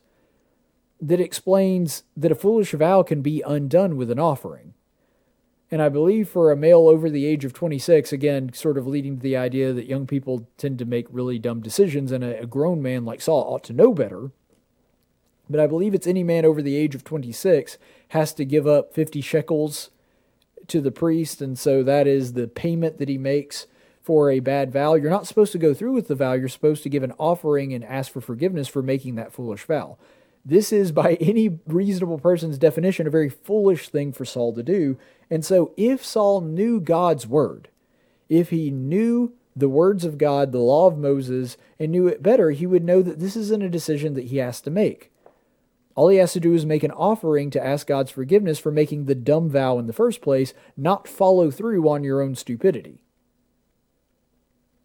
that 1.02 1.20
explains 1.20 2.04
that 2.16 2.32
a 2.32 2.36
foolish 2.36 2.72
vow 2.74 3.04
can 3.04 3.22
be 3.22 3.42
undone 3.42 3.96
with 3.98 4.12
an 4.12 4.20
offering. 4.20 4.74
And 5.72 5.82
I 5.82 5.90
believe 5.90 6.28
for 6.28 6.52
a 6.52 6.58
male 6.58 6.88
over 6.88 7.10
the 7.10 7.26
age 7.26 7.46
of 7.46 7.54
26, 7.54 8.12
again, 8.12 8.52
sort 8.54 8.78
of 8.78 8.88
leading 8.88 9.18
to 9.18 9.24
the 9.24 9.38
idea 9.38 9.72
that 9.72 9.88
young 9.88 10.08
people 10.08 10.48
tend 10.58 10.80
to 10.80 10.86
make 10.86 11.08
really 11.10 11.40
dumb 11.40 11.62
decisions, 11.62 12.12
and 12.12 12.24
a, 12.24 12.42
a 12.42 12.46
grown 12.48 12.82
man 12.82 13.06
like 13.06 13.22
Saul 13.22 13.54
ought 13.54 13.64
to 13.66 13.74
know 13.74 13.94
better. 13.94 14.32
But 15.50 15.60
I 15.60 15.68
believe 15.68 15.94
it's 15.94 16.08
any 16.08 16.24
man 16.24 16.46
over 16.46 16.62
the 16.62 16.76
age 16.76 16.96
of 16.96 17.04
26 17.04 17.78
has 18.10 18.34
to 18.34 18.46
give 18.46 18.68
up 18.68 18.94
50 18.94 19.22
shekels 19.22 19.90
to 20.70 20.82
the 20.82 20.92
priest, 20.92 21.42
and 21.42 21.58
so 21.58 21.84
that 21.84 22.08
is 22.08 22.34
the 22.34 22.48
payment 22.48 22.98
that 22.98 23.10
he 23.10 23.18
makes 23.18 23.68
for 24.02 24.32
a 24.32 24.40
bad 24.40 24.72
vow. 24.72 24.96
You're 24.96 25.10
not 25.10 25.28
supposed 25.28 25.52
to 25.52 25.58
go 25.58 25.74
through 25.74 25.94
with 25.94 26.08
the 26.08 26.16
vow, 26.16 26.34
you're 26.34 26.48
supposed 26.48 26.84
to 26.84 26.90
give 26.90 27.04
an 27.04 27.14
offering 27.18 27.74
and 27.74 27.84
ask 27.84 28.12
for 28.12 28.22
forgiveness 28.22 28.68
for 28.68 28.82
making 28.82 29.16
that 29.16 29.34
foolish 29.34 29.66
vow. 29.66 29.98
This 30.46 30.72
is, 30.72 30.92
by 30.94 31.14
any 31.16 31.60
reasonable 31.68 32.20
person's 32.20 32.58
definition, 32.58 33.08
a 33.08 33.12
very 33.12 33.30
foolish 33.30 33.90
thing 33.90 34.12
for 34.12 34.26
Saul 34.26 34.54
to 34.54 34.64
do. 34.64 34.98
And 35.30 35.46
so, 35.46 35.74
if 35.78 36.04
Saul 36.04 36.42
knew 36.42 36.80
God's 36.80 37.28
word, 37.28 37.70
if 38.30 38.50
he 38.50 38.72
knew 38.72 39.34
the 39.56 39.70
words 39.70 40.06
of 40.06 40.18
God, 40.18 40.52
the 40.52 40.60
law 40.60 40.88
of 40.88 40.98
Moses, 40.98 41.58
and 41.80 41.92
knew 41.92 42.08
it 42.08 42.24
better, 42.24 42.52
he 42.52 42.66
would 42.66 42.84
know 42.84 43.02
that 43.02 43.20
this 43.20 43.36
isn't 43.36 43.64
a 43.64 43.70
decision 43.70 44.14
that 44.14 44.26
he 44.26 44.38
has 44.38 44.62
to 44.62 44.72
make. 44.72 45.12
All 46.00 46.08
he 46.08 46.16
has 46.20 46.32
to 46.32 46.40
do 46.40 46.54
is 46.54 46.66
make 46.66 46.84
an 46.84 46.92
offering 46.92 47.50
to 47.50 47.62
ask 47.62 47.86
God's 47.86 48.10
forgiveness 48.10 48.58
for 48.58 48.72
making 48.72 49.04
the 49.04 49.16
dumb 49.16 49.50
vow 49.50 49.78
in 49.80 49.86
the 49.86 49.92
first 49.92 50.22
place, 50.22 50.54
not 50.78 51.10
follow 51.10 51.52
through 51.52 51.90
on 51.90 52.06
your 52.06 52.22
own 52.22 52.36
stupidity. 52.36 53.04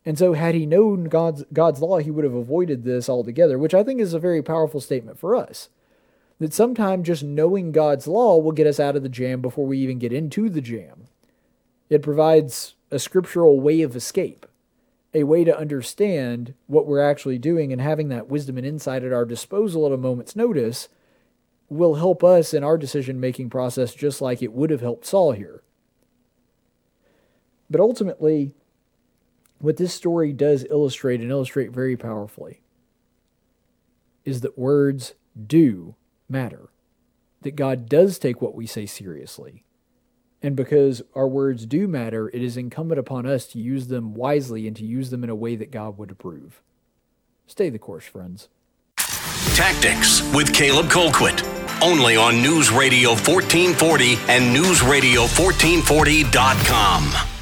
And 0.04 0.18
so, 0.18 0.32
had 0.32 0.56
he 0.56 0.66
known 0.66 1.04
God's, 1.04 1.44
God's 1.52 1.80
law, 1.80 1.98
he 1.98 2.10
would 2.10 2.24
have 2.24 2.34
avoided 2.34 2.82
this 2.82 3.08
altogether, 3.08 3.60
which 3.60 3.74
I 3.74 3.84
think 3.84 4.00
is 4.00 4.12
a 4.12 4.18
very 4.18 4.42
powerful 4.42 4.80
statement 4.80 5.16
for 5.16 5.36
us. 5.36 5.68
That 6.40 6.52
sometimes 6.52 7.06
just 7.06 7.22
knowing 7.22 7.70
God's 7.70 8.08
law 8.08 8.36
will 8.38 8.50
get 8.50 8.66
us 8.66 8.80
out 8.80 8.96
of 8.96 9.04
the 9.04 9.08
jam 9.08 9.40
before 9.40 9.66
we 9.66 9.78
even 9.78 10.00
get 10.00 10.12
into 10.12 10.48
the 10.48 10.60
jam. 10.60 11.04
It 11.88 12.02
provides 12.02 12.74
a 12.90 12.98
scriptural 12.98 13.60
way 13.60 13.82
of 13.82 13.94
escape, 13.94 14.46
a 15.14 15.22
way 15.22 15.44
to 15.44 15.56
understand 15.56 16.54
what 16.66 16.88
we're 16.88 17.08
actually 17.08 17.38
doing, 17.38 17.72
and 17.72 17.80
having 17.80 18.08
that 18.08 18.26
wisdom 18.26 18.58
and 18.58 18.66
insight 18.66 19.04
at 19.04 19.12
our 19.12 19.24
disposal 19.24 19.86
at 19.86 19.92
a 19.92 19.96
moment's 19.96 20.34
notice 20.34 20.88
will 21.74 21.96
help 21.96 22.24
us 22.24 22.54
in 22.54 22.64
our 22.64 22.78
decision 22.78 23.20
making 23.20 23.50
process 23.50 23.94
just 23.94 24.20
like 24.20 24.42
it 24.42 24.52
would 24.52 24.70
have 24.70 24.80
helped 24.80 25.06
Saul 25.06 25.32
here. 25.32 25.62
But 27.70 27.80
ultimately, 27.80 28.52
what 29.58 29.76
this 29.76 29.94
story 29.94 30.32
does 30.32 30.66
illustrate 30.70 31.20
and 31.20 31.30
illustrate 31.30 31.70
very 31.70 31.96
powerfully 31.96 32.62
is 34.24 34.40
that 34.40 34.58
words 34.58 35.14
do 35.46 35.94
matter. 36.28 36.68
That 37.42 37.56
God 37.56 37.88
does 37.88 38.18
take 38.18 38.40
what 38.40 38.54
we 38.54 38.66
say 38.66 38.86
seriously. 38.86 39.64
And 40.42 40.56
because 40.56 41.02
our 41.14 41.28
words 41.28 41.66
do 41.66 41.88
matter, 41.88 42.28
it 42.28 42.42
is 42.42 42.56
incumbent 42.56 42.98
upon 42.98 43.26
us 43.26 43.46
to 43.48 43.58
use 43.58 43.88
them 43.88 44.14
wisely 44.14 44.66
and 44.66 44.76
to 44.76 44.84
use 44.84 45.10
them 45.10 45.24
in 45.24 45.30
a 45.30 45.34
way 45.34 45.56
that 45.56 45.70
God 45.70 45.96
would 45.98 46.10
approve. 46.10 46.62
Stay 47.46 47.70
the 47.70 47.78
course, 47.78 48.04
friends. 48.04 48.48
Tactics 49.54 50.22
with 50.32 50.52
Caleb 50.52 50.86
Colquitt. 50.86 51.42
Only 51.82 52.16
on 52.16 52.40
News 52.42 52.70
Radio 52.70 53.10
1440 53.10 54.18
and 54.28 54.56
NewsRadio1440.com. 54.56 57.33